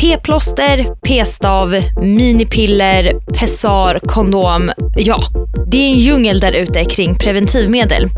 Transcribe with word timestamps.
P-plåster, 0.00 0.86
p-stav, 1.06 1.82
minipiller, 2.00 3.12
pessar, 3.38 4.00
kondom. 4.06 4.70
Ja, 4.96 5.20
det 5.66 5.76
är 5.76 5.90
en 5.90 5.98
djungel 5.98 6.40
där 6.40 6.52
ute 6.52 6.84
kring 6.84 7.14
preventivmedel. 7.14 8.08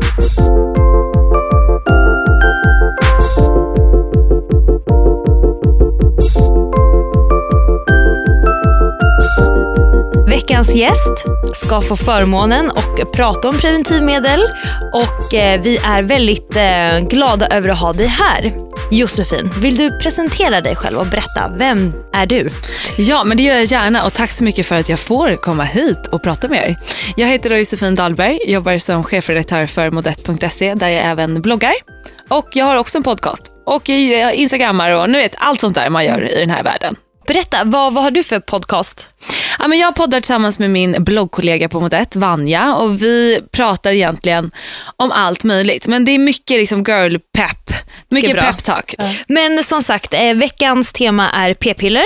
Veckans 10.27 10.75
gäst 10.75 11.25
ska 11.53 11.81
få 11.81 11.95
förmånen 11.95 12.69
att 12.69 13.11
prata 13.11 13.49
om 13.49 13.57
preventivmedel 13.57 14.41
och 14.93 15.33
eh, 15.33 15.61
vi 15.61 15.77
är 15.77 16.03
väldigt 16.03 16.55
eh, 16.55 17.07
glada 17.07 17.47
över 17.47 17.69
att 17.69 17.79
ha 17.79 17.93
dig 17.93 18.07
här. 18.07 18.72
Josefin, 18.93 19.51
vill 19.59 19.77
du 19.77 19.91
presentera 19.97 20.61
dig 20.61 20.75
själv 20.75 20.97
och 20.97 21.07
berätta, 21.07 21.51
vem 21.57 21.93
är 22.13 22.25
du? 22.25 22.49
Ja, 22.97 23.23
men 23.23 23.37
det 23.37 23.43
gör 23.43 23.55
jag 23.55 23.65
gärna 23.65 24.05
och 24.05 24.13
tack 24.13 24.31
så 24.31 24.43
mycket 24.43 24.65
för 24.65 24.75
att 24.75 24.89
jag 24.89 24.99
får 24.99 25.35
komma 25.35 25.63
hit 25.63 26.07
och 26.07 26.23
prata 26.23 26.47
med 26.47 26.69
er. 26.69 26.79
Jag 27.17 27.27
heter 27.27 27.49
då 27.49 27.55
Josefin 27.55 27.95
Dahlberg, 27.95 28.39
jobbar 28.47 28.77
som 28.77 29.03
chefredaktör 29.03 29.65
för 29.65 29.91
modett.se 29.91 30.73
där 30.73 30.89
jag 30.89 31.05
även 31.05 31.41
bloggar. 31.41 31.73
Och 32.29 32.47
jag 32.53 32.65
har 32.65 32.75
också 32.75 32.97
en 32.97 33.03
podcast 33.03 33.51
och 33.65 33.89
jag 33.89 34.33
instagrammar 34.33 34.91
och 34.91 35.09
nu 35.09 35.17
vet 35.17 35.35
allt 35.37 35.61
sånt 35.61 35.75
där 35.75 35.89
man 35.89 36.05
gör 36.05 36.31
i 36.31 36.39
den 36.39 36.49
här 36.49 36.63
världen. 36.63 36.95
Berätta, 37.27 37.63
vad, 37.63 37.93
vad 37.93 38.03
har 38.03 38.11
du 38.11 38.23
för 38.23 38.39
podcast? 38.39 39.07
Ja, 39.59 39.67
men 39.67 39.79
jag 39.79 39.95
poddar 39.95 40.21
tillsammans 40.21 40.59
med 40.59 40.69
min 40.69 41.03
bloggkollega 41.03 41.69
på 41.69 41.79
Modett, 41.79 42.15
Vanja, 42.15 42.75
och 42.75 43.01
vi 43.01 43.41
pratar 43.51 43.91
egentligen 43.91 44.51
om 44.97 45.11
allt 45.11 45.43
möjligt. 45.43 45.87
Men 45.87 46.05
det 46.05 46.11
är 46.11 46.19
mycket 46.19 46.57
liksom 46.57 46.83
girl 46.83 47.17
pep, 47.37 47.73
mycket 48.09 48.31
bra. 48.31 48.41
pep 48.41 48.63
talk. 48.63 48.95
Men 49.27 49.63
som 49.63 49.83
sagt, 49.83 50.13
eh, 50.13 50.33
veckans 50.33 50.93
tema 50.93 51.29
är 51.29 51.53
p-piller. 51.53 52.03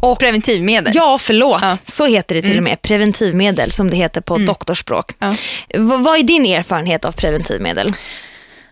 Och 0.00 0.18
preventivmedel. 0.18 0.92
Ja, 0.96 1.18
förlåt. 1.18 1.62
Ja. 1.62 1.78
Så 1.84 2.06
heter 2.06 2.34
det 2.34 2.42
till 2.42 2.56
och 2.56 2.62
med. 2.62 2.82
Preventivmedel 2.82 3.70
som 3.70 3.90
det 3.90 3.96
heter 3.96 4.20
på 4.20 4.38
doktorspråk. 4.38 5.12
Ja. 5.18 5.34
Vad 5.78 6.18
är 6.18 6.22
din 6.22 6.46
erfarenhet 6.46 7.04
av 7.04 7.12
preventivmedel? 7.12 7.92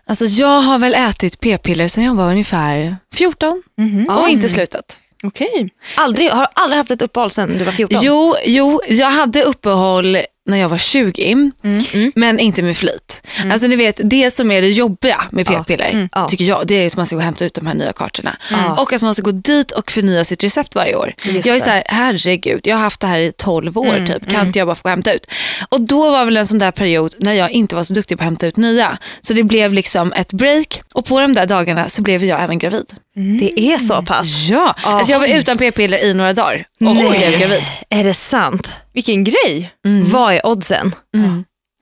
Alltså, 0.07 0.25
jag 0.25 0.61
har 0.61 0.77
väl 0.77 0.93
ätit 0.93 1.39
p-piller 1.39 1.87
sedan 1.87 2.03
jag 2.03 2.15
var 2.15 2.29
ungefär 2.31 2.97
14 3.15 3.63
och 4.09 4.29
inte 4.29 4.49
slutat. 4.49 4.99
Okej. 5.23 5.69
Aldrig, 5.97 6.29
har 6.29 6.47
aldrig 6.53 6.77
haft 6.77 6.91
ett 6.91 7.01
uppehåll 7.01 7.29
sedan 7.29 7.57
du 7.57 7.65
var 7.65 7.71
14? 7.71 7.99
Jo, 8.01 8.35
jo, 8.45 8.81
jag 8.87 9.09
hade 9.09 9.43
uppehåll 9.43 10.17
när 10.45 10.57
jag 10.57 10.69
var 10.69 10.77
20, 10.77 11.51
men 12.15 12.39
inte 12.39 12.61
med 12.63 12.77
flit. 12.77 13.21
Alltså 13.51 13.67
ni 13.67 13.75
vet, 13.75 13.99
det 14.03 14.31
som 14.31 14.51
är 14.51 14.61
det 14.61 14.69
jobbiga 14.69 15.21
med 15.31 15.47
p-piller, 15.47 16.09
Ja. 16.11 16.27
tycker 16.27 16.45
jag, 16.45 16.67
det 16.67 16.75
är 16.75 16.87
att 16.87 16.97
man 16.97 17.05
ska 17.05 17.15
gå 17.15 17.19
och 17.19 17.23
hämta 17.25 17.45
ut 17.45 17.53
de 17.53 17.67
här 17.67 17.73
nya 17.73 17.93
kartorna. 17.93 18.35
Och 18.77 18.93
att 18.93 19.01
man 19.01 19.15
ska 19.15 19.21
gå 19.21 19.31
dit 19.31 19.71
och 19.71 19.91
förnya 19.91 20.25
sitt 20.25 20.43
recept 20.43 20.75
varje 20.75 20.95
år. 20.95 21.13
Just 21.23 21.45
jag 21.47 21.55
är 21.55 21.59
så 21.59 21.69
här, 21.69 21.83
herregud, 21.87 22.61
jag 22.63 22.75
har 22.75 22.83
haft 22.83 22.99
det 22.99 23.07
här 23.07 23.19
i 23.19 23.31
12 23.37 23.77
år 23.77 24.05
typ, 24.07 24.29
kan 24.31 24.47
inte 24.47 24.59
jag 24.59 24.67
bara 24.67 24.75
få 24.75 24.89
hämta 24.89 25.13
ut? 25.13 25.27
Och 25.69 25.81
då 25.81 26.11
var 26.11 26.25
väl 26.25 26.37
en 26.37 26.47
sån 26.47 26.59
där 26.59 26.71
period 26.71 27.15
när 27.19 27.33
jag 27.33 27.51
inte 27.51 27.75
var 27.75 27.83
så 27.83 27.93
duktig 27.93 28.17
på 28.17 28.21
att 28.23 28.25
hämta 28.25 28.47
ut 28.47 28.57
nya. 28.57 28.97
Så 29.21 29.33
det 29.33 29.43
blev 29.43 29.73
liksom 29.73 30.13
ett 30.13 30.33
break 30.33 30.81
och 30.93 31.05
på 31.05 31.19
de 31.21 31.33
där 31.33 31.45
dagarna 31.45 31.89
så 31.89 32.01
blev 32.01 32.23
jag 32.23 32.43
även 32.43 32.59
gravid. 32.59 32.93
Det 33.39 33.59
är 33.59 33.77
så 33.77 34.01
pass? 34.01 34.27
Ja, 34.49 34.75
alltså 34.83 35.11
jag 35.11 35.19
var 35.19 35.27
utan 35.27 35.57
p-piller 35.57 36.03
i 36.03 36.13
några 36.13 36.33
dagar 36.33 36.65
och 36.85 36.95
blev 36.95 37.39
gravid. 37.39 37.61
Är 37.89 38.03
det 38.03 38.13
sant? 38.13 38.69
Vilken 38.93 39.23
grej. 39.23 39.73
Vad 40.03 40.33
är 40.33 40.45
oddsen? 40.45 40.95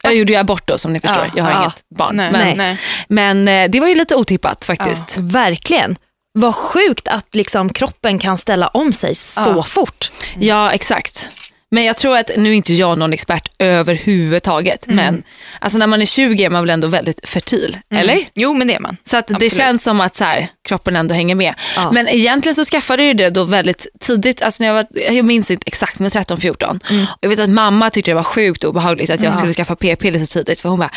Jag 0.03 0.15
gjorde 0.15 0.33
ju 0.33 0.39
abort 0.39 0.67
då 0.67 0.77
som 0.77 0.93
ni 0.93 0.99
förstår. 0.99 1.23
Ja, 1.25 1.31
jag 1.35 1.43
har 1.43 1.51
ja. 1.51 1.61
inget 1.61 1.83
barn. 1.95 2.15
Nej, 2.15 2.31
men, 2.31 2.57
nej. 2.57 2.79
men 3.07 3.47
eh, 3.47 3.69
det 3.69 3.79
var 3.79 3.87
ju 3.87 3.95
lite 3.95 4.15
otippat 4.15 4.65
faktiskt. 4.65 5.17
Verkligen. 5.17 5.95
Vad 6.33 6.55
sjukt 6.55 7.07
att 7.07 7.35
liksom 7.35 7.69
kroppen 7.73 8.19
kan 8.19 8.37
ställa 8.37 8.67
om 8.67 8.93
sig 8.93 9.15
så 9.15 9.53
Ja. 9.55 9.63
fort. 9.63 10.11
Ja, 10.39 10.71
exakt. 10.71 11.29
Men 11.73 11.83
jag 11.83 11.97
tror 11.97 12.17
att, 12.17 12.31
nu 12.37 12.49
är 12.49 12.53
inte 12.53 12.73
jag 12.73 12.97
någon 12.97 13.13
expert 13.13 13.51
överhuvudtaget, 13.59 14.87
men 14.87 15.23
alltså 15.59 15.77
när 15.77 15.87
man 15.87 16.01
är 16.01 16.05
20 16.05 16.43
är 16.43 16.49
man 16.49 16.61
väl 16.63 16.69
ändå 16.69 16.87
väldigt 16.87 17.29
fertil, 17.29 17.77
eller? 17.91 18.29
Jo, 18.33 18.53
men 18.53 18.67
det 18.67 18.73
är 18.73 18.79
man. 18.79 18.97
Så 19.05 19.17
att 19.17 19.27
det 19.39 19.49
känns 19.49 19.83
som 19.83 20.01
att 20.01 20.15
så 20.15 20.23
här, 20.23 20.47
kroppen 20.67 20.95
ändå 20.95 21.15
hänger 21.15 21.35
med. 21.35 21.53
Ja. 21.75 21.91
Men 21.91 22.07
egentligen 22.07 22.55
så 22.55 22.65
skaffade 22.65 23.03
jag 23.03 23.17
det 23.17 23.29
då 23.29 23.43
väldigt 23.43 23.87
tidigt, 23.99 24.41
alltså 24.41 24.63
när 24.63 24.67
jag, 24.67 24.75
var, 24.75 24.85
jag 25.11 25.25
minns 25.25 25.51
inte 25.51 25.63
exakt 25.67 25.99
men 25.99 26.09
13-14. 26.09 26.79
Och 27.11 27.17
jag 27.21 27.29
vet 27.29 27.39
att 27.39 27.49
mamma 27.49 27.89
tyckte 27.89 28.11
det 28.11 28.15
var 28.15 28.23
sjukt 28.23 28.63
obehagligt 28.63 29.09
att 29.09 29.21
jag 29.23 29.35
skulle 29.35 29.53
skaffa 29.53 29.75
p-piller 29.75 30.19
så 30.19 30.25
tidigt 30.25 30.59
för 30.59 30.69
hon 30.69 30.79
bara, 30.79 30.91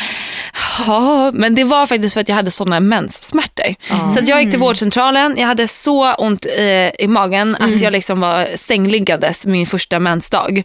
ja 0.87 1.31
men 1.33 1.55
det 1.55 1.63
var 1.63 1.87
faktiskt 1.87 2.13
för 2.13 2.21
att 2.21 2.29
jag 2.29 2.35
hade 2.35 2.51
sådana 2.51 2.79
menssmärtor. 2.79 3.75
Så 4.13 4.19
att 4.19 4.27
jag 4.27 4.41
gick 4.41 4.49
till 4.49 4.59
vårdcentralen, 4.59 5.35
jag 5.37 5.47
hade 5.47 5.67
så 5.67 6.13
ont 6.13 6.45
eh, 6.57 6.63
i 7.03 7.07
magen 7.07 7.55
att 7.59 7.81
jag 7.81 7.91
liksom 7.93 8.19
var 8.19 8.49
sängliggandes 8.55 9.45
min 9.45 9.65
första 9.65 9.99
mensdag. 9.99 10.63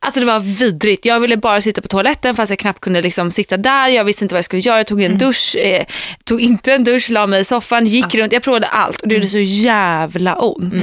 Alltså 0.00 0.20
det 0.20 0.26
var 0.26 0.40
vidrigt. 0.40 1.04
Jag 1.04 1.20
ville 1.20 1.36
bara 1.36 1.60
sitta 1.60 1.80
på 1.82 1.88
toaletten 1.88 2.34
fast 2.34 2.50
jag 2.50 2.58
knappt 2.58 2.80
kunde 2.80 3.02
liksom 3.02 3.30
sitta 3.30 3.56
där. 3.56 3.88
Jag 3.88 4.04
visste 4.04 4.24
inte 4.24 4.34
vad 4.34 4.38
jag 4.38 4.44
skulle 4.44 4.62
göra. 4.62 4.76
Jag 4.76 4.86
tog 4.86 5.02
en 5.02 5.18
dusch, 5.18 5.56
eh, 5.56 5.84
tog 6.24 6.40
inte 6.40 6.72
en 6.72 6.84
dusch, 6.84 7.10
la 7.10 7.26
mig 7.26 7.40
i 7.40 7.44
soffan, 7.44 7.84
gick 7.86 8.14
runt. 8.14 8.32
Jag 8.32 8.42
provade 8.42 8.66
allt 8.66 9.00
och 9.02 9.08
det 9.08 9.14
gjorde 9.14 9.28
så 9.28 9.38
jävla 9.38 10.34
ont. 10.34 10.74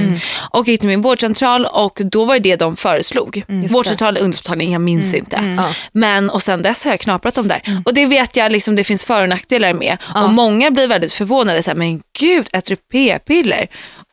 Och 0.50 0.68
gick 0.68 0.80
till 0.80 0.88
min 0.88 1.00
vårdcentral 1.00 1.66
och 1.66 2.00
då 2.04 2.24
var 2.24 2.34
det 2.34 2.40
det 2.40 2.56
de 2.56 2.76
föreslog. 2.76 3.42
Vårdcentral 3.70 4.08
eller 4.08 4.20
ungdomsmottagning, 4.24 4.72
jag 4.72 4.80
minns 4.82 5.14
inte. 5.14 5.54
Ja. 5.56 5.68
Men 5.92 6.30
och 6.30 6.42
sen 6.42 6.62
dess 6.62 6.84
har 6.84 6.90
jag 6.90 7.00
knaprat 7.00 7.34
dem 7.34 7.48
där. 7.48 7.62
Och 7.84 7.94
det 7.94 8.06
vet 8.06 8.36
jag 8.36 8.52
liksom, 8.52 8.76
det 8.76 8.84
finns 8.84 9.04
för 9.04 9.22
och 9.22 9.28
nackdelar 9.28 9.72
med. 9.72 9.96
Och 10.14 10.30
många 10.30 10.70
blir 10.70 10.86
väldigt 10.86 11.12
förvånade. 11.12 11.62
Så 11.62 11.70
här, 11.70 11.76
men 11.76 12.02
gud, 12.18 12.46
äter 12.52 12.70
du 12.70 12.76
p-piller? 12.92 13.66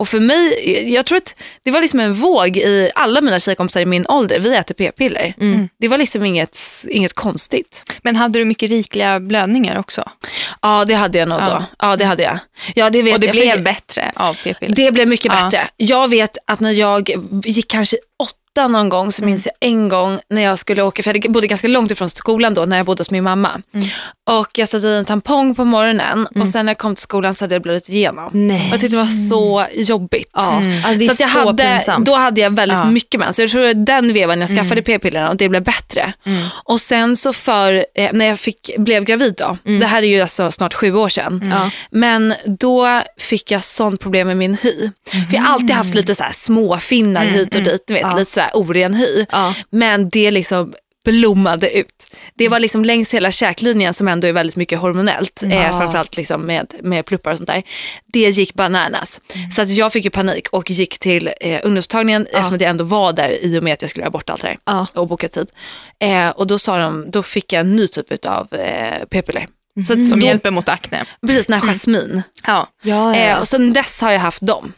Och 0.03 0.08
för 0.09 0.19
mig, 0.19 0.94
jag 0.94 1.06
tror 1.06 1.18
att 1.18 1.36
det 1.64 1.72
var 1.72 1.81
liksom 1.81 2.00
en 2.00 2.14
våg 2.14 2.58
i 2.58 2.91
alla 2.96 3.22
mina 3.22 3.40
tjejkompisar 3.40 3.81
i 3.81 3.86
min 3.86 4.06
ålder. 4.08 4.40
Vi 4.40 4.56
äter 4.56 4.75
p-piller. 4.75 5.34
Det 5.80 5.88
var 5.88 5.97
liksom 5.97 6.25
inget, 6.25 6.59
inget 6.90 7.14
konstigt. 7.14 7.84
Men 8.02 8.16
hade 8.16 8.40
du 8.40 8.46
mycket 8.46 8.69
rikliga 8.69 9.19
blödningar 9.19 9.78
också? 9.80 10.09
Ja, 10.62 10.86
det 10.86 10.94
hade 10.94 11.18
jag 11.18 11.28
nog 11.28 11.40
Ja. 11.41 11.46
då. 11.50 11.64
Ja, 11.88 11.96
det 11.96 12.06
hade 12.06 12.24
jag. 12.24 12.40
Ja, 12.75 12.90
det 12.90 13.02
vet 13.02 13.14
Och 13.14 13.19
det 13.19 13.25
jag. 13.28 13.36
blev 13.36 13.64
bättre 13.64 14.12
av 14.16 14.34
p-piller? 14.44 14.75
Det 14.75 14.91
blev 14.91 15.08
mycket 15.08 15.31
Ja. 15.36 15.44
bättre. 15.44 15.68
Jag 15.78 16.08
vet 16.09 16.38
att 16.47 16.59
när 16.59 16.72
jag 16.72 17.09
gick 17.46 17.68
kanske 17.72 17.97
åtta 18.24 18.34
någon 18.56 18.90
gång 18.90 19.12
så 19.12 19.25
minns 19.25 19.46
jag 19.46 19.69
en 19.69 19.90
gång 19.90 20.19
när 20.30 20.41
jag 20.41 20.59
skulle 20.59 20.81
åka, 20.81 21.03
för 21.03 21.14
jag 21.24 21.31
bodde 21.31 21.47
ganska 21.47 21.68
långt 21.68 21.91
ifrån 21.91 22.09
skolan 22.09 22.53
då 22.53 22.66
när 22.66 22.78
jag 22.78 22.86
bodde 22.86 23.02
hos 23.02 23.12
min 23.12 23.24
mamma. 23.24 23.50
Och 24.30 24.47
jag 24.58 24.69
satte 24.69 24.88
i 24.88 24.97
en 24.97 25.06
tampong 25.06 25.56
på 25.56 25.66
morgonen 25.66 26.28
och 26.36 26.47
sen 26.47 26.66
när 26.66 26.69
jag 26.74 26.78
kom 26.78 26.96
till 26.96 27.02
skolan 27.02 27.36
så 27.36 27.44
hade 27.44 27.56
det 27.56 27.59
blivit 27.59 27.90
igenom. 27.90 28.30
Nej. 28.34 28.68
Jag 28.72 28.80
tyckte 28.80 28.96
det 28.96 29.02
var 29.03 29.30
så 29.30 29.66
jobbigt. 29.74 30.30
Ja, 30.34 30.62
alltså 30.86 31.06
så 31.06 31.12
att 31.12 31.19
jag 31.19 31.30
så 31.30 31.40
hade, 31.40 31.64
pinsamt. 31.64 32.06
då 32.06 32.16
hade 32.16 32.41
jag 32.41 32.56
väldigt 32.56 32.78
Ja. 32.80 32.86
mycket 32.86 33.19
mens. 33.19 33.36
Så 33.36 33.41
jag 33.41 33.50
tror 33.52 33.66
att 33.69 33.86
den 33.86 34.14
vevan 34.14 34.41
jag 34.41 34.50
skaffade 34.50 34.81
p-pillerna 34.81 35.30
och 35.30 35.38
det 35.38 35.50
blev 35.50 35.64
bättre. 35.64 36.14
Och 36.64 36.81
sen 36.81 37.16
så 37.18 37.34
för, 37.34 37.85
eh, 37.96 38.09
när 38.14 38.25
jag 38.25 38.40
fick, 38.40 38.70
blev 38.78 39.03
gravid 39.03 39.34
då, 39.38 39.58
det 39.80 39.85
här 39.85 40.02
är 40.02 40.08
ju 40.08 40.22
alltså 40.22 40.52
snart 40.52 40.74
sju 40.74 40.96
år 40.96 41.09
sedan. 41.09 41.53
Men 41.91 42.34
då 42.46 43.02
fick 43.20 43.52
jag 43.52 43.64
sånt 43.64 44.00
problem 44.00 44.28
med 44.28 44.38
min 44.38 44.53
hy. 44.62 44.90
För 45.12 45.35
jag 45.35 45.41
har 45.41 45.53
alltid 45.53 45.72
haft 45.72 45.94
lite 45.96 46.16
så 46.16 46.24
här 46.24 46.34
småfinnar 46.34 47.25
hit 47.25 47.56
och 47.56 47.64
dit, 47.64 47.91
vet, 47.91 48.02
Ja. 48.02 48.16
lite 48.18 48.31
så 48.31 48.40
här 48.43 48.51
oren 48.53 48.93
hy. 48.93 49.25
Ja. 49.31 49.55
Men 49.69 50.09
det 50.09 50.31
liksom 50.31 50.73
blommade 51.05 51.77
ut. 51.77 52.07
Det 52.35 52.49
var 52.49 52.59
liksom 52.59 52.85
längs 52.85 53.13
hela 53.13 53.31
käklinjen 53.31 53.93
som 53.93 54.07
ändå 54.07 54.27
är 54.27 54.31
väldigt 54.33 54.55
mycket 54.55 54.79
hormonellt, 54.79 55.43
eh, 55.43 55.77
framförallt 55.79 56.17
liksom 56.17 56.41
med, 56.41 56.73
med 56.83 57.05
pluppar 57.05 57.31
och 57.31 57.37
sånt 57.37 57.47
där. 57.49 57.63
Det 58.13 58.29
gick 58.29 58.53
bananas. 58.53 59.19
Så 59.55 59.61
att 59.61 59.69
jag 59.69 59.93
fick 59.93 60.03
ju 60.03 60.09
panik 60.09 60.47
och 60.49 60.71
gick 60.71 60.99
till 60.99 61.29
eh, 61.41 61.59
ungdomsmottagningen 61.63 62.25
eftersom 62.31 62.55
att 62.55 62.61
jag 62.61 62.69
ändå 62.69 62.83
var 62.83 63.13
där 63.13 63.29
i 63.45 63.59
och 63.59 63.63
med 63.63 63.73
att 63.73 63.81
jag 63.81 63.89
skulle 63.89 64.01
göra 64.03 64.11
bort 64.11 64.29
allt 64.29 64.41
det 64.41 64.47
där 64.47 64.57
Ja. 64.65 64.87
och 64.93 65.07
boka 65.07 65.29
tid. 65.29 65.47
Eh, 65.99 66.29
och 66.29 66.47
då 66.47 66.59
sa 66.59 66.77
de, 66.77 67.11
då 67.11 67.23
fick 67.23 67.53
jag 67.53 67.59
en 67.59 67.75
ny 67.75 67.87
typ 67.87 68.25
av 68.25 68.47
eh, 68.53 69.05
p-piller. 69.11 69.47
Så 69.87 69.93
att 69.93 70.07
Som 70.07 70.19
då, 70.19 70.25
hjälper 70.25 70.51
mot 70.51 70.69
akne? 70.69 71.05
precis, 71.27 71.47
den 71.47 71.59
här 71.61 71.67
jasmin. 71.67 72.21
Ja. 72.47 72.67
Ja, 72.83 73.15
ja, 73.15 73.15
Eh, 73.15 73.29
ja. 73.29 73.39
och 73.39 73.47
sen 73.47 73.73
dess 73.73 74.01
har 74.01 74.11
jag 74.11 74.19
haft 74.19 74.41
dem. 74.41 74.73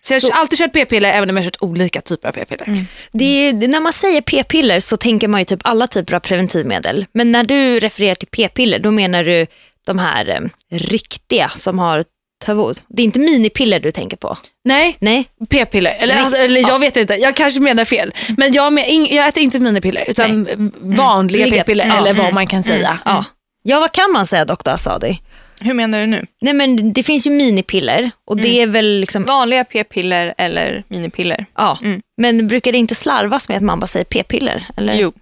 Mm. 0.00 0.20
Så 0.20 0.26
jag 0.26 0.30
har 0.32 0.36
Så- 0.36 0.40
alltid 0.40 0.58
kört 0.58 0.72
p-piller 0.72 1.12
även 1.12 1.30
om 1.30 1.36
jag 1.36 1.42
har 1.44 1.50
kört 1.50 1.60
olika 1.62 2.00
typer 2.00 2.28
av 2.28 2.32
p-piller. 2.32 2.84
Det 3.12 3.24
är, 3.24 3.52
när 3.52 3.80
man 3.80 3.92
säger 3.92 4.20
p-piller 4.20 4.80
så 4.80 4.96
tänker 4.96 5.28
man 5.28 5.40
ju 5.40 5.44
typ 5.44 5.60
alla 5.64 5.86
typer 5.86 6.14
av 6.14 6.20
preventivmedel. 6.20 7.06
Men 7.14 7.32
när 7.32 7.44
du 7.44 7.80
refererar 7.80 8.14
till 8.14 8.28
p-piller 8.28 8.78
då 8.78 8.90
menar 8.90 9.24
du 9.24 9.46
de 9.86 9.98
här 9.98 10.28
eh, 10.28 10.78
riktiga 10.78 11.48
som 11.48 11.78
har 11.78 12.04
tavod. 12.44 12.80
Det 12.88 13.02
är 13.02 13.04
inte 13.04 13.18
minipiller 13.18 13.80
du 13.80 13.90
tänker 13.92 14.16
på? 14.16 14.38
Nej, 14.64 14.96
Nej? 15.00 15.24
p-piller. 15.50 15.90
Eller, 15.98 16.14
Nej. 16.14 16.24
alltså, 16.24 16.40
eller 16.40 16.60
jag 16.60 16.70
Ja. 16.70 16.78
vet 16.78 16.96
inte, 16.96 17.14
jag 17.14 17.36
kanske 17.36 17.60
menar 17.60 17.84
fel. 17.84 18.12
Men 18.36 18.52
jag, 18.52 18.72
men, 18.72 19.06
jag 19.06 19.28
äter 19.28 19.42
inte 19.42 19.58
minipiller 19.58 20.04
utan 20.08 20.48
vanliga 20.80 21.46
Liga- 21.46 21.56
p-piller 21.56 21.96
eller 21.98 22.14
vad 22.14 22.32
man 22.34 22.46
kan 22.46 22.62
säga. 22.62 22.98
Ja. 23.04 23.24
ja, 23.62 23.80
vad 23.80 23.92
kan 23.92 24.12
man 24.12 24.26
säga 24.26 24.44
doktor 24.44 24.72
Asadi? 24.72 25.18
Hur 25.60 25.74
menar 25.74 26.00
du 26.00 26.06
nu? 26.06 26.26
Nej 26.40 26.54
men 26.54 26.92
det 26.92 27.02
finns 27.02 27.26
ju 27.26 27.30
minipiller 27.30 28.10
och 28.24 28.36
det 28.36 28.62
är 28.62 28.66
väl 28.66 29.00
liksom, 29.00 29.24
Vanliga 29.24 29.64
p-piller 29.64 30.34
eller 30.38 30.84
minipiller? 30.88 31.46
ja. 31.56 31.78
Mm. 31.82 32.00
Men 32.16 32.46
brukar 32.46 32.72
det 32.72 32.78
inte 32.78 32.94
slarvas 32.94 33.48
med 33.48 33.56
att 33.56 33.62
man 33.62 33.80
bara 33.80 33.86
säger 33.86 34.04
p-piller? 34.04 34.66
Eller? 34.76 34.94
Jo. 34.94 35.12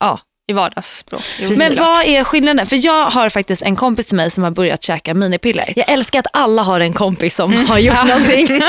Ja. 0.00 0.20
I 0.48 0.52
vardagsspråk. 0.52 1.22
Men 1.56 1.76
vad 1.76 2.04
är 2.04 2.24
skillnaden? 2.24 2.66
För 2.66 2.86
jag 2.86 3.04
har 3.04 3.28
faktiskt 3.28 3.62
en 3.62 3.76
kompis 3.76 4.06
till 4.06 4.16
mig 4.16 4.30
som 4.30 4.44
har 4.44 4.50
börjat 4.50 4.82
käka 4.82 5.14
minipiller. 5.14 5.72
Jag 5.76 5.88
älskar 5.88 6.18
att 6.18 6.26
alla 6.32 6.62
har 6.62 6.80
en 6.80 6.92
kompis 6.92 7.34
som 7.34 7.66
har 7.66 7.78
gjort 7.78 8.06
någonting. 8.08 8.46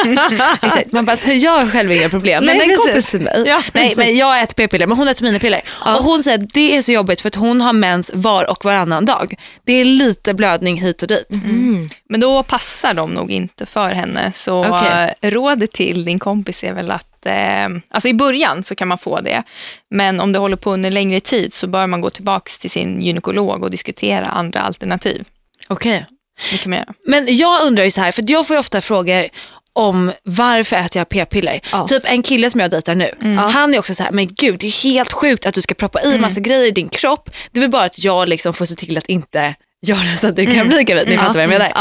Exakt. 0.62 0.91
Man 0.91 1.06
bara, 1.06 1.18
så 1.18 1.31
jag 1.31 1.51
har 1.51 1.68
själv 1.68 1.91
inga 1.91 2.09
problem. 2.09 2.44
Nej, 2.44 2.57
men 2.57 2.63
en 2.63 2.69
precis. 2.69 2.85
kompis 2.85 3.06
till 3.06 3.19
mig, 3.21 3.44
Ja, 3.45 3.62
nej 3.74 3.94
men 3.97 4.18
jag 4.18 4.41
äter 4.41 4.53
p-piller 4.53 4.88
men 4.88 4.97
hon 4.97 5.07
äter 5.07 5.24
minipiller. 5.24 5.62
Och 5.85 6.03
hon 6.03 6.24
säger 6.24 6.38
att 6.38 6.53
det 6.53 6.77
är 6.77 6.81
så 6.81 6.91
jobbigt 6.91 7.21
för 7.21 7.27
att 7.27 7.35
hon 7.35 7.62
har 7.62 7.74
mens 7.74 8.12
var 8.13 8.51
och 8.51 8.65
varannan 8.65 9.06
dag. 9.06 9.35
Det 9.65 9.73
är 9.73 9.85
lite 9.85 10.33
blödning 10.33 10.81
hit 10.81 11.01
och 11.01 11.07
dit. 11.07 11.30
Mm. 11.31 11.89
Men 12.09 12.19
då 12.19 12.44
passar 12.44 12.94
de 12.94 13.12
nog 13.12 13.31
inte 13.31 13.65
för 13.65 13.89
henne. 13.89 14.31
Så 14.31 14.65
Okej. 14.65 15.15
eh, 15.21 15.30
rådet 15.31 15.71
till 15.71 16.06
din 16.06 16.19
kompis 16.19 16.63
är 16.63 16.73
väl 16.73 16.91
att, 16.91 17.16
eh, 17.27 17.68
alltså 17.89 18.07
i 18.07 18.13
början 18.13 18.63
så 18.63 18.75
kan 18.75 18.88
man 18.88 18.97
få 18.97 19.21
det, 19.21 19.44
men 19.89 20.19
om 20.19 20.31
det 20.31 20.39
håller 20.39 20.57
på 20.57 20.74
under 20.74 20.91
längre 20.91 21.19
tid 21.19 21.53
så 21.53 21.68
bör 21.68 21.88
man 21.88 22.01
gå 22.01 22.09
tillbaka 22.09 22.51
till 22.59 22.69
sin 22.69 23.01
gynekolog 23.01 23.63
och 23.63 23.71
diskutera 23.71 24.25
andra 24.25 24.62
alternativ. 24.62 25.25
Okej. 25.68 26.06
Det 26.51 26.57
kan 26.57 26.69
man 26.69 26.79
göra. 26.79 26.94
Men 27.06 27.38
jag 27.38 27.63
undrar 27.63 27.83
ju 27.83 27.91
så 27.91 28.01
här, 28.01 28.12
för 28.12 28.24
jag 28.27 28.47
får 28.47 28.56
ju 28.56 28.59
ofta 28.59 28.81
frågor 28.81 29.27
om 29.74 30.12
varför 30.24 30.75
äter 30.75 31.00
jag 31.00 31.09
p-piller. 31.09 31.59
Ja. 31.71 31.88
Typ 31.88 32.03
en 32.06 32.24
kille 32.24 32.50
som 32.50 32.59
jag 32.59 32.71
dejtar 32.71 32.95
nu, 32.95 33.12
han 33.38 33.73
är 33.73 33.80
också 33.80 33.95
så 33.95 34.03
här, 34.03 34.12
men 34.12 34.27
gud 34.27 34.59
det 34.59 34.68
är 34.68 34.83
helt 34.83 35.12
sjukt 35.13 35.45
att 35.45 35.53
du 35.53 35.62
ska 35.62 35.73
proppa 35.73 36.01
i 36.03 36.18
massa 36.18 36.39
grejer 36.39 36.68
i 36.68 36.71
din 36.71 36.89
kropp. 36.89 37.30
Det 37.51 37.59
är 37.59 37.62
väl 37.62 37.69
bara 37.69 37.83
att 37.83 38.03
jag 38.03 38.30
liksom 38.30 38.53
får 38.53 38.65
se 38.65 38.75
till 38.75 38.97
att 38.97 39.06
inte 39.06 39.56
göra 39.87 40.17
så 40.17 40.27
att 40.27 40.35
du 40.35 40.45
kan 40.45 40.67
bli 40.67 40.83
gravid. 40.83 41.07
Ni 41.07 41.17
fattar 41.17 41.33
vad 41.33 41.43
jag 41.43 41.49
menar. 41.49 41.71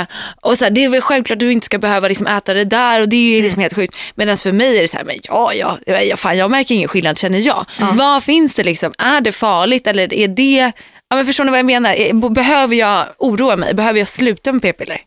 Eh, 0.00 0.06
och 0.40 0.58
så 0.58 0.64
här, 0.64 0.70
det 0.70 0.84
är 0.84 0.88
väl 0.88 1.00
självklart 1.00 1.36
att 1.36 1.40
du 1.40 1.52
inte 1.52 1.66
ska 1.66 1.78
behöva 1.78 2.08
liksom 2.08 2.26
äta 2.26 2.54
det 2.54 2.64
där 2.64 3.00
och 3.00 3.08
det 3.08 3.16
är 3.16 3.36
ju 3.36 3.42
liksom 3.42 3.62
helt 3.62 3.74
sjukt. 3.74 3.96
Medan 4.14 4.36
för 4.36 4.52
mig 4.52 4.76
är 4.78 4.82
det 4.82 4.88
så 4.88 4.96
här, 4.96 5.04
men 5.04 5.16
ja, 5.22 5.52
ja, 5.54 5.78
ja 5.86 6.16
fan, 6.16 6.36
jag 6.38 6.50
märker 6.50 6.74
ingen 6.74 6.88
skillnad 6.88 7.18
känner 7.18 7.38
jag. 7.38 7.66
Vad 7.92 8.24
finns 8.24 8.54
det 8.54 8.64
liksom? 8.64 8.92
Är 8.98 9.20
det 9.20 9.32
farligt 9.32 9.86
eller 9.86 10.14
är 10.14 10.28
det, 10.28 10.72
ja, 11.08 11.16
men 11.16 11.26
förstår 11.26 11.44
ni 11.44 11.50
vad 11.50 11.58
jag 11.58 11.66
menar? 11.66 11.94
Eh, 11.98 12.30
Behöver 12.30 12.76
jag 12.76 13.04
oroa 13.18 13.56
mig? 13.56 13.74
Behöver 13.74 13.98
jag 13.98 14.08
sluta 14.08 14.52
med 14.52 14.62
p-piller? 14.62 15.00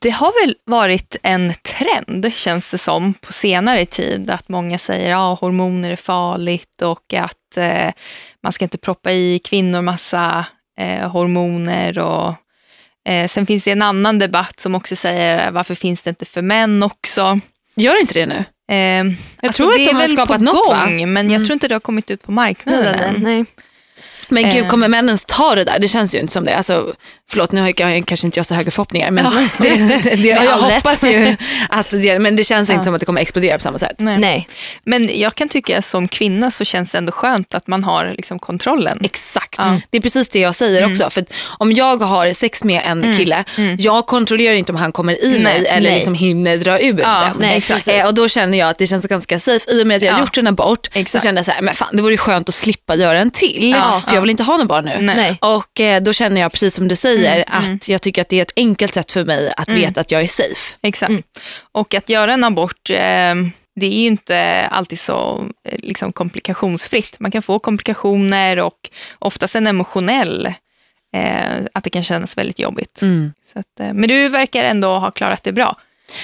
Det 0.00 0.10
har 0.10 0.46
väl 0.46 0.54
varit 0.66 1.16
en 1.22 1.52
trend, 1.62 2.32
känns 2.34 2.70
det 2.70 2.78
som, 2.78 3.14
på 3.14 3.32
senare 3.32 3.86
tid. 3.86 4.30
Att 4.30 4.48
många 4.48 4.78
säger 4.78 5.04
att 5.06 5.10
ja, 5.10 5.38
hormoner 5.40 5.90
är 5.90 5.96
farligt 5.96 6.82
och 6.82 7.14
att 7.14 7.56
eh, 7.56 7.92
man 8.42 8.52
ska 8.52 8.64
inte 8.64 8.78
proppa 8.78 9.12
i 9.12 9.38
kvinnor 9.44 9.82
massa 9.82 10.44
eh, 10.78 11.10
hormoner. 11.10 11.98
Och, 11.98 12.34
eh, 13.12 13.26
sen 13.26 13.46
finns 13.46 13.64
det 13.64 13.70
en 13.70 13.82
annan 13.82 14.18
debatt 14.18 14.60
som 14.60 14.74
också 14.74 14.96
säger 14.96 15.50
varför 15.50 15.74
finns 15.74 16.02
det 16.02 16.10
inte 16.10 16.24
för 16.24 16.42
män 16.42 16.82
också? 16.82 17.40
Gör 17.76 18.00
inte 18.00 18.14
det 18.14 18.26
nu? 18.26 18.44
Eh, 18.70 19.14
jag 19.40 19.54
tror 19.54 19.72
att 19.72 19.76
de 19.76 19.92
har 19.94 20.08
skapat 20.08 20.40
något, 20.40 20.68
va? 20.70 20.86
men 21.06 21.30
jag 21.30 21.40
tror 21.40 21.52
inte 21.52 21.68
det 21.68 21.74
har 21.74 21.80
kommit 21.80 22.10
ut 22.10 22.22
på 22.22 22.32
marknaden 22.32 22.96
Nej, 23.00 23.12
nej, 23.12 23.36
nej. 23.36 23.44
Men 24.28 24.42
gud, 24.50 24.64
Eh. 24.64 24.68
kommer 24.68 24.88
männen 24.88 25.18
ta 25.26 25.54
det 25.54 25.64
där? 25.64 25.78
Det 25.78 25.88
känns 25.88 26.14
ju 26.14 26.18
inte 26.18 26.32
som 26.32 26.44
det. 26.44 26.56
Alltså, 26.56 26.94
förlåt, 27.30 27.52
nu 27.52 27.60
har 27.60 27.72
jag 27.76 28.06
kanske 28.06 28.26
inte 28.26 28.38
jag 28.38 28.46
så 28.46 28.54
höga 28.54 28.70
förhoppningar. 28.70 29.10
Men 29.10 29.24
det, 29.58 29.68
det, 30.02 30.16
det, 30.16 30.28
jag 30.28 30.58
hoppas 30.58 31.02
ju 31.02 31.36
att 31.68 31.90
det, 31.90 32.18
men 32.18 32.36
det 32.36 32.44
känns 32.44 32.70
inte 32.70 32.84
som 32.84 32.94
att 32.94 33.00
det 33.00 33.06
kommer 33.06 33.20
explodera 33.20 33.54
på 33.56 33.62
samma 33.62 33.78
sätt. 33.78 33.94
Nej. 33.98 34.18
nej. 34.18 34.48
Men 34.84 35.10
jag 35.20 35.34
kan 35.34 35.48
tycka 35.48 35.82
som 35.82 36.08
kvinna 36.08 36.50
så 36.50 36.64
känns 36.64 36.92
det 36.92 36.98
ändå 36.98 37.12
skönt 37.12 37.54
att 37.54 37.66
man 37.66 37.84
har 37.84 38.14
liksom 38.16 38.38
kontrollen. 38.38 38.98
Exakt, 39.04 39.54
Ja. 39.58 39.80
det 39.90 39.96
är 39.96 40.02
precis 40.02 40.28
det 40.28 40.38
jag 40.38 40.54
säger 40.54 40.92
också. 40.92 41.10
För 41.10 41.20
att 41.20 41.32
om 41.58 41.72
jag 41.72 41.96
har 42.02 42.32
sex 42.32 42.64
med 42.64 42.82
en 42.84 43.16
kille, 43.16 43.44
jag 43.78 44.06
kontrollerar 44.06 44.54
inte 44.54 44.72
om 44.72 44.78
han 44.78 44.92
kommer 44.92 45.24
i 45.24 45.38
mig 45.38 45.66
eller 45.66 45.80
nej. 45.88 45.94
liksom 45.94 46.14
hinner 46.14 46.56
dra 46.56 46.80
ur 46.80 47.00
Ja, 47.00 47.20
den. 47.20 47.36
nej, 47.40 47.56
exakt. 47.56 47.88
Eh, 47.88 48.06
och 48.06 48.14
då 48.14 48.28
känner 48.28 48.58
jag 48.58 48.68
att 48.68 48.78
det 48.78 48.86
känns 48.86 49.06
ganska 49.06 49.40
safe. 49.40 49.70
I 49.72 49.82
och 49.82 49.86
med 49.86 49.96
att 49.96 50.02
jag 50.02 50.12
har 50.12 50.18
Ja. 50.18 50.22
gjort 50.24 50.38
en 50.38 50.46
abort 50.46 50.86
så 50.92 50.98
Exakt. 50.98 51.24
kände 51.24 51.38
jag 51.38 51.46
så 51.46 51.52
här, 51.52 51.62
men 51.62 51.74
fan 51.74 51.88
det 51.92 52.02
vore 52.02 52.16
skönt 52.16 52.48
att 52.48 52.54
slippa 52.54 52.94
göra 52.94 53.18
en 53.18 53.30
till. 53.30 53.74
Ja, 53.78 54.02
för 54.08 54.16
jag 54.18 54.22
vill 54.22 54.30
inte 54.30 54.42
ha 54.42 54.56
någon 54.56 54.66
barn 54.66 54.84
nu. 54.84 55.00
Nej. 55.00 55.38
Och 55.40 55.80
eh, 55.80 56.02
då 56.02 56.12
känner 56.12 56.40
jag 56.40 56.52
precis 56.52 56.74
som 56.74 56.88
du 56.88 56.96
säger 56.96 57.44
att 57.46 57.88
jag 57.88 58.02
tycker 58.02 58.22
att 58.22 58.28
det 58.28 58.38
är 58.38 58.42
ett 58.42 58.52
enkelt 58.56 58.94
sätt 58.94 59.12
för 59.12 59.24
mig 59.24 59.52
att 59.56 59.70
veta 59.70 60.00
att 60.00 60.10
jag 60.10 60.22
är 60.22 60.26
safe. 60.26 60.76
Exakt. 60.82 61.10
Mm. 61.10 61.22
Och 61.72 61.94
att 61.94 62.08
göra 62.08 62.32
en 62.32 62.44
abort, 62.44 62.90
eh, 62.90 63.34
det 63.76 63.86
är 63.86 64.00
ju 64.00 64.06
inte 64.06 64.66
alltid 64.70 64.98
så 64.98 65.44
eh, 65.64 65.78
liksom, 65.82 66.12
komplikationsfritt. 66.12 67.20
Man 67.20 67.30
kan 67.30 67.42
få 67.42 67.58
komplikationer 67.58 68.58
och 68.58 68.90
oftast 69.18 69.56
en 69.56 69.66
emotionell, 69.66 70.46
eh, 71.16 71.66
att 71.72 71.84
det 71.84 71.90
kan 71.90 72.02
kännas 72.02 72.38
väldigt 72.38 72.58
jobbigt. 72.58 73.02
Mm. 73.02 73.32
Så 73.42 73.58
att, 73.58 73.80
eh, 73.80 73.92
men 73.92 74.08
du 74.08 74.28
verkar 74.28 74.64
ändå 74.64 74.98
ha 74.98 75.10
klarat 75.10 75.44
det 75.44 75.52
bra. 75.52 75.76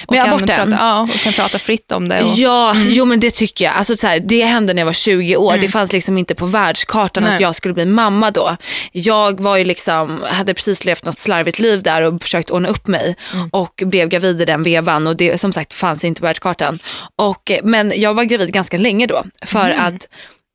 Och 0.05 0.13
Med 0.13 0.21
kan 0.23 0.33
aborten? 0.33 0.69
Prata, 0.69 0.83
ja, 0.83 1.01
och 1.01 1.09
kan 1.09 1.33
prata 1.33 1.59
fritt 1.59 1.91
om 1.91 2.09
det. 2.09 2.23
Och, 2.23 2.37
Ja, 2.37 2.75
jo 2.75 3.05
men 3.05 3.19
det 3.19 3.31
tycker 3.31 3.65
jag. 3.65 3.73
Alltså, 3.73 3.97
så 3.97 4.07
här, 4.07 4.19
det 4.19 4.45
hände 4.45 4.73
när 4.73 4.81
jag 4.81 4.85
var 4.85 4.93
20 4.93 5.37
år. 5.37 5.57
Det 5.57 5.67
fanns 5.67 5.93
liksom 5.93 6.17
inte 6.17 6.35
på 6.35 6.45
världskartan 6.45 7.23
Nej. 7.23 7.35
att 7.35 7.41
jag 7.41 7.55
skulle 7.55 7.73
bli 7.73 7.85
mamma 7.85 8.31
då. 8.31 8.57
Jag 8.91 9.39
var 9.39 9.57
ju 9.57 9.65
liksom, 9.65 10.23
hade 10.29 10.53
precis 10.53 10.85
levt 10.85 11.05
något 11.05 11.17
slarvigt 11.17 11.59
liv 11.59 11.83
där 11.83 12.01
och 12.01 12.21
försökt 12.23 12.49
ordna 12.49 12.69
upp 12.69 12.87
mig 12.87 13.15
och 13.51 13.83
blev 13.85 14.09
gravid 14.09 14.41
i 14.41 14.45
den 14.45 14.63
vevan 14.63 15.07
och 15.07 15.15
det 15.15 15.37
som 15.37 15.53
sagt 15.53 15.73
fanns 15.73 16.03
inte 16.03 16.21
på 16.21 16.25
världskartan. 16.27 16.79
Och, 17.15 17.51
eh, 17.51 17.59
men 17.63 17.93
jag 17.95 18.13
var 18.13 18.23
gravid 18.23 18.53
ganska 18.53 18.77
länge 18.77 19.07
då 19.07 19.23
för 19.45 19.71
att 19.71 20.07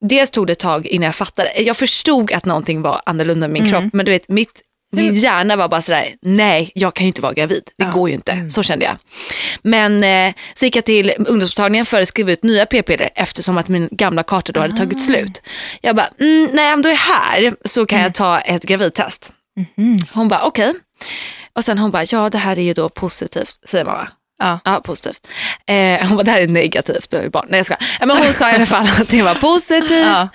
Dels 0.03 0.31
tog 0.31 0.47
det 0.47 0.53
ett 0.53 0.59
tag 0.59 0.87
innan 0.87 1.07
jag 1.07 1.15
fattade. 1.15 1.63
Jag 1.63 1.77
förstod 1.77 2.33
att 2.33 2.45
någonting 2.45 2.83
var 2.83 3.01
annorlunda 3.07 3.49
med 3.49 3.63
min 3.63 3.73
kropp 3.73 3.85
men 3.93 4.07
du 4.07 4.13
vet 4.13 4.29
mitt 4.29 4.63
min 4.93 5.15
hjärna 5.15 5.57
var 5.57 5.69
bara 5.69 5.83
sådär, 5.83 6.09
nej 6.23 6.71
jag 6.75 6.95
kan 6.95 7.05
ju 7.05 7.09
inte 7.09 7.23
vara 7.23 7.33
gravid. 7.33 7.63
Det 7.79 7.85
går 7.85 8.09
ju 8.09 8.15
inte. 8.15 8.51
Så 8.51 8.63
kände 8.63 8.85
jag. 8.85 8.97
Men 9.63 10.05
eh, 10.05 10.35
så 10.55 10.65
gick 10.65 10.77
jag 10.77 10.85
till 10.85 11.13
ungdomsmottagningen 11.19 11.87
för 11.87 12.03
att 12.03 12.09
skriva 12.09 12.33
ut 12.33 12.43
nya 12.43 12.67
p-piller 12.67 13.11
eftersom 13.15 13.59
att 13.59 13.69
min 13.69 13.89
gamla 13.93 14.23
karta 14.23 14.53
då 14.53 14.61
hade 14.61 14.77
tagit 14.77 15.05
slut. 15.05 15.43
Jag 15.81 15.97
bara, 15.97 16.09
mm, 16.21 16.49
när 16.53 16.63
jag 16.63 16.73
ändå 16.73 16.89
är 16.89 16.95
här 16.95 17.55
så 17.65 17.87
kan 17.87 18.01
jag 18.01 18.15
ta 18.15 18.41
ett 18.41 18.63
gravidtest. 18.63 19.33
Hon 20.13 20.29
bara, 20.29 20.43
okej. 20.43 20.75
Och 21.57 21.65
sen 21.65 21.79
hon 21.79 21.91
bara, 21.91 22.05
ja 22.05 22.31
det 22.31 22.39
här 22.39 22.59
är 22.59 22.63
ju 22.63 22.73
då 22.73 22.89
positivt, 22.89 23.59
säger 23.69 23.85
man 23.85 23.95
va? 23.95 24.09
Ja. 24.39 24.59
Ja, 24.65 24.81
positivt. 24.85 25.29
Eh, 25.67 26.07
hon 26.09 26.17
bara, 26.17 26.23
det 26.23 26.31
här 26.31 26.41
är 26.41 26.47
negativt, 26.49 27.11
du 27.11 27.17
har 27.17 27.25
ju 27.25 27.31
barn. 27.31 27.47
Nej 27.49 27.59
jag 27.59 27.67
skojar. 27.67 27.81
Ja, 28.01 28.07
Men 28.07 28.17
hon 28.17 28.33
sa 28.33 28.51
i 28.51 28.55
alla 28.55 28.67
fall 28.67 28.89
att 29.01 29.09
det 29.09 29.23
var 29.23 29.35
positivt. 29.35 29.91
Ja. 29.91 30.29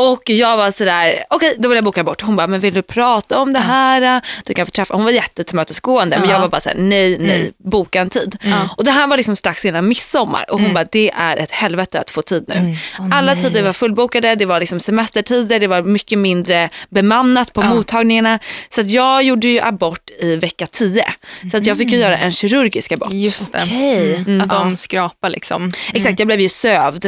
Och 0.00 0.30
jag 0.30 0.56
var 0.56 0.70
sådär, 0.70 1.24
okej 1.30 1.54
då 1.58 1.68
vill 1.68 1.76
jag 1.76 1.84
boka 1.84 2.04
bort. 2.04 2.22
Hon 2.22 2.36
bara, 2.36 2.46
men 2.46 2.60
vill 2.60 2.74
du 2.74 2.82
prata 2.82 3.38
om 3.38 3.52
det 3.52 3.60
här? 3.60 4.20
Du 4.44 4.54
kan 4.54 4.66
få 4.66 4.70
träffa. 4.70 4.94
Hon 4.94 5.04
var 5.04 5.10
jättetillmötesgående 5.10 6.18
men 6.18 6.28
Ja. 6.28 6.34
jag 6.34 6.40
var 6.40 6.48
bara 6.48 6.60
såhär, 6.60 6.76
nej, 6.76 7.18
nej, 7.18 7.52
boka 7.64 8.00
en 8.00 8.10
tid. 8.10 8.36
Och 8.76 8.84
det 8.84 8.90
här 8.90 9.06
var 9.06 9.16
liksom 9.16 9.36
strax 9.36 9.64
innan 9.64 9.88
midsommar 9.88 10.44
och 10.50 10.60
hon 10.60 10.74
bara, 10.74 10.84
det 10.92 11.10
är 11.10 11.36
ett 11.36 11.50
helvete 11.50 12.00
att 12.00 12.10
få 12.10 12.22
tid 12.22 12.44
nu. 12.48 12.76
Alla 13.12 13.34
tider 13.36 13.62
var 13.62 13.72
fullbokade, 13.72 14.34
det 14.34 14.46
var 14.46 14.60
liksom 14.60 14.80
semestertider, 14.80 15.60
det 15.60 15.66
var 15.66 15.82
mycket 15.82 16.18
mindre 16.18 16.68
bemannat 16.90 17.52
på 17.52 17.62
mottagningarna. 17.62 18.38
Så 18.70 18.80
att 18.80 18.90
jag 18.90 19.22
gjorde 19.22 19.48
ju 19.48 19.60
abort 19.60 20.10
i 20.20 20.36
vecka 20.36 20.66
10. 20.66 21.04
Så 21.50 21.56
att 21.56 21.66
jag 21.66 21.76
fick 21.78 21.92
ju 21.92 21.98
göra 21.98 22.18
en 22.18 22.30
kirurgisk 22.30 22.92
abort. 22.92 23.12
Just 23.12 23.52
det. 23.52 23.60
Okej. 23.64 24.14
Mm. 24.14 24.40
Att 24.40 24.50
de 24.50 24.76
skrapar 24.76 25.30
liksom. 25.30 25.72
Exakt, 25.94 26.18
jag 26.18 26.26
blev 26.26 26.40
ju 26.40 26.48
sövd 26.48 27.04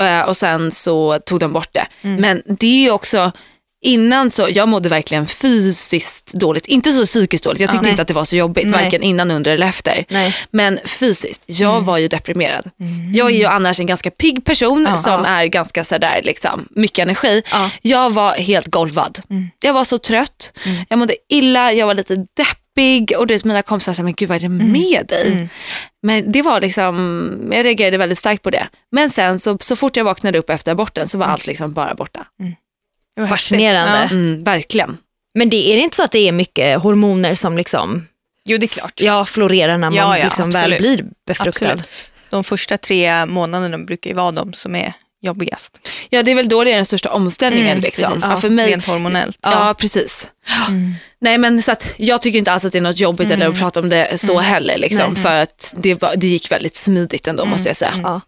eh, 0.00 0.20
och 0.28 0.36
sen 0.36 0.72
så 0.72 1.18
tog 1.18 1.40
de 1.40 1.52
bort 1.52 1.68
det. 1.72 1.86
Men 2.02 2.33
det 2.46 2.66
är 2.66 2.80
ju 2.82 2.90
också, 2.90 3.32
innan 3.84 4.30
så, 4.30 4.48
jag 4.50 4.68
mådde 4.68 4.88
verkligen 4.88 5.26
fysiskt 5.26 6.32
dåligt, 6.32 6.66
inte 6.66 6.92
så 6.92 7.06
psykiskt 7.06 7.44
dåligt, 7.44 7.60
jag 7.60 7.70
tyckte 7.70 7.82
nej. 7.82 7.90
inte 7.90 8.02
att 8.02 8.08
det 8.08 8.14
var 8.14 8.24
så 8.24 8.36
jobbigt, 8.36 8.70
Nej. 8.70 8.84
varken 8.84 9.02
innan, 9.02 9.30
under 9.30 9.50
eller 9.50 9.66
efter. 9.66 10.04
Nej. 10.08 10.36
Men 10.50 10.78
fysiskt, 10.84 11.44
jag 11.46 11.80
var 11.80 11.98
ju 11.98 12.08
deprimerad. 12.08 12.70
Jag 13.14 13.30
är 13.30 13.34
ju 13.34 13.44
annars 13.44 13.80
en 13.80 13.86
ganska 13.86 14.10
pigg 14.10 14.44
person 14.44 14.86
Ja. 14.90 14.96
som 14.96 15.24
är 15.24 15.46
ganska 15.46 15.84
sådär 15.84 16.20
liksom, 16.24 16.68
mycket 16.70 17.02
energi. 17.02 17.42
Ja. 17.50 17.70
Jag 17.82 18.12
var 18.12 18.32
helt 18.32 18.66
golvad. 18.66 19.18
Jag 19.62 19.72
var 19.72 19.84
så 19.84 19.98
trött, 19.98 20.52
jag 20.88 20.98
mådde 20.98 21.14
illa, 21.28 21.72
jag 21.72 21.86
var 21.86 21.94
lite 21.94 22.16
deppig 22.16 22.63
och 23.18 23.26
du 23.26 23.34
vet, 23.34 23.44
mina 23.44 23.62
kompisar 23.62 23.92
sa, 23.92 24.02
men 24.02 24.12
gud 24.14 24.28
vad 24.28 24.36
är 24.36 24.40
det 24.40 24.48
med 24.48 25.06
dig? 25.08 25.48
Men 26.02 26.32
det 26.32 26.42
var 26.42 26.60
liksom, 26.60 27.50
jag 27.52 27.64
reagerade 27.64 27.98
väldigt 27.98 28.18
starkt 28.18 28.42
på 28.42 28.50
det. 28.50 28.68
Men 28.92 29.10
sen 29.10 29.40
så, 29.40 29.58
så 29.60 29.76
fort 29.76 29.96
jag 29.96 30.04
vaknade 30.04 30.38
upp 30.38 30.50
efter 30.50 30.72
aborten 30.72 31.08
så 31.08 31.18
var 31.18 31.26
allt 31.26 31.46
liksom 31.46 31.72
bara 31.72 31.94
borta. 31.94 32.26
Var 33.16 33.26
Fascinerande. 33.26 33.98
Ja. 34.02 34.10
Mm, 34.10 34.44
verkligen. 34.44 34.98
Men 35.38 35.50
det 35.50 35.72
är 35.72 35.76
det 35.76 35.82
inte 35.82 35.96
så 35.96 36.02
att 36.04 36.12
det 36.12 36.28
är 36.28 36.32
mycket 36.32 36.78
hormoner 36.82 37.34
som 37.34 37.56
liksom, 37.56 38.06
Jo, 38.44 38.58
det 38.58 38.66
är 38.66 38.68
klart. 38.68 39.00
ja, 39.00 39.24
florerar 39.24 39.78
när 39.78 39.90
man 39.90 39.94
Ja, 39.94 40.18
ja, 40.18 40.24
liksom 40.24 40.50
väl 40.50 40.74
blir 40.78 41.04
befruktad? 41.26 41.66
Absolut. 41.70 41.90
De 42.30 42.44
första 42.44 42.78
tre 42.78 43.26
månaderna 43.26 43.78
brukar 43.78 44.10
ju 44.10 44.16
vara 44.16 44.32
de 44.32 44.52
som 44.52 44.76
är 44.76 44.92
jobbigast. 45.24 45.88
Ja 46.10 46.22
det 46.22 46.30
är 46.30 46.34
väl 46.34 46.48
då 46.48 46.64
det 46.64 46.72
är 46.72 46.76
den 46.76 46.86
största 46.86 47.10
omställningen. 47.10 47.70
Mm, 47.70 47.82
liksom. 47.82 48.18
ja, 48.22 48.36
för 48.36 48.50
mig, 48.50 48.70
Rent 48.70 48.86
hormonellt. 48.86 49.38
Ja, 49.42 49.74
precis. 49.78 50.30
Nej 51.20 51.38
men 51.38 51.62
så 51.62 51.72
att 51.72 51.94
jag 51.96 52.22
tycker 52.22 52.38
inte 52.38 52.52
alls 52.52 52.64
att 52.64 52.72
det 52.72 52.78
är 52.78 52.82
något 52.82 53.00
jobbigt 53.00 53.30
eller 53.30 53.48
att 53.48 53.58
prata 53.58 53.80
om 53.80 53.88
det 53.88 54.20
så 54.20 54.38
heller. 54.38 54.78
Liksom, 54.78 55.16
För 55.16 55.40
att 55.40 55.74
det, 55.76 56.02
var, 56.02 56.16
det 56.16 56.26
gick 56.26 56.52
väldigt 56.52 56.76
smidigt 56.76 57.26
ändå 57.26 57.44
måste 57.44 57.68
jag 57.68 57.76
säga. 57.76 57.94
Ja. 58.02 58.20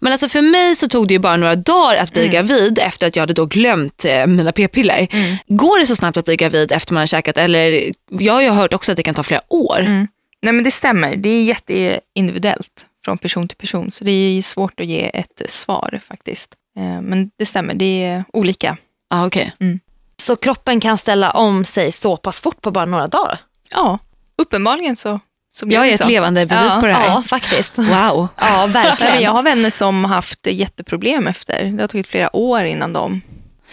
Men 0.00 0.12
alltså 0.12 0.28
för 0.28 0.42
mig 0.42 0.76
så 0.76 0.88
tog 0.88 1.08
det 1.08 1.14
ju 1.14 1.18
bara 1.18 1.36
några 1.36 1.56
dagar 1.56 1.96
att 1.96 2.12
bli 2.12 2.28
gravid 2.28 2.78
efter 2.78 3.06
att 3.06 3.16
jag 3.16 3.22
hade 3.22 3.32
då 3.32 3.46
glömt 3.46 4.04
eh, 4.04 4.26
mina 4.26 4.52
p-piller. 4.52 5.08
Går 5.46 5.80
det 5.80 5.86
så 5.86 5.96
snabbt 5.96 6.16
att 6.16 6.24
bli 6.24 6.36
gravid 6.36 6.72
efter 6.72 6.94
man 6.94 7.00
har 7.00 7.06
käkat 7.06 7.38
eller 7.38 7.92
jag 8.10 8.32
har 8.32 8.42
ju 8.42 8.50
hört 8.50 8.74
också 8.74 8.92
att 8.92 8.96
det 8.96 9.02
kan 9.02 9.14
ta 9.14 9.22
flera 9.22 9.42
år. 9.48 10.06
Nej 10.42 10.52
men 10.52 10.64
det 10.64 10.70
stämmer. 10.70 11.16
Det 11.16 11.28
är 11.28 11.42
jätteindividuellt 11.42 12.86
från 13.04 13.18
person 13.18 13.48
till 13.48 13.56
person. 13.56 13.90
Så 13.90 14.04
det 14.04 14.10
är 14.10 14.42
svårt 14.42 14.80
att 14.80 14.86
ge 14.86 15.10
ett 15.14 15.42
svar 15.48 16.00
faktiskt. 16.08 16.54
Eh, 16.78 17.00
Men 17.00 17.30
det 17.38 17.46
stämmer, 17.46 17.74
det 17.74 18.04
är 18.04 18.24
olika. 18.32 18.76
Ah, 19.10 19.26
okay. 19.26 19.50
Mm. 19.60 19.80
Så 20.16 20.36
kroppen 20.36 20.80
kan 20.80 20.98
ställa 20.98 21.30
om 21.30 21.64
sig 21.64 21.92
så 21.92 22.16
pass 22.16 22.40
fort 22.40 22.60
på 22.60 22.70
bara 22.70 22.84
några 22.84 23.06
dagar? 23.06 23.38
Ja, 23.74 23.98
uppenbarligen 24.38 24.96
så, 24.96 25.20
så 25.56 25.66
Jag 25.68 25.88
är 25.88 25.94
ett 25.94 26.00
så. 26.02 26.08
levande 26.08 26.46
bevis 26.46 26.72
Ja. 26.74 26.80
på 26.80 26.86
det 26.86 26.92
här. 26.92 27.06
Ja, 27.06 27.22
faktiskt. 27.26 27.78
Wow. 27.78 28.28
Ja, 28.40 28.66
verkligen. 28.72 29.22
jag 29.22 29.30
har 29.30 29.42
vänner 29.42 29.70
som 29.70 30.04
haft 30.04 30.46
jätteproblem 30.46 31.26
efter. 31.26 31.64
Det 31.64 31.82
har 31.82 31.88
tagit 31.88 32.06
flera 32.06 32.36
år 32.36 32.64
innan 32.64 32.92
de... 32.92 33.20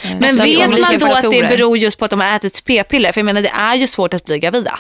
eh, 0.04 0.20
Men 0.20 0.36
vet 0.36 0.70
man 0.82 1.00
då 1.00 1.06
att 1.14 1.22
det 1.32 1.42
beror 1.50 1.78
just 1.78 2.00
på 2.00 2.06
att 2.06 2.12
de 2.12 2.20
har 2.20 2.36
ätit 2.36 2.64
p-piller? 2.66 3.12
För 3.12 3.20
jag 3.22 3.26
menar 3.26 3.42
det 3.42 3.50
är 3.50 3.76
ju 3.76 3.88
svårt 3.88 4.14
att 4.14 4.26
bli 4.26 4.40
gravida. 4.40 4.80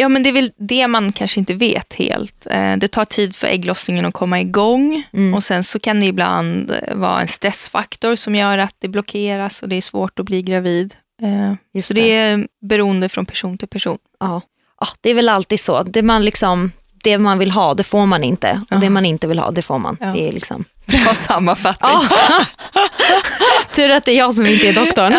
Ja, 0.00 0.08
men 0.08 0.22
det 0.22 0.28
är 0.28 0.32
väl 0.32 0.52
det 0.56 0.88
man 0.88 1.12
kanske 1.12 1.40
inte 1.40 1.54
vet 1.54 1.94
helt. 1.94 2.46
Eh, 2.50 2.76
Det 2.76 2.88
tar 2.88 3.04
tid 3.04 3.36
för 3.36 3.46
ägglossningen 3.46 4.06
att 4.06 4.14
komma 4.14 4.40
igång 4.40 5.02
Mm. 5.12 5.34
och 5.34 5.42
sen 5.42 5.64
så 5.64 5.78
kan 5.78 6.00
det 6.00 6.06
ibland 6.06 6.70
eh, 6.70 6.94
vara 6.94 7.20
en 7.20 7.28
stressfaktor 7.28 8.16
som 8.16 8.34
gör 8.34 8.58
att 8.58 8.74
det 8.78 8.88
blockeras 8.88 9.62
och 9.62 9.68
det 9.68 9.76
är 9.76 9.80
svårt 9.82 10.18
att 10.18 10.26
bli 10.26 10.42
gravid. 10.42 10.94
Eh, 11.22 11.52
Just 11.74 11.88
Så 11.88 11.94
det 11.94 12.10
är 12.16 12.46
beroende 12.62 13.08
från 13.08 13.26
person 13.26 13.58
till 13.58 13.68
person. 13.68 13.98
Ja. 14.20 14.40
Ja, 14.80 14.86
det 15.00 15.10
är 15.10 15.14
väl 15.14 15.28
alltid 15.28 15.60
så. 15.60 15.82
Det 15.82 16.02
man, 16.02 16.24
liksom, 16.24 16.72
det 17.02 17.18
man 17.18 17.38
vill 17.38 17.50
ha, 17.50 17.74
det 17.74 17.84
får 17.84 18.06
man 18.06 18.24
inte. 18.24 18.60
Och 18.70 18.80
det 18.80 18.90
man 18.90 19.04
inte 19.06 19.26
vill 19.26 19.38
ha, 19.38 19.50
det 19.50 19.62
får 19.62 19.78
man. 19.78 19.96
Ja. 20.00 20.06
Det 20.06 20.28
är 20.28 20.32
liksom... 20.32 20.64
Bra 20.86 21.14
sammanfattning. 21.14 21.90
Ja. 21.90 22.44
Tur 23.74 23.90
att 23.90 24.04
det 24.04 24.12
är 24.12 24.16
jag 24.18 24.34
som 24.34 24.46
inte 24.46 24.68
är 24.68 24.72
doktorn. 24.72 25.12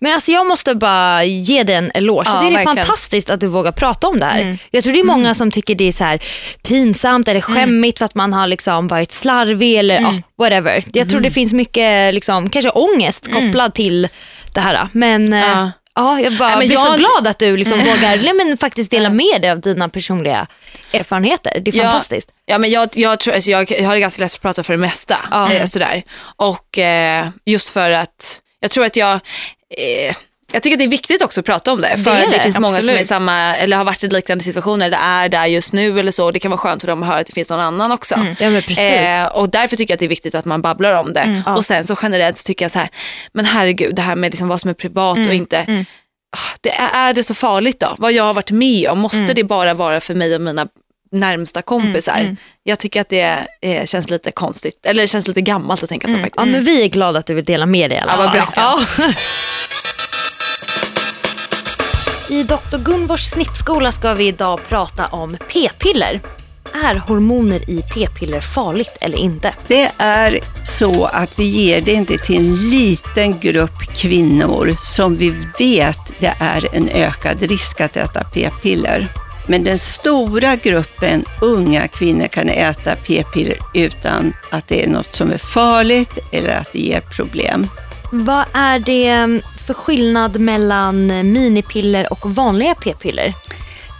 Men 0.00 0.12
alltså 0.14 0.32
jag 0.32 0.46
måste 0.46 0.74
bara 0.74 1.24
ge 1.24 1.62
dig 1.62 1.74
en 1.74 1.90
eloge. 1.94 2.22
Ja, 2.26 2.32
det 2.40 2.46
är 2.46 2.50
verkligen. 2.50 2.76
fantastiskt 2.76 3.30
att 3.30 3.40
du 3.40 3.46
vågar 3.46 3.72
prata 3.72 4.06
om 4.08 4.20
det 4.20 4.26
här. 4.26 4.40
Mm. 4.40 4.58
Jag 4.70 4.84
tror 4.84 4.92
det 4.92 5.00
är 5.00 5.04
många 5.04 5.34
som 5.34 5.50
tycker 5.50 5.74
det 5.74 5.84
är 5.88 5.92
så 5.92 6.04
här 6.04 6.22
pinsamt 6.62 7.28
eller 7.28 7.40
skämmigt 7.40 7.98
för 7.98 8.04
att 8.04 8.14
man 8.14 8.32
har 8.32 8.46
liksom 8.46 8.88
varit 8.88 9.12
slarvig 9.12 9.74
eller 9.78 9.98
Mm. 9.98 10.14
ja, 10.14 10.22
whatever. 10.44 10.84
Jag 10.92 11.08
tror 11.08 11.20
det 11.20 11.30
finns 11.30 11.52
mycket 11.52 12.14
liksom, 12.14 12.50
kanske 12.50 12.70
ångest 12.70 13.26
Mm. 13.26 13.42
kopplad 13.46 13.74
till 13.74 14.08
det 14.54 14.60
här. 14.60 14.88
Men 14.92 15.32
eh, 15.32 15.38
Ja. 15.40 15.70
Ja, 15.94 16.20
jag 16.20 16.32
bara 16.38 16.48
Nej, 16.48 16.58
men 16.58 16.68
blir 16.68 16.76
så 16.76 16.86
jag- 16.88 16.98
glad 16.98 17.26
att 17.26 17.38
du 17.38 17.56
liksom 17.56 17.78
vågar 17.78 18.16
nej, 18.22 18.32
men 18.34 18.56
faktiskt 18.58 18.90
dela 18.90 19.10
med 19.10 19.42
dig 19.42 19.50
av 19.50 19.60
dina 19.60 19.88
personliga 19.88 20.46
erfarenheter. 20.92 21.60
Det 21.60 21.70
är 21.70 21.76
Ja. 21.76 21.82
fantastiskt. 21.84 22.30
Ja, 22.46 22.58
men 22.58 22.70
jag, 22.70 22.88
jag, 22.94 23.18
tror, 23.20 23.34
alltså 23.34 23.50
jag, 23.50 23.70
jag 23.70 23.84
har 23.86 23.94
det 23.94 24.00
ganska 24.00 24.22
lätt 24.22 24.34
att 24.34 24.40
prata 24.40 24.62
för 24.62 24.72
det 24.72 24.78
mesta. 24.78 25.20
Ja. 25.30 25.52
Eh, 25.52 25.66
sådär. 25.66 26.02
Och 26.36 26.78
eh, 26.78 27.28
just 27.44 27.68
för 27.68 27.90
att 27.90 28.40
jag 28.60 28.70
tror 28.70 28.84
att 28.84 28.96
jag 28.96 29.12
eh, 29.78 30.14
jag 30.52 30.62
tycker 30.62 30.74
att 30.74 30.78
det 30.78 30.84
är 30.84 30.88
viktigt 30.88 31.22
också 31.22 31.40
att 31.40 31.46
prata 31.46 31.72
om 31.72 31.80
det. 31.80 31.96
För 32.04 32.10
Det 32.14 32.20
det 32.26 32.26
det, 32.30 32.40
finns 32.40 32.58
många 32.58 32.68
som 32.68 32.88
är 32.88 32.92
absolut. 32.92 33.06
samma, 33.06 33.56
eller 33.56 33.76
har 33.76 33.84
varit 33.84 34.04
i 34.04 34.08
liknande 34.08 34.44
situationer, 34.44 34.86
eller 34.86 34.98
är 34.98 35.28
där 35.28 35.46
just 35.46 35.72
nu 35.72 35.98
eller 35.98 36.12
så. 36.12 36.30
Det 36.30 36.38
kan 36.38 36.50
vara 36.50 36.58
skönt 36.58 36.80
för 36.82 36.88
dem 36.88 37.02
att 37.02 37.08
höra 37.08 37.18
att 37.20 37.26
det 37.26 37.32
finns 37.32 37.50
någon 37.50 37.60
annan 37.60 37.92
också. 37.92 38.14
Ja, 38.40 38.50
men 38.50 38.62
precis. 38.62 38.78
Eh, 38.78 39.26
och 39.26 39.50
därför 39.50 39.76
tycker 39.76 39.92
jag 39.92 39.96
att 39.96 40.00
det 40.00 40.06
är 40.06 40.08
viktigt 40.08 40.34
att 40.34 40.44
man 40.44 40.62
babblar 40.62 40.92
om 40.92 41.12
det. 41.12 41.20
Mm. 41.20 41.42
Ja. 41.46 41.56
Och 41.56 41.64
sen 41.64 41.86
så 41.86 41.96
generellt 42.02 42.36
så 42.36 42.42
tycker 42.42 42.64
jag 42.64 42.72
så 42.72 42.78
här, 42.78 42.88
men 43.32 43.44
herregud 43.44 43.94
det 43.94 44.02
här 44.02 44.16
med 44.16 44.30
liksom 44.32 44.48
vad 44.48 44.60
som 44.60 44.70
är 44.70 44.74
privat 44.74 45.18
och 45.18 45.34
inte. 45.34 45.58
mm. 45.58 45.84
Ah, 46.36 46.56
Det 46.60 46.70
är, 46.72 47.08
är 47.08 47.12
det 47.14 47.22
så 47.24 47.34
farligt 47.34 47.80
då? 47.80 47.94
Vad 47.98 48.12
jag 48.12 48.24
har 48.24 48.34
varit 48.34 48.50
med 48.50 48.88
om, 48.88 48.98
måste 48.98 49.18
Mm. 49.18 49.34
det 49.34 49.44
bara 49.44 49.74
vara 49.74 50.00
för 50.00 50.14
mig 50.14 50.34
och 50.34 50.40
mina 50.40 50.66
närmsta 51.12 51.62
kompisar? 51.62 52.36
Jag 52.62 52.78
tycker 52.78 53.00
att 53.00 53.08
det 53.08 53.46
eh, 53.62 53.84
känns 53.86 54.10
lite 54.10 54.30
konstigt, 54.30 54.86
eller 54.86 55.02
det 55.02 55.06
känns 55.08 55.28
lite 55.28 55.40
gammalt 55.40 55.82
att 55.82 55.88
tänka 55.88 56.08
så 56.08 56.14
Ja, 56.16 56.20
faktiskt. 56.20 56.46
men 56.46 56.64
vi 56.64 56.82
är 56.84 56.88
glada 56.88 57.18
att 57.18 57.26
du 57.26 57.34
vill 57.34 57.44
dela 57.44 57.66
med 57.66 57.90
dig 57.90 57.98
i 57.98 58.00
alla 58.00 58.12
Ja, 58.36 58.46
fall. 58.46 58.84
Ja. 58.98 59.08
I 62.30 62.42
Dr. 62.42 62.78
Gunvors 62.78 63.24
snippskola 63.24 63.92
ska 63.92 64.14
vi 64.14 64.26
idag 64.26 64.60
prata 64.68 65.06
om 65.06 65.36
p-piller. 65.52 66.20
Är 66.84 66.94
hormoner 66.94 67.70
i 67.70 67.82
p-piller 67.94 68.40
farligt 68.40 68.96
eller 69.00 69.18
inte? 69.18 69.54
Det 69.66 69.90
är 69.98 70.40
så 70.62 71.04
att 71.04 71.38
vi 71.38 71.44
ger 71.44 71.80
det 71.80 71.92
inte 71.92 72.18
till 72.18 72.36
en 72.36 72.70
liten 72.70 73.38
grupp 73.38 73.78
kvinnor 73.96 74.76
som 74.80 75.16
vi 75.16 75.34
vet 75.58 75.98
det 76.18 76.34
är 76.40 76.74
en 76.76 76.88
ökad 76.88 77.42
risk 77.42 77.80
att 77.80 77.96
äta 77.96 78.24
p-piller. 78.24 79.08
Men 79.46 79.64
den 79.64 79.78
stora 79.78 80.56
gruppen 80.56 81.24
unga 81.40 81.88
kvinnor 81.88 82.26
kan 82.26 82.48
äta 82.48 82.96
p-piller 82.96 83.58
utan 83.74 84.32
att 84.50 84.68
det 84.68 84.84
är 84.84 84.88
något 84.88 85.16
som 85.16 85.32
är 85.32 85.38
farligt 85.38 86.18
eller 86.32 86.56
att 86.56 86.72
det 86.72 86.78
ger 86.78 87.00
problem. 87.00 87.66
Vad 88.12 88.44
är 88.52 88.78
det 88.78 89.40
för 89.70 89.74
skillnad 89.74 90.40
mellan 90.40 91.06
minipiller 91.06 92.12
och 92.12 92.30
vanliga 92.34 92.74
p-piller? 92.74 93.34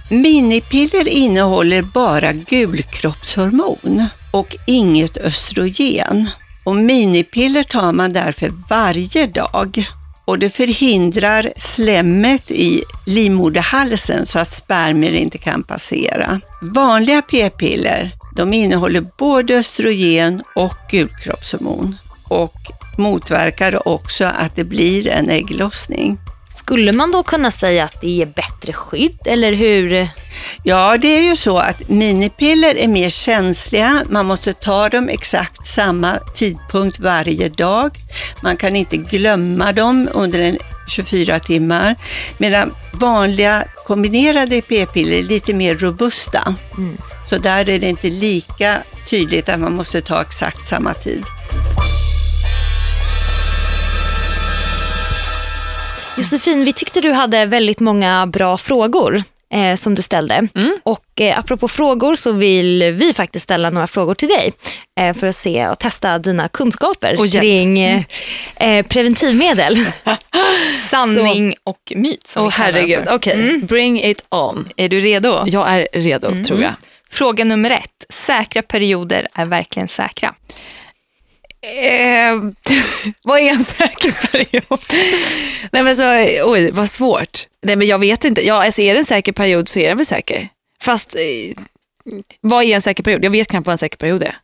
Minipiller 0.09 1.09
innehåller 1.09 1.83
bara 1.83 2.33
gulkroppshormon 2.33 4.07
och 4.31 4.57
inget 4.67 5.17
östrogen. 5.17 6.31
Och 6.65 6.77
minipiller 6.77 7.63
tar 7.63 7.93
man 7.93 8.13
därför 8.13 8.53
varje 8.69 9.27
dag. 9.27 9.85
Och 10.25 10.39
det 10.39 10.51
förhindrar 10.51 11.53
slemmet 11.57 12.51
i 12.51 12.83
livmoderhalsen 13.07 14.27
så 14.27 14.39
att 14.39 14.53
spermier 14.53 15.13
inte 15.13 15.39
kan 15.39 15.63
passera. 15.63 16.41
Vanliga 16.63 17.23
p-piller 17.23 18.11
de 18.37 18.55
innehåller 18.55 19.05
både 19.19 19.59
östrogen 19.59 20.43
och 20.55 20.77
gulkroppshormon 20.91 21.97
och 22.31 22.55
motverkar 22.99 23.89
också 23.89 24.25
att 24.25 24.57
det 24.57 24.65
blir 24.65 25.09
en 25.09 25.31
ägglossning. 25.31 26.19
Skulle 26.55 26.93
man 26.93 27.13
då 27.13 27.23
kunna 27.23 27.51
säga 27.51 27.85
att 27.85 28.01
det 28.01 28.09
ger 28.09 28.27
bättre 28.27 28.73
skydd 28.73 29.19
eller 29.25 29.53
hur? 29.53 30.09
Ja, 30.63 30.99
det 30.99 31.09
är 31.09 31.23
ju 31.23 31.37
så 31.37 31.59
att 31.59 31.89
minipiller 31.89 32.75
är 32.75 32.89
mer 32.89 33.09
känsliga. 33.09 34.03
Man 34.09 34.27
måste 34.27 34.53
ta 34.53 34.89
dem 34.89 35.09
exakt 35.09 35.67
samma 35.67 36.19
tidpunkt 36.35 37.01
varje 37.01 37.49
dag. 37.49 37.91
Man 38.43 38.57
kan 38.57 38.77
inte 38.77 38.97
glömma 38.97 39.73
dem 39.73 40.09
under 40.13 40.39
en 40.39 40.59
24 40.89 41.41
timmar. 41.41 41.97
Medan 42.39 42.75
vanliga 42.93 43.65
kombinerade 43.87 44.63
p-piller 44.63 45.17
är 45.17 45.23
lite 45.23 45.55
mer 45.55 45.75
robusta. 45.75 46.55
Så 47.31 47.39
där 47.39 47.69
är 47.69 47.79
det 47.79 47.89
inte 47.89 48.11
lika 48.11 48.79
tydligt 49.11 49.49
att 49.49 49.61
man 49.61 49.75
måste 49.75 50.01
ta 50.01 50.23
exakt 50.23 50.69
samma 50.69 50.95
tid. 50.95 51.25
Josefin, 56.21 56.65
vi 56.65 56.73
tyckte 56.73 57.01
du 57.01 57.13
hade 57.13 57.47
väldigt 57.47 57.81
många 57.81 58.27
bra 58.27 58.57
frågor 58.59 59.23
eh, 59.55 59.75
som 59.77 59.95
du 59.95 60.03
ställde. 60.03 60.49
Och 60.83 61.21
eh, 61.21 61.39
apropå 61.39 61.69
frågor 61.69 62.15
så 62.15 62.33
vill 62.33 62.83
vi 62.93 63.13
faktiskt 63.13 63.43
ställa 63.43 63.71
några 63.71 63.87
frågor 63.87 64.15
till 64.15 64.29
dig 64.29 64.53
eh, 65.01 65.15
för 65.15 65.27
att 65.27 65.37
se 65.37 65.69
och 65.69 65.79
testa 65.79 66.19
dina 66.19 66.49
kunskaper 66.49 67.27
hjälp. 67.27 67.43
kring 67.43 67.79
eh, 67.81 68.03
eh, 68.57 68.87
preventivmedel. 68.87 69.85
Sanning 70.91 71.55
och 71.65 71.93
myt. 71.97 72.35
Åh 72.37 72.45
det 72.45 72.51
herregud, 72.51 73.09
okej. 73.11 73.59
Bring 73.59 74.05
it 74.05 74.25
on. 74.29 74.69
Är 74.77 74.89
du 74.89 75.01
redo? 75.01 75.43
Jag 75.47 75.69
är 75.69 75.89
redo 75.93 76.45
tror 76.45 76.63
jag. 76.63 76.73
Fråga 77.11 77.45
nummer 77.45 77.71
ett. 77.71 78.07
Säkra 78.09 78.63
perioder 78.63 79.29
är 79.35 79.45
verkligen 79.45 79.89
säkra. 79.89 80.35
Eh, 81.63 82.35
vad 83.23 83.39
är 83.41 83.51
en 83.51 83.65
säker 83.65 84.13
period? 84.31 84.81
Nej 85.73 85.83
men 85.83 85.97
så, 85.97 86.05
oj 86.53 86.71
vad 86.71 86.91
svårt. 86.91 87.47
Nej 87.63 87.77
men 87.77 87.87
jag 87.87 87.99
vet 87.99 88.25
inte. 88.25 88.47
Ja, 88.47 88.65
alltså 88.65 88.83
är 88.83 88.95
det 88.95 88.99
en 89.01 89.05
säker 89.07 89.33
period 89.33 89.69
så 89.69 89.79
är 89.79 89.89
den 89.89 89.97
väl 89.97 90.07
säker. 90.07 90.49
Fast 90.83 91.15
eh, 91.15 91.63
vad 92.41 92.65
är 92.65 92.75
en 92.77 92.83
säker 92.83 93.03
period? 93.03 93.25
Jag 93.25 93.31
vet 93.31 93.49
knappt 93.49 93.67
vad 93.67 93.73
en 93.73 93.79
säker 93.79 93.97
period 93.97 94.23
är. 94.23 94.37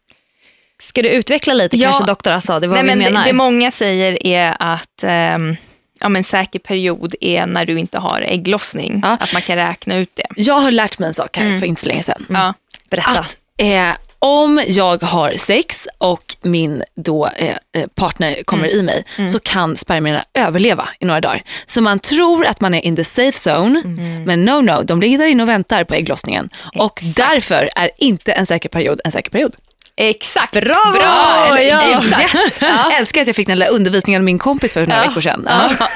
Ska 0.79 1.03
du 1.03 1.09
utveckla 1.09 1.55
lite 1.55 1.77
Ja. 1.77 1.91
kanske 1.91 2.07
doktor 2.07 2.33
Assad, 2.33 2.65
vad 2.65 2.71
Nej, 2.71 2.83
vi 2.83 2.87
men 2.89 2.99
det, 2.99 3.05
menar? 3.05 3.27
det 3.27 3.33
många 3.33 3.71
säger 3.71 4.27
är 4.27 4.57
att 4.61 5.03
ehm, 5.03 5.57
ja, 6.01 6.09
men 6.09 6.25
säker 6.25 6.59
period 6.59 7.15
är 7.21 7.47
när 7.47 7.67
du 7.67 7.79
inte 7.79 7.99
har 7.99 8.21
ägglossning. 8.21 9.01
Ja. 9.05 9.17
Att 9.21 9.33
man 9.33 9.43
kan 9.43 9.57
räkna 9.57 9.97
ut 9.97 10.11
det. 10.15 10.27
Jag 10.37 10.55
har 10.55 10.71
lärt 10.71 10.99
mig 10.99 11.07
en 11.07 11.15
sak 11.15 11.37
här 11.37 11.59
för 11.61 11.67
inte 11.67 11.81
så 11.81 11.89
länge 11.89 12.03
sedan. 12.03 12.27
Ja. 12.29 12.55
Berätta. 12.91 13.11
Att 13.11 13.37
eh, 13.59 13.91
om 14.19 14.61
jag 14.67 15.03
har 15.03 15.33
sex 15.33 15.89
och 15.99 16.37
min 16.43 16.83
då, 16.95 17.27
eh, 17.27 17.49
eh, 17.49 17.87
partner 17.95 18.43
kommer 18.43 18.75
i 18.75 18.83
mig 18.83 19.05
så 19.29 19.39
kan 19.39 19.77
spermierna 19.77 20.25
överleva 20.35 20.89
i 21.01 21.05
några 21.05 21.21
dagar. 21.21 21.43
Så 21.67 21.81
man 21.81 21.99
tror 21.99 22.47
att 22.47 22.61
man 22.61 22.75
är 22.75 22.81
in 22.81 22.97
the 22.97 23.05
safe 23.05 23.51
zone 23.51 23.83
men 24.27 24.45
no 24.45 24.61
no, 24.61 24.83
de 24.83 25.01
ligger 25.01 25.19
där 25.19 25.27
inne 25.27 25.43
och 25.43 25.49
väntar 25.49 25.85
på 25.85 25.95
ägglossningen. 25.95 26.49
Och 26.75 27.01
därför 27.17 27.69
är 27.77 27.91
inte 27.99 28.33
en 28.33 28.47
säker 28.47 28.69
period 28.69 29.01
en 29.05 29.13
säker 29.13 29.31
period. 29.31 29.57
Exakt. 29.99 30.53
Bravo! 30.53 30.93
Bra! 30.93 31.61
Ja. 31.63 31.99
Exakt. 31.99 32.35
Yes! 32.35 32.59
Älskar 32.99 33.21
att 33.21 33.27
jag 33.27 33.37
fick 33.37 33.47
den 33.47 33.59
där 33.59 33.71
undervisningen 33.71 34.21
av 34.21 34.25
min 34.25 34.39
kompis 34.39 34.73
för 34.73 34.87
några 34.87 35.03
Ja. 35.03 35.09
veckor 35.09 35.21
sedan. 35.21 35.49
Ja. 35.49 35.89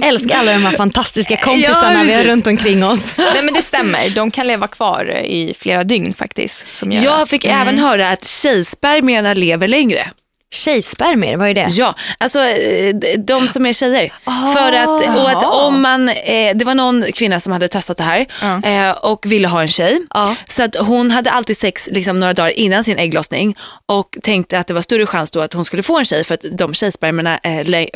Älskar 0.08 0.38
alla 0.38 0.52
de 0.52 0.64
här 0.64 0.76
fantastiska 0.76 1.36
kompisarna 1.36 1.98
Ja, 1.98 2.02
vi 2.04 2.14
har 2.14 2.24
runt 2.24 2.46
omkring 2.46 2.84
oss. 2.84 3.04
Nej, 3.16 3.42
men 3.42 3.54
det 3.54 3.62
stämmer. 3.62 4.10
De 4.10 4.30
kan 4.30 4.46
leva 4.46 4.66
kvar 4.68 5.10
i 5.24 5.54
flera 5.60 5.84
dygn 5.84 6.14
faktiskt. 6.14 6.72
Som 6.72 6.92
Jag 6.92 7.28
fick 7.28 7.44
även 7.44 7.78
höra 7.78 8.10
att 8.10 8.24
tjejspermierna 8.24 9.34
lever 9.34 9.68
längre. 9.68 10.06
Tjejspermier, 10.54 11.36
vad 11.36 11.48
är 11.48 11.54
det? 11.54 11.68
Ja, 11.70 11.94
alltså 12.18 12.40
eh, 12.40 12.94
de 13.18 13.48
som 13.48 13.66
är 13.66 13.72
tjejer. 13.72 14.12
Ah, 14.24 14.52
För 14.54 14.72
att, 14.72 14.88
och 14.88 15.30
att 15.30 15.42
jaha. 15.42 15.66
om 15.66 15.82
man, 15.82 16.08
eh, 16.08 16.56
det 16.56 16.64
var 16.64 16.74
någon 16.74 17.04
kvinna 17.14 17.40
som 17.40 17.52
hade 17.52 17.68
testat 17.68 17.96
det 17.96 18.02
här 18.02 18.26
eh, 18.64 18.90
och 18.90 19.26
ville 19.26 19.48
ha 19.48 19.62
en 19.62 19.68
tjej. 19.68 20.00
Ja. 20.14 20.36
Så 20.48 20.62
att 20.62 20.76
hon 20.76 21.10
hade 21.10 21.30
alltid 21.30 21.56
sex 21.56 21.88
liksom, 21.92 22.20
några 22.20 22.32
dagar 22.32 22.50
innan 22.50 22.84
sin 22.84 22.98
ägglossning 22.98 23.56
och 23.86 24.16
tänkte 24.22 24.58
att 24.58 24.66
det 24.66 24.74
var 24.74 24.80
större 24.80 25.06
chans 25.06 25.30
då 25.30 25.40
att 25.40 25.52
hon 25.52 25.64
skulle 25.64 25.82
få 25.82 25.98
en 25.98 26.04
tjej 26.04 26.24
för 26.24 26.34
att 26.34 26.44
de 26.52 26.74
tjejspermierna 26.74 27.38
eh, 27.42 27.64
le- 27.64 27.88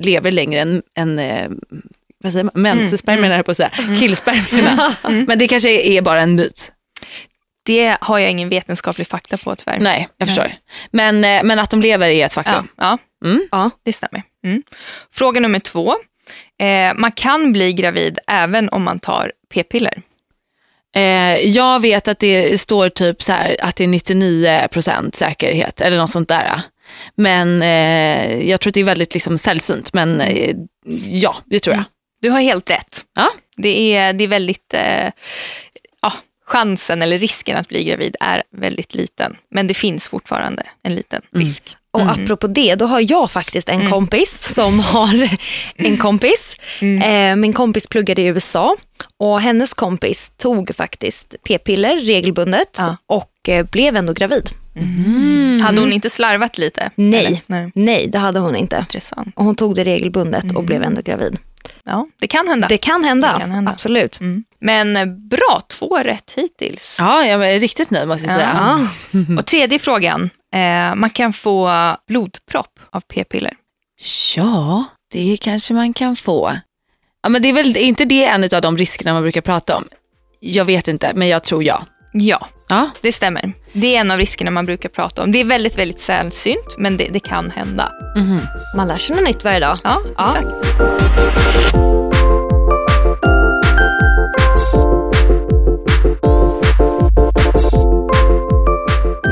lever 0.00 0.32
längre 0.32 0.60
än, 0.60 0.82
än 0.98 1.20
vad 2.22 2.32
säger 2.32 2.44
man? 2.44 2.52
mensspermierna 2.54 3.34
mm. 3.34 3.44
på 3.44 3.50
att 3.50 3.56
säga, 3.56 3.70
killspermierna. 3.98 4.94
Men 5.26 5.38
det 5.38 5.48
kanske 5.48 5.70
är 5.70 6.02
bara 6.02 6.20
en 6.20 6.34
myt. 6.34 6.72
Det 7.66 7.96
har 8.00 8.18
jag 8.18 8.30
ingen 8.30 8.48
vetenskaplig 8.48 9.06
fakta 9.06 9.36
på 9.36 9.56
tyvärr. 9.56 9.78
Nej, 9.80 10.08
jag 10.16 10.28
förstår. 10.28 10.52
Men, 10.90 11.24
eh, 11.24 11.42
men 11.44 11.58
att 11.58 11.70
de 11.70 11.80
lever 11.82 12.08
är 12.08 12.24
ett 12.26 12.32
Ja, 12.36 12.42
faktum. 12.42 12.68
ja, 12.76 12.98
Mm. 13.24 13.48
Ja. 13.50 13.70
det 13.84 13.92
stämmer. 13.92 14.22
Mm. 14.44 14.62
Fråga 15.14 15.40
nummer 15.40 15.58
två. 15.60 15.94
Eh, 16.60 16.94
man 16.94 17.12
kan 17.12 17.52
bli 17.52 17.72
gravid 17.72 18.18
även 18.26 18.68
om 18.68 18.82
man 18.82 18.98
tar 18.98 19.32
p-piller. 19.54 20.02
Eh, 20.96 21.36
jag 21.48 21.80
vet 21.82 22.08
att 22.08 22.18
det 22.18 22.60
står 22.60 22.88
typ 22.88 23.22
så 23.22 23.32
här 23.32 23.56
att 23.60 23.76
det 23.76 23.84
är 23.84 23.88
99% 23.88 25.14
säkerhet 25.16 25.80
eller 25.80 25.96
något 25.96 26.10
sånt 26.10 26.28
där. 26.28 26.60
Men 27.14 27.62
eh, 27.62 28.48
jag 28.48 28.60
tror 28.60 28.70
att 28.70 28.74
det 28.74 28.80
är 28.80 28.84
väldigt 28.84 29.14
liksom 29.14 29.38
sällsynt. 29.38 29.92
Men 29.92 30.20
eh, 30.20 30.54
ja, 31.08 31.36
det 31.44 31.60
tror 31.60 31.76
jag. 31.76 31.84
Du 32.20 32.30
har 32.30 32.40
helt 32.40 32.70
rätt. 32.70 33.04
Ja. 33.16 33.28
Det 33.56 33.94
är, 33.94 34.12
det 34.12 34.24
är 34.24 34.28
väldigt... 34.28 34.74
Chansen 36.46 37.02
eller 37.02 37.18
risken 37.18 37.56
att 37.56 37.68
bli 37.68 37.84
gravid 37.84 38.16
är 38.20 38.42
väldigt 38.56 38.94
liten. 38.94 39.36
Men 39.50 39.66
det 39.66 39.74
finns 39.74 40.08
fortfarande 40.08 40.62
en 40.82 40.94
liten 40.94 41.22
risk. 41.34 41.76
Och 41.90 42.02
apropå 42.10 42.46
det, 42.46 42.74
då 42.74 42.86
har 42.86 43.04
jag 43.10 43.30
faktiskt 43.30 43.68
en 43.68 43.90
kompis 43.90 44.54
som 44.54 44.80
har 44.80 45.28
en 45.76 45.96
kompis. 45.96 46.56
Eh, 47.04 47.36
min 47.36 47.52
kompis 47.52 47.86
pluggade 47.86 48.22
i 48.22 48.26
USA 48.26 48.76
och 49.18 49.40
hennes 49.40 49.74
kompis 49.74 50.32
tog 50.36 50.74
faktiskt 50.76 51.34
p-piller 51.48 51.96
regelbundet 51.96 52.74
Ja. 52.78 52.96
och 53.06 53.48
eh, 53.48 53.64
blev 53.66 53.96
ändå 53.96 54.12
gravid. 54.12 54.50
Hade 55.62 55.80
hon 55.80 55.92
inte 55.92 56.10
slarvat 56.10 56.58
lite? 56.58 56.90
Nej. 56.94 57.42
Nej. 57.46 57.70
Nej, 57.74 58.06
det 58.08 58.18
hade 58.18 58.38
hon 58.38 58.56
inte. 58.56 58.76
Intressant. 58.76 59.28
Och 59.36 59.44
hon 59.44 59.54
tog 59.54 59.74
det 59.74 59.84
regelbundet 59.84 60.56
och 60.56 60.64
blev 60.64 60.82
ändå 60.82 61.02
gravid. 61.02 61.38
Ja, 61.84 62.06
det 62.20 62.26
kan 62.26 62.48
hända. 62.48 62.68
Det 62.68 62.78
kan 62.78 63.04
hända, 63.04 63.32
Det 63.34 63.40
kan 63.40 63.50
hända. 63.50 63.70
absolut. 63.72 64.20
Mm. 64.20 64.44
Men 64.60 64.96
eh, 64.96 65.06
bra, 65.06 65.62
två 65.68 65.98
rätt 65.98 66.32
hittills. 66.36 66.96
Ja, 66.98 67.24
jag 67.26 67.52
är 67.54 67.60
riktigt 67.60 67.90
nöjd 67.90 68.08
måste 68.08 68.26
jag 68.26 68.34
säga. 68.36 68.78
Ja. 69.10 69.18
Och 69.38 69.46
tredje 69.46 69.78
frågan. 69.78 70.30
Eh, 70.54 70.94
man 70.94 71.10
kan 71.10 71.32
få 71.32 71.70
blodpropp 72.08 72.78
av 72.90 73.00
p-piller. 73.00 73.52
Ja, 74.36 74.84
det 75.12 75.36
kanske 75.40 75.74
man 75.74 75.92
kan 75.94 76.16
få. 76.16 76.52
Ja, 77.22 77.28
men 77.28 77.42
det 77.42 77.48
är 77.48 77.52
väl 77.52 77.76
inte 77.76 78.04
det 78.04 78.24
en 78.24 78.44
av 78.44 78.60
de 78.62 78.76
riskerna 78.78 79.12
man 79.12 79.22
brukar 79.22 79.40
prata 79.40 79.76
om? 79.76 79.84
Jag 80.40 80.64
vet 80.64 80.88
inte, 80.88 81.12
men 81.14 81.28
jag 81.28 81.44
tror 81.44 81.64
ja. 81.64 81.82
Ja, 82.12 82.48
Ja, 82.68 82.90
det 83.00 83.12
stämmer. 83.12 83.52
Det 83.72 83.96
är 83.96 84.00
en 84.00 84.10
av 84.10 84.18
riskerna 84.18 84.50
man 84.50 84.66
brukar 84.66 84.88
prata 84.88 85.22
om. 85.22 85.30
Det 85.32 85.40
är 85.40 85.44
väldigt, 85.44 85.78
väldigt 85.78 86.00
sällsynt, 86.00 86.74
men 86.78 86.96
det, 86.96 87.08
det 87.12 87.20
kan 87.20 87.50
hända. 87.50 87.92
Man 88.76 88.88
lär 88.88 88.96
sig 88.98 89.16
något 89.16 89.24
nytt 89.24 89.44
varje 89.44 89.60
dag. 89.60 89.78
Ja, 89.84 89.98
Ja. 90.16 90.24
exakt. 90.36 91.56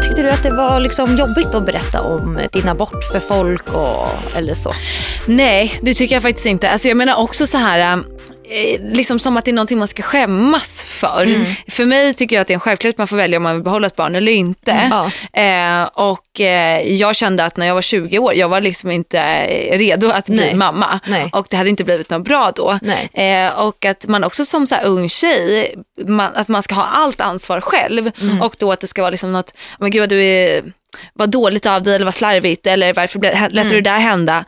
Tyckte 0.02 0.22
du 0.22 0.30
att 0.30 0.42
det 0.42 0.50
var 0.52 0.80
liksom 0.80 1.16
jobbigt 1.16 1.54
att 1.54 1.66
berätta 1.66 2.00
om 2.02 2.38
din 2.52 2.68
abort 2.68 3.04
för 3.12 3.20
folk 3.20 3.68
och, 3.74 4.08
eller 4.36 4.54
så? 4.54 4.72
Nej, 5.26 5.78
det 5.82 5.94
tycker 5.94 6.14
jag 6.16 6.22
faktiskt 6.22 6.46
inte. 6.46 6.70
Alltså 6.70 6.88
jag 6.88 6.96
menar 6.96 7.14
också 7.22 7.46
så 7.46 7.58
här, 7.58 7.78
eh, 7.96 8.02
liksom 8.82 9.18
som 9.18 9.36
att 9.36 9.44
det 9.44 9.50
är 9.50 9.52
någonting 9.52 9.78
man 9.78 9.88
ska 9.88 10.02
skämmas 10.02 10.82
för. 10.82 11.46
För 11.70 11.84
mig 11.84 12.14
tycker 12.14 12.36
jag 12.36 12.40
att 12.40 12.46
det 12.48 12.52
är 12.52 12.54
en 12.54 12.60
självklarhet 12.60 12.98
man 12.98 13.06
får 13.06 13.16
välja 13.16 13.36
om 13.36 13.42
man 13.42 13.54
vill 13.54 13.62
behålla 13.64 13.86
ett 13.86 13.96
barn 13.96 14.14
eller 14.14 14.32
inte. 14.32 14.90
Ja. 14.90 15.10
Eh, 15.42 15.88
och 15.92 16.40
eh, 16.40 16.92
jag 16.92 17.16
kände 17.16 17.44
att 17.44 17.56
när 17.56 17.66
jag 17.66 17.74
var 17.74 17.82
20 17.82 18.18
år, 18.18 18.34
jag 18.34 18.48
var 18.48 18.60
liksom 18.60 18.90
inte 18.90 19.18
eh, 19.20 19.78
redo 19.78 20.10
att 20.10 20.26
bli 20.26 20.36
Nej. 20.36 20.54
mamma. 20.54 21.00
Nej. 21.06 21.30
Och 21.32 21.46
det 21.50 21.56
hade 21.56 21.70
inte 21.70 21.84
blivit 21.84 22.10
något 22.10 22.24
bra 22.24 22.52
då. 22.56 22.78
Eh, 23.12 23.58
och 23.60 23.84
att 23.84 24.06
man 24.08 24.24
också 24.24 24.44
som 24.44 24.66
så 24.66 24.76
ung 24.76 25.08
tjej, 25.08 25.74
man, 26.06 26.30
att 26.34 26.48
man 26.48 26.62
ska 26.62 26.74
ha 26.74 26.84
allt 26.86 27.20
ansvar 27.20 27.60
själv. 27.60 28.10
Mm. 28.20 28.42
Och 28.42 28.56
då 28.58 28.72
att 28.72 28.80
det 28.80 28.86
ska 28.86 29.02
vara 29.02 29.10
liksom 29.10 29.32
något, 29.32 29.54
men 29.78 29.90
gud 29.90 30.08
du 30.08 30.24
är, 30.24 30.62
vad 31.12 31.30
dåligt 31.30 31.66
av 31.66 31.82
dig 31.82 31.94
eller 31.94 32.04
vad 32.04 32.14
slarvigt 32.14 32.66
eller 32.66 32.94
varför 32.94 33.18
lät 33.18 33.52
Mm. 33.52 33.68
du 33.68 33.80
det 33.80 33.90
där 33.90 33.98
hända? 33.98 34.44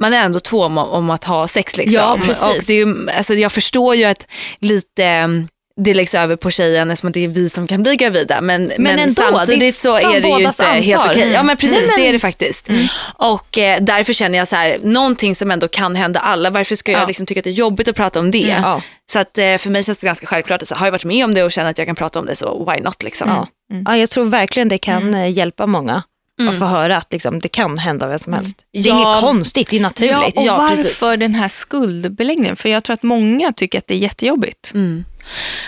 Man 0.00 0.12
är 0.14 0.24
ändå 0.24 0.40
två 0.40 0.62
om, 0.64 0.78
om 0.78 1.10
att 1.10 1.24
ha 1.24 1.48
sex 1.48 1.76
liksom. 1.76 1.94
Ja, 1.94 2.18
precis. 2.26 2.42
Och 2.42 2.54
det 2.66 2.72
är 2.72 2.86
ju, 2.86 3.10
alltså, 3.10 3.34
jag 3.34 3.52
förstår 3.52 3.94
ju 3.94 4.04
att 4.04 4.26
lite 4.58 5.04
mm, 5.04 5.48
det 5.82 5.94
läggs 5.94 6.14
över 6.14 6.36
på 6.36 6.50
tjejen 6.50 6.90
eftersom 6.90 7.08
att 7.08 7.14
det 7.14 7.24
är 7.24 7.28
vi 7.28 7.48
som 7.48 7.66
kan 7.66 7.82
bli 7.82 7.96
gravida. 7.96 8.40
Men, 8.40 8.72
men, 8.78 8.98
ändå, 8.98 9.14
samtidigt 9.14 9.76
så 9.78 9.96
är 9.96 10.02
det 10.02 10.10
ju 10.10 10.16
inte 10.16 10.28
helt 10.28 10.60
ansvar. 10.60 11.10
okej. 11.10 11.30
Ja 11.32 11.42
men 11.42 11.56
precis, 11.56 11.76
Nej, 11.76 11.86
men- 11.86 12.00
det 12.00 12.08
är 12.08 12.12
det 12.12 12.18
faktiskt. 12.18 12.68
Och 13.14 13.58
eh, 13.58 13.80
därför 13.82 14.12
känner 14.12 14.38
jag 14.38 14.48
så 14.48 14.56
här, 14.56 14.78
någonting 14.82 15.34
som 15.36 15.50
ändå 15.50 15.68
kan 15.68 15.96
hända 15.96 16.20
alla, 16.20 16.50
varför 16.50 16.76
ska 16.76 16.92
jag 16.92 17.00
Ja. 17.02 17.06
liksom 17.06 17.26
tycka 17.26 17.40
att 17.40 17.44
det 17.44 17.50
är 17.50 17.54
jobbigt 17.54 17.88
att 17.88 17.96
prata 17.96 18.20
om 18.20 18.30
det? 18.30 18.56
Ja. 18.62 18.82
Så 19.12 19.18
att 19.18 19.38
eh, 19.38 19.56
för 19.56 19.70
mig 19.70 19.84
känns 19.84 19.98
det 19.98 20.06
ganska 20.06 20.26
självklart, 20.26 20.62
alltså, 20.62 20.74
har 20.74 20.86
jag 20.86 20.92
varit 20.92 21.04
med 21.04 21.24
om 21.24 21.34
det 21.34 21.42
och 21.42 21.52
känner 21.52 21.70
att 21.70 21.78
jag 21.78 21.86
kan 21.86 21.96
prata 21.96 22.18
om 22.18 22.26
det 22.26 22.36
så 22.36 22.70
why 22.72 22.80
not 22.80 23.02
liksom. 23.02 23.28
Ja. 23.28 23.46
Ja, 23.86 23.96
jag 23.96 24.10
tror 24.10 24.24
verkligen 24.24 24.68
det 24.68 24.78
kan 24.78 25.14
eh, 25.14 25.30
hjälpa 25.30 25.66
många 25.66 26.02
att 26.48 26.58
få 26.58 26.64
höra 26.64 26.96
att 26.96 27.12
liksom, 27.12 27.40
det 27.40 27.48
kan 27.48 27.78
hända 27.78 28.08
vem 28.08 28.18
som 28.18 28.32
helst. 28.32 28.56
Det 28.72 28.78
är 28.78 28.82
Ja. 28.88 28.94
inget 29.12 29.20
konstigt, 29.20 29.70
det 29.70 29.76
är 29.76 29.80
naturligt. 29.80 30.32
Ja, 30.34 30.40
och 30.40 30.46
Ja, 30.46 30.68
precis. 30.70 31.00
varför 31.00 31.16
den 31.16 31.34
här 31.34 31.48
skuldbeläggningen? 31.48 32.56
För 32.56 32.68
jag 32.68 32.84
tror 32.84 32.94
att 32.94 33.02
många 33.02 33.52
tycker 33.52 33.78
att 33.78 33.86
det 33.86 33.94
är 33.94 33.98
jättejobbigt. 33.98 34.72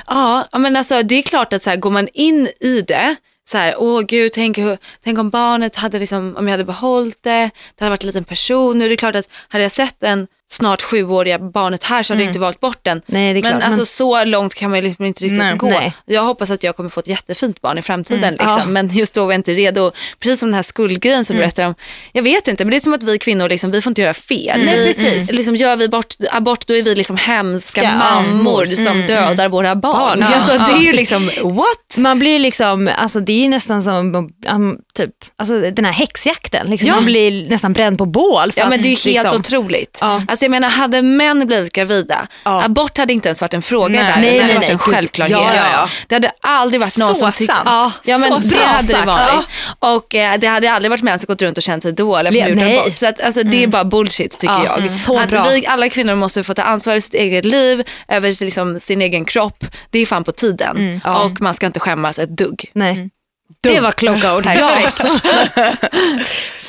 Ja, 0.06 0.46
ja, 0.52 0.58
men 0.58 0.76
alltså 0.76 1.02
det 1.02 1.14
är 1.14 1.22
klart 1.22 1.52
att 1.52 1.62
så 1.62 1.70
här, 1.70 1.76
går 1.76 1.90
man 1.90 2.08
in 2.14 2.48
i 2.60 2.80
det, 2.82 3.16
så 3.44 3.58
här, 3.58 3.74
åh 3.78 4.00
gud, 4.00 4.32
tänk, 4.32 4.58
tänk 5.04 5.18
om 5.18 5.30
barnet 5.30 5.76
hade 5.76 5.98
liksom, 5.98 6.36
om 6.38 6.46
jag 6.48 6.52
hade 6.52 6.64
behållit 6.64 7.22
det, 7.22 7.50
det 7.78 7.84
hade 7.84 7.90
varit 7.90 8.02
en 8.02 8.06
liten 8.06 8.24
person. 8.24 8.78
Nu 8.78 8.84
är 8.84 8.88
det 8.88 8.96
klart 8.96 9.14
att 9.14 9.28
hade 9.48 9.64
jag 9.64 9.72
sett 9.72 10.02
en 10.02 10.26
snart 10.52 10.82
sjuåriga 10.82 11.38
barnet 11.38 11.84
här 11.84 12.02
så 12.02 12.12
hade 12.12 12.22
jag 12.22 12.30
inte 12.30 12.38
valt 12.38 12.60
bort 12.60 12.78
den. 12.82 13.02
Nej, 13.06 13.32
men 13.32 13.42
klart, 13.42 13.54
alltså 13.54 13.80
men- 13.80 13.86
så 13.86 14.24
långt 14.24 14.54
kan 14.54 14.70
man 14.70 14.80
liksom 14.80 15.04
inte 15.04 15.24
riktigt 15.24 15.38
Nej, 15.38 15.56
gå. 15.56 15.68
nej. 15.68 15.94
Jag 16.06 16.22
hoppas 16.22 16.50
att 16.50 16.62
jag 16.62 16.76
kommer 16.76 16.90
få 16.90 17.00
ett 17.00 17.06
jättefint 17.06 17.60
barn 17.60 17.78
i 17.78 17.82
framtiden 17.82 18.30
liksom. 18.32 18.58
ja. 18.58 18.64
men 18.66 18.88
just 18.88 19.14
då 19.14 19.24
var 19.24 19.32
jag 19.32 19.38
inte 19.38 19.52
redo. 19.52 19.92
Precis 20.18 20.40
som 20.40 20.48
den 20.48 20.54
här 20.54 20.62
skuldgrejen 20.62 21.24
som 21.24 21.36
du 21.36 21.42
berättar 21.42 21.66
om. 21.66 21.74
Jag 22.12 22.22
vet 22.22 22.48
inte, 22.48 22.64
men 22.64 22.70
det 22.70 22.76
är 22.76 22.80
som 22.80 22.94
att 22.94 23.02
vi 23.02 23.18
kvinnor, 23.18 23.48
liksom, 23.48 23.70
vi 23.70 23.82
får 23.82 23.90
inte 23.90 24.00
göra 24.00 24.14
fel. 24.14 24.64
Nej, 24.64 24.78
vi, 24.78 24.94
precis. 24.94 25.30
Liksom, 25.30 25.56
gör 25.56 25.76
vi 25.76 25.88
bort, 25.88 26.14
abort 26.30 26.66
då 26.66 26.74
är 26.74 26.82
vi 26.82 26.94
liksom 26.94 27.16
hemska 27.16 27.80
Ska- 27.80 27.92
mammor 27.92 28.84
som 28.84 29.06
dödar 29.06 29.48
våra 29.48 29.74
barn. 29.76 30.20
Ja. 30.20 30.26
Alltså, 30.26 30.52
det 30.52 30.82
är 30.82 30.86
ju 30.86 30.92
liksom, 30.92 31.30
what? 31.42 31.96
Man 31.98 32.18
blir 32.18 32.38
liksom, 32.38 32.90
alltså 32.98 33.20
det 33.20 33.44
är 33.44 33.48
nästan 33.48 33.82
som 33.82 34.30
um, 34.48 34.78
typ, 34.94 35.10
alltså 35.36 35.60
den 35.70 35.84
här 35.84 35.92
häxjakten. 35.92 36.66
Liksom. 36.70 36.88
Ja. 36.88 36.94
Man 36.94 37.04
blir 37.04 37.48
nästan 37.50 37.72
bränd 37.72 37.98
på 37.98 38.06
bål. 38.06 38.52
Ja 38.56 38.68
men 38.68 38.82
det 38.82 38.88
är 38.88 38.90
ju 38.90 39.12
helt 39.12 39.24
liksom, 39.24 39.40
otroligt. 39.40 39.98
Ja. 40.00 40.22
Alltså 40.42 40.54
jag 40.54 40.60
menar 40.60 40.68
hade 40.70 41.02
män 41.02 41.46
blivit 41.46 41.72
gravida, 41.72 42.26
Ja. 42.44 42.64
abort 42.64 42.98
hade 42.98 43.12
inte 43.12 43.28
ens 43.28 43.40
varit 43.40 43.54
en 43.54 43.62
fråga 43.62 43.88
Nej. 43.88 44.02
världen, 44.02 44.20
Nej, 44.20 44.32
det 44.32 44.38
hade 44.40 44.46
nej, 44.46 44.54
varit 44.54 44.66
nej, 44.68 44.72
en 44.72 44.78
självklarhet. 44.78 45.38
Ja, 45.38 45.54
ja, 45.54 45.64
ja. 45.72 45.88
Det 46.08 46.14
hade 46.14 46.32
aldrig 46.40 46.80
varit 46.80 46.96
någon 46.96 47.14
Så 47.14 47.20
som 47.20 47.32
tyckte... 47.32 47.54
sant. 47.54 47.66
Ja, 47.66 47.92
ja 48.04 48.18
men 48.18 48.32
Så 48.42 48.48
det 48.48 48.54
bra 48.54 48.64
hade 48.66 48.86
det 48.86 48.92
sagt. 48.92 49.06
varit. 49.06 49.44
Och 49.78 50.14
eh, 50.14 50.38
det 50.38 50.46
hade 50.46 50.72
aldrig 50.72 50.90
varit 50.90 51.02
män 51.02 51.18
som 51.18 51.26
gått 51.26 51.42
runt 51.42 51.56
och 51.56 51.62
känt 51.62 51.82
sig 51.82 51.92
dåliga 51.92 52.32
för 52.44 52.52
att 52.52 52.82
abort. 52.82 52.98
Så 52.98 53.06
att, 53.08 53.20
alltså, 53.20 53.42
det 53.42 53.62
är 53.62 53.66
bara 53.66 53.84
bullshit 53.84 54.38
tycker 54.38 54.54
Ja, 54.54 54.64
jag. 54.64 54.78
mm. 54.78 54.88
Så 54.98 55.18
att 55.18 55.28
bra. 55.30 55.42
vi 55.48 55.66
alla 55.66 55.88
kvinnor 55.88 56.14
måste 56.14 56.44
få 56.44 56.54
ta 56.54 56.62
ansvar 56.62 56.92
för 56.94 57.00
sitt 57.00 57.14
eget 57.14 57.44
liv, 57.44 57.82
över 58.08 58.44
liksom, 58.44 58.80
sin 58.80 59.02
egen 59.02 59.24
kropp. 59.24 59.64
Det 59.90 59.98
är 59.98 60.06
fan 60.06 60.24
på 60.24 60.32
tiden. 60.32 61.00
Ja. 61.04 61.22
Och 61.24 61.40
man 61.40 61.54
ska 61.54 61.66
inte 61.66 61.80
skämmas 61.80 62.18
ett 62.18 62.36
dugg. 62.36 62.70
Nej. 62.72 63.10
Det 63.60 63.80
var 63.80 63.92
kloka 63.92 64.36
ord. 64.36 64.46
Ja. 64.56 64.78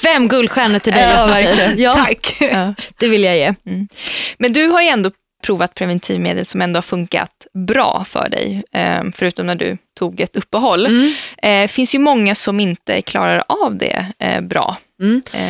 Fem 0.03 0.27
guldstjärnor 0.27 0.79
till 0.79 0.93
dig 0.93 1.01
Ja, 1.01 1.39
Josefin. 1.41 1.79
Ja, 1.79 1.93
Tack. 1.93 2.37
det 2.99 3.07
vill 3.07 3.23
jag 3.23 3.37
ge. 3.37 3.53
Men 4.37 4.53
du 4.53 4.67
har 4.67 4.81
ju 4.81 4.87
ändå 4.87 5.11
provat 5.43 5.75
preventivmedel 5.75 6.45
som 6.45 6.61
ändå 6.61 6.77
har 6.77 6.81
funkat 6.81 7.47
bra 7.67 8.05
för 8.07 8.29
dig, 8.29 8.63
eh, 8.73 9.01
förutom 9.15 9.45
när 9.47 9.55
du 9.55 9.77
tog 9.99 10.19
ett 10.21 10.35
uppehåll. 10.35 10.85
Mm. 10.85 11.13
Eh, 11.37 11.67
finns 11.67 11.95
ju 11.95 11.99
många 11.99 12.35
som 12.35 12.59
inte 12.59 13.01
klarar 13.01 13.43
av 13.47 13.75
det 13.77 14.05
eh, 14.19 14.41
bra. 14.41 14.77
Mm. 15.01 15.21
Eh, 15.33 15.41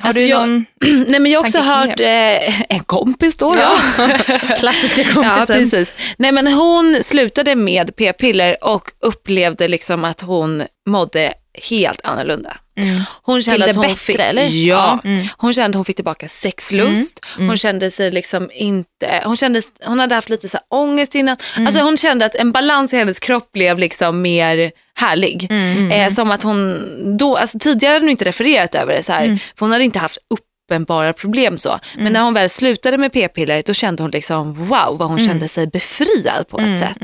har 0.00 0.08
Alltså 0.08 0.20
du 0.22 0.26
jag- 0.26 0.40
någon... 0.48 0.64
Nej 1.08 1.20
men 1.20 1.32
jag 1.32 1.40
har 1.40 1.44
också 1.46 1.58
hört 1.58 2.00
eh, 2.00 2.60
en 2.72 2.80
kompis 2.86 3.36
då. 3.36 3.56
Ja. 3.58 3.78
Klassiska 4.58 5.00
Ja, 5.02 5.14
kompisen. 5.14 5.46
precis. 5.46 5.94
Nej, 6.16 6.32
men 6.32 6.46
hon 6.46 6.98
slutade 7.02 7.54
med 7.54 7.96
p-piller 7.96 8.56
och 8.60 8.90
upplevde 9.00 9.68
liksom 9.68 10.04
att 10.04 10.20
hon 10.20 10.62
mådde 10.88 11.32
helt 11.62 12.00
annorlunda. 12.04 12.56
Hon 13.22 13.42
kände 13.42 13.64
att 13.70 13.76
hon 13.76 13.82
bättre, 13.82 13.96
fick, 13.96 14.18
eller? 14.18 14.46
Ja, 14.46 14.98
hon 15.36 15.52
kände 15.52 15.68
att 15.68 15.74
hon 15.74 15.84
fick 15.84 15.96
tillbaka 15.96 16.28
sexlust. 16.28 17.20
Hon 17.36 17.56
kände 17.56 17.90
sig 17.90 18.10
liksom 18.10 18.50
inte, 18.54 19.22
hon, 19.24 19.36
kände, 19.36 19.62
hon 19.84 19.98
hade 20.00 20.14
haft 20.14 20.28
lite 20.30 20.48
så 20.48 20.56
här 20.56 20.66
ångest 20.70 21.14
innan. 21.14 21.36
Alltså 21.56 21.80
hon 21.80 21.96
kände 21.96 22.24
att 22.26 22.34
en 22.34 22.52
balans 22.52 22.94
i 22.94 22.96
hennes 22.96 23.20
kropp 23.20 23.52
blev 23.52 23.78
liksom 23.78 24.22
mer 24.22 24.72
härlig. 24.94 25.48
Eh, 25.92 26.10
som 26.12 26.30
att 26.30 26.42
hon 26.42 26.78
då, 27.18 27.36
alltså 27.36 27.58
tidigare 27.58 27.92
hade 27.92 28.02
hon 28.04 28.10
inte 28.10 28.24
refererat 28.24 28.74
över 28.74 28.94
det 28.94 29.02
så 29.02 29.12
här, 29.12 29.26
för 29.58 29.66
hon 29.66 29.72
hade 29.72 29.84
inte 29.84 29.98
haft 29.98 30.18
uppenbara 30.68 31.12
problem 31.12 31.58
så. 31.58 31.78
Men 31.96 32.12
när 32.12 32.20
hon 32.22 32.34
väl 32.34 32.50
slutade 32.50 32.98
med 32.98 33.12
p-piller 33.12 33.62
då 33.66 33.74
kände 33.74 34.02
hon 34.02 34.10
liksom 34.10 34.54
wow 34.68 34.98
vad 34.98 35.08
hon 35.08 35.18
kände 35.18 35.48
sig 35.48 35.66
befriad 35.66 36.48
på 36.48 36.58
ett 36.60 36.78
sätt. 36.78 36.96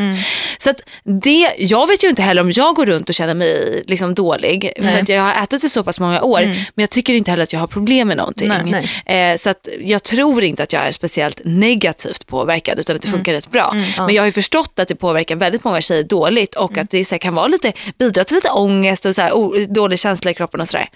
Så 0.58 0.70
att 0.70 0.80
det, 1.04 1.54
jag 1.58 1.88
vet 1.88 2.04
ju 2.04 2.08
inte 2.08 2.22
heller 2.22 2.42
om 2.42 2.50
jag 2.50 2.74
går 2.74 2.86
runt 2.86 3.08
och 3.08 3.14
känner 3.14 3.34
mig 3.34 3.84
liksom 3.86 4.14
dålig 4.14 4.72
för 4.76 4.82
att 5.02 5.08
jag 5.08 5.22
har 5.22 5.42
ätit 5.42 5.62
det 5.62 5.68
så 5.68 5.84
pass 5.84 6.00
många 6.00 6.22
år 6.22 6.40
men 6.74 6.82
jag 6.82 6.90
tycker 6.90 7.14
inte 7.14 7.30
heller 7.30 7.42
att 7.42 7.52
jag 7.52 7.60
har 7.60 7.66
problem 7.66 8.08
med 8.08 8.16
någonting. 8.16 8.48
Nej, 8.48 8.60
Eh, 9.06 9.36
så 9.36 9.50
att 9.50 9.68
jag 9.80 10.02
tror 10.02 10.44
inte 10.44 10.62
att 10.62 10.72
jag 10.72 10.82
är 10.82 10.92
speciellt 10.92 11.40
negativt 11.44 12.26
påverkad 12.26 12.78
utan 12.78 12.96
att 12.96 13.02
det 13.02 13.08
funkar 13.08 13.32
rätt 13.32 13.50
bra. 13.50 13.74
Men 14.06 14.14
jag 14.14 14.22
har 14.22 14.26
ju 14.26 14.32
förstått 14.32 14.78
att 14.78 14.88
det 14.88 14.94
påverkar 14.94 15.36
väldigt 15.36 15.64
många 15.64 15.80
tjejer 15.80 16.04
dåligt 16.04 16.54
och 16.54 16.78
att 16.78 16.90
det 16.90 17.04
så 17.04 17.14
här, 17.14 17.18
kan 17.18 17.34
vara 17.34 17.46
lite, 17.46 17.72
bidra 17.98 18.24
till 18.24 18.34
lite 18.34 18.50
ångest 18.50 19.04
och 19.06 19.14
så 19.14 19.22
här, 19.22 19.66
dålig 19.74 19.98
känsla 19.98 20.30
i 20.30 20.34
kroppen 20.34 20.60
och 20.60 20.68
sådär. 20.68 20.88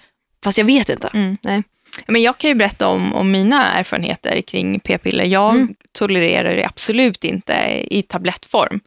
Fast 0.44 0.58
jag 0.58 0.64
vet 0.64 0.88
inte. 0.88 1.08
Nej. 1.42 1.62
Men 2.06 2.22
jag 2.22 2.38
kan 2.38 2.50
ju 2.50 2.54
berätta 2.54 2.88
om, 2.88 3.14
om 3.14 3.30
mina 3.30 3.72
erfarenheter 3.72 4.40
kring 4.40 4.80
p-piller. 4.80 5.24
Jag 5.24 5.68
tolererar 5.92 6.56
det 6.56 6.64
absolut 6.64 7.24
inte 7.24 7.54
i 7.90 8.02
tablettform. 8.02 8.80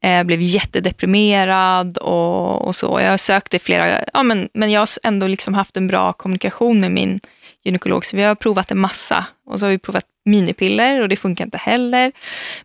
Jag 0.00 0.26
blev 0.26 0.40
jättedeprimerad 0.42 1.98
och, 1.98 2.66
och 2.66 2.76
så. 2.76 3.00
Jag 3.00 3.20
sökte 3.20 3.58
flera, 3.58 4.00
ja, 4.14 4.22
men, 4.22 4.48
men 4.54 4.70
jag 4.70 4.80
har 4.80 4.88
ändå 5.02 5.26
liksom 5.26 5.54
haft 5.54 5.76
en 5.76 5.86
bra 5.86 6.12
kommunikation 6.12 6.80
med 6.80 6.90
min 6.90 7.20
gynekolog. 7.64 8.04
Så 8.04 8.16
vi 8.16 8.22
har 8.22 8.34
provat 8.34 8.70
en 8.70 8.78
massa. 8.78 9.24
Och 9.50 9.58
så 9.58 9.66
har 9.66 9.70
vi 9.70 9.78
provat 9.78 10.04
minipiller 10.24 11.00
och 11.00 11.08
det 11.08 11.16
funkar 11.16 11.44
inte 11.44 11.58
heller. 11.58 12.12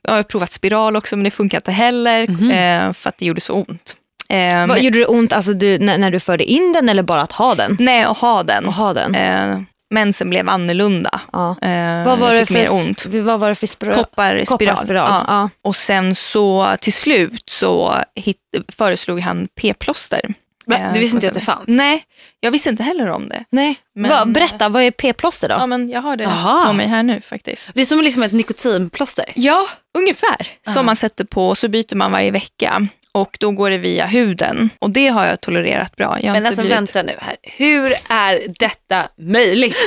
Jag 0.02 0.13
har 0.13 0.24
provat 0.24 0.52
spiral 0.52 0.96
också 0.96 1.15
men 1.15 1.24
det 1.24 1.32
funkar 1.32 1.58
inte 1.58 1.72
heller 1.72 2.22
eh, 2.30 2.93
för 2.93 3.10
att 3.10 3.17
det 3.17 3.26
gjorde 3.26 3.41
så 3.41 3.54
ont. 3.54 3.96
Eh, 4.30 4.67
Vad, 4.67 4.82
gjorde 4.82 5.00
det 5.00 5.06
ont 5.06 5.34
alltså, 5.34 5.54
du, 5.54 5.80
när, 5.80 5.98
när 5.98 6.12
du 6.12 6.19
förde 6.19 6.43
in 6.43 6.74
den 6.74 6.89
eller 6.89 7.04
bara 7.04 7.22
att 7.22 7.32
ha 7.32 7.56
den? 7.56 7.78
Nej, 7.80 8.04
att 8.04 8.17
ha 8.17 8.43
den. 8.43 8.69
Att 8.69 8.76
ha 8.76 8.93
den. 8.93 9.15
Eh, 9.15 9.62
mensen 9.93 10.29
blev 10.29 10.49
annorlunda. 10.49 11.21
Ja. 11.32 11.49
Eh, 11.62 12.06
Vad, 12.06 12.19
var 12.19 12.34
det 12.34 12.45
för, 12.45 12.53
mer 12.53 12.71
ont. 12.71 13.06
vad 13.06 13.39
var 13.39 13.49
det 13.49 13.56
för 13.56 13.67
spiral? 13.67 13.95
Kopparspiral. 13.95 14.45
Kopparspiral. 14.45 15.08
Ja. 15.10 15.23
Ja. 15.27 15.49
Och 15.62 15.75
sen 15.75 16.15
så 16.15 16.75
till 16.82 16.93
slut 16.93 17.43
så 17.49 17.95
hit, 18.15 18.38
föreslog 18.77 19.19
han 19.19 19.47
p-plåster. 19.62 20.34
Men 20.65 20.82
Eh, 20.82 20.93
det 20.93 20.99
visste 20.99 21.17
inte 21.17 21.27
att 21.27 21.34
det 21.34 21.39
fanns. 21.39 21.63
Nej, 21.67 22.03
jag 22.39 22.51
visste 22.51 22.69
inte 22.69 22.84
heller 22.84 23.10
om 23.10 23.29
det. 23.29 23.43
Nej. 23.49 23.75
Men- 23.95 24.10
vad, 24.12 24.32
berätta, 24.32 24.69
vad 24.69 24.84
är 24.84 24.91
p-plåster 24.91 25.49
då? 25.49 25.56
Ja, 25.56 25.65
men 25.65 25.89
jag 25.89 26.01
har 26.01 26.15
det 26.15 26.25
Aha. 26.27 26.65
på 26.67 26.73
mig 26.73 26.88
här 26.88 27.03
nu 27.03 27.21
faktiskt. 27.21 27.69
Det 27.73 27.82
är 27.82 27.86
som 27.86 28.01
liksom 28.01 28.23
ett 28.23 28.32
nikotinplåster. 28.32 29.25
Ja, 29.36 29.67
ungefär. 29.97 30.47
Som 30.73 30.86
man 30.86 30.95
sätter 30.95 31.23
på 31.25 31.47
och 31.49 31.58
så 31.58 31.67
byter 31.67 31.95
man 31.95 32.12
varje 32.12 32.32
vecka. 32.32 32.88
Och 33.15 33.38
då 33.39 33.52
går 33.52 33.69
det 33.69 33.78
via 33.78 34.06
huden. 34.06 34.69
Och 34.80 34.89
det 34.89 35.08
har 35.08 35.26
jag 35.26 35.41
tolererat 35.41 35.95
bra. 35.95 36.17
Jag 36.21 36.34
Men 36.34 36.45
alltså 36.45 36.62
blivit... 36.62 36.78
vänta 36.78 37.04
nu 37.04 37.15
här. 37.21 37.36
Hur 37.43 37.93
är 38.10 38.41
detta 38.60 39.08
möjligt? 39.17 39.78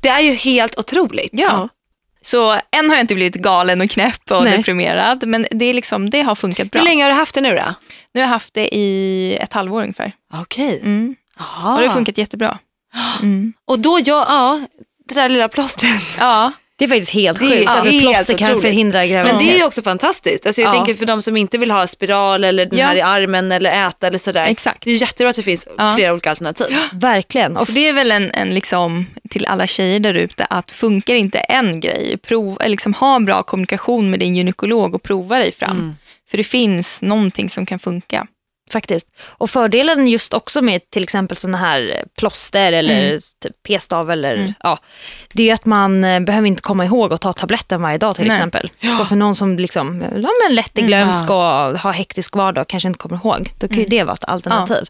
Det 0.00 0.08
är 0.08 0.20
ju 0.20 0.32
helt 0.32 0.78
otroligt. 0.78 1.30
Ja. 1.32 1.68
Så 2.22 2.60
än 2.72 2.88
har 2.88 2.96
jag 2.96 3.02
inte 3.02 3.14
blivit 3.14 3.34
galen 3.34 3.80
och 3.80 3.90
knäpp 3.90 4.30
och 4.30 4.44
Nej. 4.44 4.56
deprimerad. 4.56 5.26
Men 5.26 5.46
det, 5.50 5.64
är 5.64 5.74
liksom, 5.74 6.10
det 6.10 6.22
har 6.22 6.34
funkat 6.34 6.70
bra. 6.70 6.80
Hur 6.80 6.84
länge 6.84 7.04
har 7.04 7.10
du 7.10 7.16
haft 7.16 7.34
det 7.34 7.40
nu 7.40 7.50
då? 7.56 7.74
Nu 8.14 8.20
har 8.20 8.26
jag 8.26 8.28
haft 8.28 8.54
det 8.54 8.74
i 8.76 9.36
ett 9.40 9.52
halvår 9.52 9.82
ungefär. 9.82 10.12
Okej. 10.34 10.80
Mm. 10.82 11.16
Jaha. 11.38 11.74
Och 11.74 11.80
det 11.80 11.86
har 11.86 11.94
funkat 11.94 12.18
jättebra. 12.18 12.58
Mm. 13.22 13.52
Och 13.64 13.78
då, 13.78 13.98
ja, 14.04 14.26
ja, 14.28 14.60
det 15.08 15.14
där 15.14 15.28
lilla 15.28 15.48
plåstret. 15.48 16.02
Ja, 16.18 16.52
Det 16.80 16.84
är 16.84 16.88
faktiskt 16.88 17.12
helt 17.12 17.38
Det 17.38 17.46
sjukt. 17.48 17.68
Alltså, 17.70 17.90
helt 17.90 18.02
plåster 18.04 18.38
kan 18.38 18.46
otroligt. 18.50 18.62
förhindra 18.62 19.06
graviditet. 19.06 19.36
Men 19.36 19.46
det 19.46 19.60
är 19.60 19.66
också 19.66 19.82
fantastiskt. 19.82 20.46
Alltså 20.46 20.60
jag 20.62 20.68
Ja. 20.68 20.72
tänker 20.72 20.94
för 20.94 21.06
de 21.06 21.22
som 21.22 21.36
inte 21.36 21.58
vill 21.58 21.70
ha 21.70 21.86
spiral 21.86 22.44
eller 22.44 22.66
den 22.66 22.78
Ja. 22.78 22.86
här 22.86 22.96
i 22.96 23.00
armen 23.00 23.52
eller 23.52 23.88
äta 23.88 24.06
eller 24.06 24.18
sådär. 24.18 24.44
Exakt. 24.44 24.84
Det 24.84 24.90
är 24.90 24.94
jättebra 24.96 25.30
att 25.30 25.36
det 25.36 25.42
finns 25.42 25.68
Ja. 25.78 25.94
flera 25.96 26.12
olika 26.12 26.30
alternativ. 26.30 26.76
Verkligen. 26.92 27.56
Och 27.56 27.66
så 27.66 27.72
det 27.72 27.88
är 27.88 27.92
väl 27.92 28.10
en, 28.12 28.30
en 28.30 28.54
liksom, 28.54 29.06
till 29.30 29.46
alla 29.46 29.66
tjejer 29.66 30.00
där 30.00 30.14
ute 30.14 30.44
att 30.44 30.70
funkar 30.70 31.14
inte 31.14 31.38
en 31.38 31.80
grej, 31.80 32.16
prov, 32.22 32.58
liksom 32.66 32.94
ha 32.94 33.16
en 33.16 33.24
bra 33.24 33.42
kommunikation 33.42 34.10
med 34.10 34.20
din 34.20 34.36
gynekolog 34.36 34.94
och 34.94 35.02
prova 35.02 35.38
dig 35.38 35.52
fram. 35.52 35.94
För 36.30 36.36
det 36.38 36.44
finns 36.44 37.00
någonting 37.02 37.50
som 37.50 37.66
kan 37.66 37.78
funka. 37.78 38.26
Faktiskt. 38.72 39.06
Och 39.22 39.50
fördelen 39.50 40.08
just 40.08 40.34
också 40.34 40.62
med 40.62 40.90
till 40.90 41.02
exempel 41.02 41.36
sådana 41.36 41.58
här 41.58 42.04
plåster 42.18 42.72
eller 42.72 43.06
Mm. 43.08 43.20
typ 43.42 43.62
p-stav 43.68 44.10
eller 44.10 44.54
ja, 44.62 44.78
det 45.34 45.42
är 45.42 45.46
ju 45.46 45.52
att 45.52 45.66
man 45.66 46.04
eh, 46.04 46.20
behöver 46.20 46.48
inte 46.48 46.62
komma 46.62 46.84
ihåg 46.84 47.12
att 47.12 47.20
ta 47.20 47.32
tabletten 47.32 47.82
varje 47.82 47.98
dag 47.98 48.16
till 48.16 48.26
Nej. 48.26 48.36
exempel. 48.36 48.70
Så 48.98 49.04
för 49.04 49.16
någon 49.16 49.34
som 49.34 49.56
liksom, 49.58 50.00
ja, 50.02 50.28
men 50.46 50.54
lätt 50.56 50.78
är 50.78 50.82
glömsk 50.82 51.30
och 51.30 51.36
har 51.36 51.92
hektisk 51.92 52.36
vardag 52.36 52.62
och 52.62 52.68
kanske 52.68 52.86
inte 52.88 52.98
kommer 52.98 53.16
ihåg, 53.16 53.50
då 53.60 53.68
kan 53.68 53.78
ju 53.78 53.84
det 53.84 54.04
vara 54.04 54.14
ett 54.14 54.24
alternativ. 54.24 54.84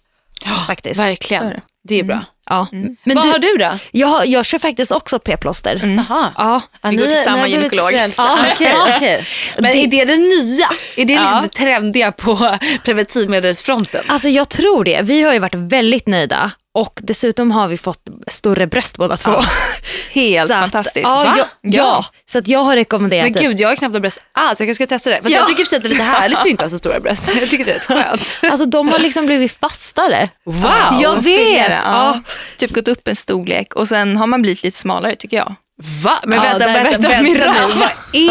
Faktiskt. 0.66 0.96
Så 0.96 1.02
är 1.02 1.06
Verkligen. 1.06 1.46
det. 1.46 1.60
Det 1.84 1.94
är 1.94 2.02
bra. 2.04 2.20
Ja. 2.50 2.66
Men 2.72 2.96
Vad 3.16 3.24
du, 3.24 3.30
har 3.30 3.38
du 3.38 3.56
då? 3.56 3.78
jag, 3.90 4.26
jag 4.26 4.44
kör 4.44 4.58
faktiskt 4.58 4.92
också 4.92 5.18
p-plåster. 5.18 5.80
Jaha. 6.08 6.32
Ja. 6.38 6.60
Ja, 6.82 6.88
Vi 6.90 6.96
går 6.96 7.06
till 7.06 7.14
ni- 7.16 7.24
samma 7.24 7.42
ni 7.44 7.50
gynekolog. 7.50 7.92
Ja. 8.16 8.38
Okej, 8.52 8.74
okej. 8.96 9.26
Men 9.58 9.70
är 9.76 9.86
det 9.86 10.04
det 10.04 10.16
nya? 10.16 10.66
Är 10.96 11.04
det 11.04 11.12
liksom 11.14 11.30
Ja. 11.34 11.40
det 11.42 11.48
trendiga 11.48 12.12
på 12.12 12.58
preventivmedelsfronten? 12.84 14.04
Alltså 14.08 14.28
jag 14.28 14.48
tror 14.48 14.84
det. 14.84 15.02
Vi 15.02 15.22
har 15.22 15.32
ju 15.32 15.38
varit 15.38 15.54
väldigt 15.54 16.06
nöjda 16.06 16.50
och 16.74 16.98
dessutom 17.02 17.50
har 17.50 17.68
vi 17.68 17.76
fått 17.78 18.02
större 18.26 18.66
bröst 18.66 18.96
båda 18.96 19.16
två. 19.16 19.30
Helt 20.12 20.48
Så 20.50 20.54
att- 20.54 20.60
fantastiskt. 20.60 21.06
Ja, 21.08 21.14
Va? 21.16 21.34
ja, 21.36 21.44
ja, 21.62 22.04
så 22.30 22.38
att 22.38 22.48
jag 22.48 22.58
har 22.64 22.76
rekommenderat 22.76 23.24
Men 23.24 23.32
det. 23.32 23.40
gud, 23.40 23.60
jag 23.60 23.68
har 23.68 23.76
knappt 23.76 24.00
bröst 24.00 24.18
alls. 24.32 24.60
Jag 24.60 24.68
kanske 24.68 24.74
ska 24.74 24.86
testa 24.94 25.10
det. 25.10 25.16
Fast 25.16 25.30
Ja. 25.30 25.38
jag 25.38 25.48
tycker 25.48 25.64
för 25.64 25.76
att 25.76 25.82
det 25.82 25.88
är 25.88 25.90
lite 25.90 26.02
härligt 26.02 26.38
att 26.38 26.46
inte 26.52 26.64
ha 26.64 26.70
så 26.70 26.78
stora 26.78 27.00
bröst. 27.00 27.28
Jag 27.40 27.48
tycker 27.50 27.64
det 27.64 27.70
är 27.70 27.74
rätt 27.74 27.84
skönt. 27.84 28.36
Alltså 28.52 28.66
de 28.66 28.88
har 28.88 28.98
liksom 28.98 29.26
blivit 29.26 29.58
fastare. 29.60 30.28
Wow. 30.44 30.98
jag 31.02 31.22
vet. 31.24 31.72
Ja. 31.84 32.20
Typ 32.56 32.70
gått 32.72 32.88
upp 32.88 33.08
en 33.08 33.16
storlek 33.16 33.74
och 33.74 33.88
sen 33.88 34.16
har 34.16 34.26
man 34.26 34.42
blivit 34.42 34.62
lite 34.62 34.78
smalare 34.78 35.14
tycker 35.16 35.36
jag. 35.36 35.54
Va? 36.02 36.18
Men 36.24 36.36
Ja, 36.38 36.42
vänta, 36.42 36.58
det 36.58 36.64
är 36.64 36.84
vänta, 36.84 37.08
vänta 37.08 37.22
mirakel. 37.22 37.68
nu. 37.68 37.74
Vad 37.80 37.90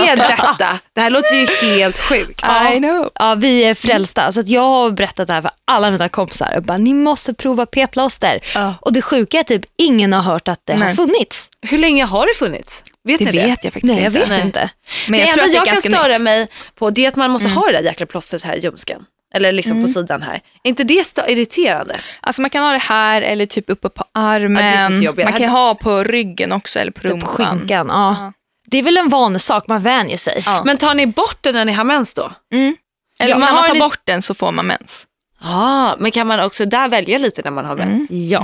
är 0.10 0.16
detta? 0.16 0.80
Det 0.94 1.02
här 1.02 1.10
låter 1.10 1.36
ju 1.36 1.72
helt 1.78 1.98
sjukt. 1.98 2.44
I 2.76 2.78
know. 2.78 3.10
Ja, 3.16 3.36
vi 3.36 3.62
är 3.64 3.74
frälsta. 3.74 4.32
Så 4.32 4.40
att 4.40 4.48
jag 4.50 4.62
har 4.62 4.92
berättat 4.92 5.28
det 5.28 5.34
här 5.34 5.42
för 5.42 5.52
alla 5.66 5.92
mina 5.92 6.10
kompisar. 6.10 6.54
Och 6.58 6.64
bara, 6.64 6.78
ni 6.78 6.94
måste 6.94 7.34
prova 7.34 7.66
p-plåster. 7.66 8.40
Ja. 8.54 8.74
Och 8.82 8.94
det 8.94 9.02
sjuka 9.02 9.40
är 9.40 9.44
typ 9.44 9.62
ingen 9.78 10.14
har 10.14 10.22
hört 10.22 10.48
att 10.48 10.60
det 10.66 10.74
har 10.74 10.80
Nej. 10.80 10.96
funnits. 10.96 11.50
Hur 11.62 11.78
länge 11.78 12.06
har 12.06 12.28
det 12.28 12.34
funnits? 12.38 12.84
Vet 13.04 13.20
Det 13.20 13.26
ni 13.26 13.32
vet 13.32 13.62
det? 13.62 13.66
jag 13.68 13.74
faktiskt 13.74 13.84
Nej, 13.94 14.04
jag 14.04 14.06
inte. 14.06 14.20
vet 14.20 14.30
Nej. 14.30 14.42
inte. 14.42 14.70
Men 15.08 15.20
det 15.20 15.26
jag 15.26 15.34
tror 15.36 15.44
enda 15.46 15.56
jag 15.56 15.66
kan 15.66 15.78
störa 15.78 16.14
nytt. 16.14 16.22
mig 16.22 16.48
på 16.76 16.90
det 16.90 17.06
är 17.06 17.08
att 17.10 17.16
man 17.16 17.32
måste 17.32 17.50
ha 17.50 17.66
det 17.66 17.72
där 17.72 17.82
jäkla 17.84 18.06
plåstret 18.06 18.44
här 18.44 18.56
i 18.56 18.60
ljumsken. 18.60 19.02
Eller 19.34 19.52
liksom 19.52 19.82
på 19.82 19.88
sidan 19.88 20.22
här. 20.22 20.34
Är 20.64 20.70
inte 20.70 20.84
det 20.84 21.04
irriterande? 21.28 21.96
Alltså 22.22 22.42
man 22.42 22.50
kan 22.50 22.64
ha 22.64 22.72
det 22.72 22.78
här 22.78 23.22
eller 23.22 23.46
typ 23.46 23.70
uppe 23.70 23.90
på 23.90 24.04
Ja, 24.14 24.22
armen. 24.22 25.02
jobbigt. 25.02 25.26
man 25.26 25.34
kan 25.34 25.50
ha 25.50 25.76
på 25.76 26.04
ryggen 26.04 26.52
också 26.52 26.80
eller 26.80 26.92
på 26.92 27.02
Typ 27.02 27.12
rumpan. 27.12 27.30
skinkan. 27.60 27.88
Ja. 27.90 28.34
Det 28.66 28.78
är 28.78 28.84
väl 28.84 28.98
en 28.98 29.10
vanlig 29.10 29.42
sak, 29.42 29.68
man 29.68 29.82
vänjer 29.82 30.18
sig. 30.18 30.44
Ja. 30.46 30.62
Men 30.66 30.78
tar 30.78 30.94
ni 30.94 31.08
bort 31.08 31.38
det 31.42 31.52
när 31.52 31.66
ni 31.66 31.72
har 31.74 31.84
mens 31.84 32.14
då? 32.14 32.32
Mm. 32.54 32.76
Eller 33.20 33.30
Ja, 33.30 33.36
om 33.36 33.42
man 33.42 33.66
tar 33.68 33.74
ni- 33.74 33.80
bort 33.80 34.00
den 34.04 34.22
så 34.22 34.34
får 34.34 34.52
man 34.52 34.66
mens. 34.68 35.06
Ja, 35.44 35.96
men 36.00 36.12
kan 36.12 36.28
man 36.28 36.40
också 36.40 36.66
där 36.66 36.90
välja 36.90 37.18
lite 37.18 37.42
när 37.44 37.52
man 37.52 37.66
har 37.66 37.76
mens? 37.76 38.08
Ja. 38.12 38.44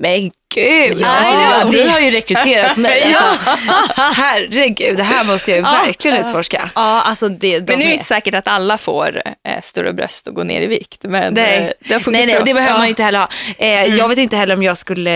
Men 0.00 0.30
gud, 0.54 0.96
Ja, 1.00 1.06
alltså, 1.08 1.34
ja, 1.34 1.64
det- 1.84 1.90
har 1.90 2.00
ju 2.00 2.10
rekryterat 2.10 2.76
mig. 2.76 3.02
Alltså. 3.14 3.50
Herregud, 3.96 4.96
det 4.96 5.02
här 5.02 5.24
måste 5.24 5.50
jag 5.50 5.58
ju 5.58 5.62
verkligen 5.62 6.24
utforska. 6.26 6.70
Ja, 6.74 7.02
alltså 7.02 7.28
det, 7.28 7.58
de 7.58 7.72
Men 7.72 7.78
nu 7.78 7.84
är 7.84 7.88
det 7.88 7.92
inte 7.94 8.04
säkert 8.06 8.34
att 8.34 8.48
alla 8.48 8.78
får 8.78 9.22
eh, 9.48 9.60
större 9.62 9.92
bröst 9.92 10.26
och 10.26 10.34
gå 10.34 10.42
ner 10.42 10.60
i 10.60 10.66
vikt. 10.66 10.98
Men 11.02 11.34
Nej. 11.34 11.58
eh, 11.58 11.64
det 11.88 12.06
Nej, 12.06 12.26
nej, 12.26 12.36
det 12.44 12.54
behöver 12.54 12.72
Ja. 12.72 12.76
man 12.78 12.82
ju 12.86 12.88
inte 12.90 13.02
heller 13.02 13.18
ha. 13.18 13.28
Eh, 13.58 13.84
Jag 13.96 14.08
vet 14.08 14.18
inte 14.18 14.36
heller 14.36 14.54
om 14.54 14.62
jag 14.62 14.78
skulle, 14.78 15.10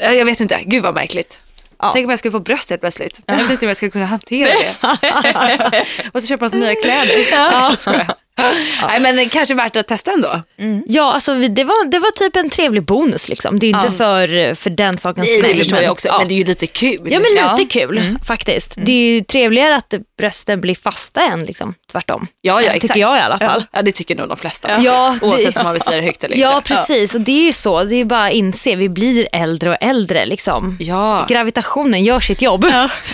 eh, 0.00 0.12
jag 0.12 0.24
vet 0.24 0.40
inte, 0.40 0.60
gud 0.64 0.82
vad 0.82 0.94
märkligt. 0.94 1.38
Ja. 1.80 1.90
Tänk 1.94 2.04
om 2.04 2.10
jag 2.10 2.18
skulle 2.18 2.32
få 2.32 2.40
bröst 2.40 2.70
helt 2.70 2.82
plötsligt. 2.82 3.20
Jag 3.26 3.36
vet 3.36 3.50
inte 3.50 3.64
om 3.64 3.68
jag 3.68 3.76
skulle 3.76 3.90
kunna 3.90 4.06
hantera 4.06 4.50
det. 4.50 5.84
och 6.12 6.22
så 6.22 6.28
köpa 6.28 6.44
massa 6.44 6.56
nya 6.56 6.74
kläder. 6.74 7.14
Ja. 7.32 7.72
skojar. 7.76 8.06
Nej 8.88 9.00
men 9.00 9.28
kanske 9.28 9.54
värt 9.54 9.76
att 9.76 9.86
testa 9.88 10.10
ändå. 10.12 10.42
Ja, 10.86 11.12
alltså 11.12 11.34
det 11.34 11.64
var, 11.64 11.90
det 11.90 11.98
var 11.98 12.10
typ 12.10 12.36
en 12.36 12.50
trevlig 12.50 12.82
bonus. 12.84 13.28
Liksom. 13.28 13.58
Det 13.58 13.66
är 13.66 13.68
inte 13.68 13.86
Ja. 13.86 13.90
för, 13.92 14.54
för 14.54 14.70
den 14.70 14.98
sakens 14.98 15.26
Nej, 15.28 15.42
det 15.42 15.48
skull, 15.48 15.58
förstår 15.58 15.74
men- 15.76 15.84
jag 15.84 15.92
också, 15.92 16.08
Ja. 16.08 16.18
men 16.18 16.28
det 16.28 16.34
är 16.34 16.36
ju 16.36 16.44
lite 16.44 16.66
kul. 16.66 17.08
Ja 17.10 17.18
men 17.20 17.28
Ja. 17.36 17.56
lite 17.56 17.78
kul 17.80 18.18
faktiskt. 18.26 18.72
Det 18.76 18.92
är 18.92 19.14
ju 19.14 19.24
trevligare 19.24 19.76
att 19.76 19.94
brösten 20.18 20.60
blir 20.60 20.74
fasta 20.74 21.20
än 21.22 21.44
liksom, 21.44 21.74
tvärtom. 21.92 22.26
ja, 22.40 22.62
ja, 22.62 22.70
exakt. 22.70 22.82
Tycker 22.82 23.00
jag 23.00 23.16
i 23.18 23.20
alla 23.20 23.38
fall. 23.38 23.64
Ja, 23.72 23.82
det 23.82 23.92
tycker 23.92 24.16
nog 24.16 24.28
de 24.28 24.36
flesta. 24.36 24.68
Ja, 24.82 25.16
det- 25.20 25.26
Oavsett 25.26 25.56
om 25.56 25.64
man 25.64 25.72
vill 25.72 25.82
säga 25.82 25.96
det 25.96 26.02
högt 26.02 26.24
eller 26.24 26.34
inte. 26.36 26.48
Ja 26.48 26.62
precis 26.64 27.14
och 27.14 27.20
det 27.20 27.32
är 27.40 27.44
ju 27.44 27.52
så, 27.52 27.84
det 27.84 27.94
är 27.94 28.04
bara 28.04 28.26
att 28.26 28.32
inse, 28.32 28.76
vi 28.76 28.88
blir 28.88 29.28
äldre 29.32 29.70
och 29.70 29.76
äldre. 29.80 30.26
Liksom. 30.26 30.76
Ja, 30.80 31.26
Gravitationen 31.28 32.04
gör 32.04 32.20
sitt 32.20 32.42
jobb. 32.42 32.66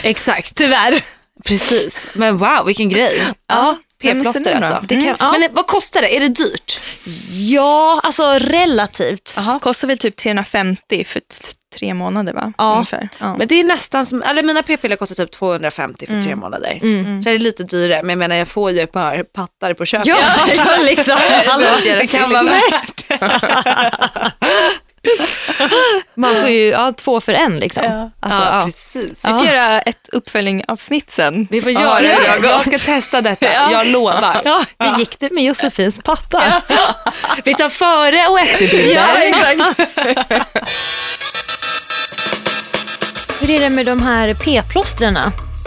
exakt. 0.02 0.54
Tyvärr. 0.56 1.02
Precis. 1.44 2.06
Men 2.14 2.38
wow, 2.38 2.66
vilken 2.66 2.88
grej. 2.88 3.22
Ja, 3.48 3.76
P-plåster 4.02 4.52
alltså. 4.52 4.85
Det 4.88 4.94
kan, 4.94 5.16
ja. 5.18 5.33
Men 5.33 5.42
eh, 5.42 5.48
vad 5.52 5.66
kostar 5.66 6.02
det? 6.02 6.16
Är 6.16 6.20
det 6.20 6.28
dyrt? 6.28 6.80
ja, 7.30 8.00
alltså 8.02 8.38
relativt. 8.38 9.37
Kostar 9.61 9.88
väl 9.88 9.98
typ 9.98 10.16
350 10.16 11.04
för 11.04 11.22
tre 11.78 11.94
månader 11.94 12.33
va? 12.33 12.52
Ja. 12.59 12.87
Ja. 13.18 13.37
Men 13.37 13.48
det 13.48 13.54
är 13.61 13.64
nästan 13.64 14.07
som, 14.07 14.22
eller 14.22 14.42
mina 14.42 14.62
p-piller 14.62 14.96
kostar 14.96 15.14
typ 15.14 15.30
250 15.30 16.07
för 16.07 16.20
tre 16.20 16.37
månader. 16.37 16.78
Så 17.22 17.28
det 17.28 17.35
är 17.35 17.38
lite 17.38 17.62
dyrare, 17.64 18.02
men 18.02 18.11
jag 18.11 18.18
menar 18.18 18.37
jag 18.37 18.48
får 18.48 18.70
ju 18.70 18.80
ett 18.80 18.92
par 18.92 19.22
pattar 19.22 19.74
på 19.74 19.85
köpet. 19.85 20.07
Ja, 20.07 20.16
alltså, 20.38 20.70
liksom. 20.85 21.16
Hallå, 21.46 21.66
Det 21.85 21.94
det 21.94 22.07
kan 22.07 22.30
vara 22.30 22.42
värt. 22.42 23.04
Man 26.14 26.34
får 26.40 26.48
ju 26.50 26.68
ja, 26.68 26.92
två 26.96 27.20
för 27.20 27.32
en 27.32 27.58
liksom. 27.58 27.82
Alltså, 28.20 28.40
ja, 28.40 28.58
ja. 28.58 28.64
precis. 28.66 29.24
Vi 29.24 29.28
får 29.32 29.46
göra 29.46 29.80
ett 29.80 30.08
uppföljningsavsnitt 30.12 31.12
sen. 31.12 31.48
Vi 31.50 31.60
får 31.62 31.72
Ja, 31.72 31.80
göra 31.80 32.00
det 32.40 32.48
Jag 32.48 32.66
ska 32.66 32.78
testa 32.78 33.20
detta, 33.20 33.52
Ja. 33.52 33.72
jag 33.72 33.86
lovar. 33.86 34.40
Ja, 34.44 34.64
hur 34.78 34.98
gick 34.98 35.18
det 35.18 35.32
med 35.32 35.44
Josefins 35.44 36.00
pattar? 36.04 36.62
Vi 37.44 37.54
tar 37.54 37.68
före 37.68 38.28
och 38.28 38.40
efterbilder. 38.40 39.08
Hur 43.40 43.50
är 43.50 43.60
det 43.60 43.70
med 43.70 43.86
de 43.86 44.02
här 44.02 44.34
p-plåstren? 44.34 45.18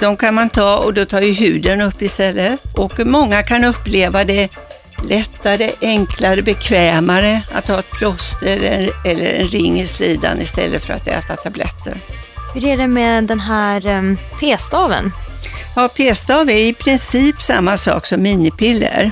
De 0.02 0.18
kan 0.18 0.34
man 0.36 0.50
ta 0.50 0.78
och 0.78 0.94
då 0.94 1.06
tar 1.06 1.22
ju 1.22 1.34
huden 1.34 1.82
upp 1.82 2.02
istället. 2.02 2.60
Och 2.76 3.00
många 3.06 3.44
kan 3.44 3.64
uppleva 3.64 4.24
det 4.24 4.50
lättare, 5.04 5.72
enklare, 5.82 6.42
bekvämare 6.42 7.42
att 7.52 7.68
ha 7.68 7.80
ett 7.80 7.92
plåster 7.92 8.58
eller, 9.06 9.34
en 9.34 9.48
ring 9.48 9.80
i 9.80 9.88
slidan 9.88 10.42
istället 10.42 10.84
för 10.84 10.94
att 10.94 11.08
äta 11.08 11.36
tabletter. 11.36 11.98
Hur 12.54 12.66
är 12.66 12.78
det 12.78 12.88
med 12.88 13.24
den 13.24 13.40
här 13.40 13.86
um, 13.86 14.18
p-staven? 14.40 15.12
Ja, 15.76 15.90
p-stav 15.98 16.50
är 16.50 16.58
i 16.58 16.74
princip 16.74 17.42
samma 17.42 17.78
sak 17.78 18.06
som 18.06 18.22
minipiller. 18.22 19.12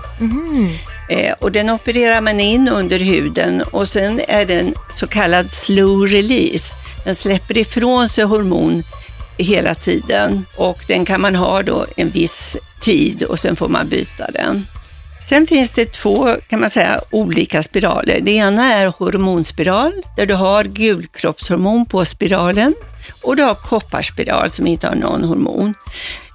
Eh, 1.09 1.33
och 1.39 1.51
den 1.51 1.69
opererar 1.69 2.21
man 2.21 2.39
in 2.39 2.67
under 2.69 2.99
huden 2.99 3.61
och 3.61 3.87
sen 3.87 4.21
är 4.27 4.45
den 4.45 4.73
så 4.95 5.07
kallad 5.07 5.51
slow 5.51 6.07
release. 6.07 6.75
Den 7.03 7.15
släpper 7.15 7.57
ifrån 7.57 8.09
sig 8.09 8.23
hormon 8.23 8.83
hela 9.37 9.75
tiden 9.75 10.45
och 10.57 10.79
den 10.87 11.05
kan 11.05 11.21
man 11.21 11.35
ha 11.35 11.63
då 11.63 11.85
en 11.95 12.09
viss 12.09 12.57
tid 12.79 13.23
och 13.23 13.39
sen 13.39 13.55
får 13.55 13.67
man 13.67 13.87
byta 13.87 14.31
den. 14.31 14.67
Sen 15.29 15.47
finns 15.47 15.71
det 15.71 15.91
två, 15.91 16.29
kan 16.47 16.59
man 16.59 16.69
säga, 16.69 17.01
olika 17.11 17.63
spiraler. 17.63 18.19
Det 18.21 18.31
ena 18.31 18.73
är 18.73 18.87
hormonspiral, 18.87 19.93
där 20.17 20.25
du 20.25 20.33
har 20.33 20.63
gulkroppshormon 20.63 21.85
på 21.85 22.05
spiralen 22.05 22.75
och 23.23 23.35
du 23.35 23.43
har 23.43 23.55
kopparspiral 23.55 24.51
som 24.51 24.67
inte 24.67 24.87
har 24.87 24.95
någon 24.95 25.23
hormon. 25.23 25.73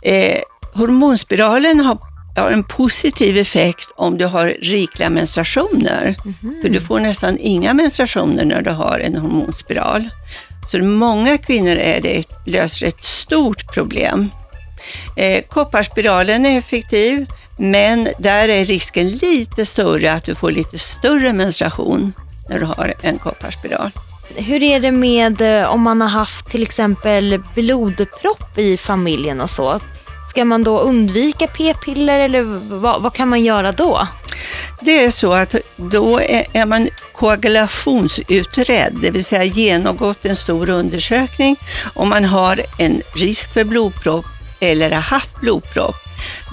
Eh, 0.03 0.39
hormonspiralen 0.75 1.81
har, 1.81 1.99
har 2.37 2.51
en 2.51 2.65
positiv 2.65 3.39
effekt 3.39 3.89
om 3.97 4.19
du 4.19 4.25
har 4.25 4.47
rikliga 4.47 5.11
menstruationer. 5.11 6.15
För 6.63 6.69
du 6.69 6.81
får 6.81 7.01
nästan 7.01 7.39
inga 7.39 7.75
menstruationer 7.75 8.45
när 8.45 8.63
du 8.63 8.71
har 8.71 8.99
en 8.99 9.17
hormonspiral. 9.17 10.09
Så 10.71 10.79
många 10.79 11.39
kvinnor 11.39 11.77
är 11.77 12.01
det, 12.01 12.25
löser 12.47 12.87
ett 12.87 13.05
stort 13.05 13.75
problem. 13.75 14.31
Eh, 15.17 15.43
kopparspiralen 15.49 16.47
är 16.47 16.59
effektiv, 16.59 17.27
men 17.61 18.09
där 18.19 18.49
är 18.49 18.65
risken 18.65 19.09
lite 19.09 19.67
större 19.67 20.13
att 20.13 20.25
du 20.25 20.35
får 20.35 20.51
lite 20.51 20.79
större 20.79 21.33
menstruation 21.33 22.13
när 22.49 22.59
du 22.59 22.65
har 22.65 22.95
en 23.03 23.19
kopparspiral. 23.19 23.91
Hur 24.35 24.63
är 24.63 24.81
det 24.81 24.91
med 24.91 25.41
eh, 25.41 25.75
om 25.75 25.83
man 25.83 26.01
har 26.01 26.09
haft 26.09 26.51
till 26.51 26.63
exempel 26.63 27.43
blodpropp 27.55 28.59
i 28.59 28.77
familjen 28.77 29.41
och 29.41 29.51
så? 29.51 29.81
Ska 30.31 30.45
man 30.45 30.65
då 30.65 30.79
undvika 30.79 31.47
p-piller 31.47 32.19
eller 32.19 32.43
vad, 32.79 33.03
vad 33.03 33.15
kan 33.15 33.29
man 33.29 33.45
göra 33.45 33.73
då? 33.73 34.09
Det 34.81 35.05
är 35.05 35.11
så 35.11 35.33
att 35.33 35.55
då 35.77 36.21
är, 36.21 36.47
är 36.53 36.67
man 36.67 36.89
koagulationsutredd, 37.13 38.97
det 39.03 39.11
vill 39.11 39.25
säga 39.25 39.45
genomgått 39.45 40.25
en 40.25 40.37
stor 40.37 40.71
undersökning 40.71 41.57
om 41.95 42.09
man 42.09 42.25
har 42.25 42.61
en 42.79 43.03
risk 43.15 43.53
för 43.53 43.65
blodpropp 43.65 44.27
eller 44.61 44.91
har 44.91 45.01
haft 45.01 45.41
blodpropp. 45.41 45.97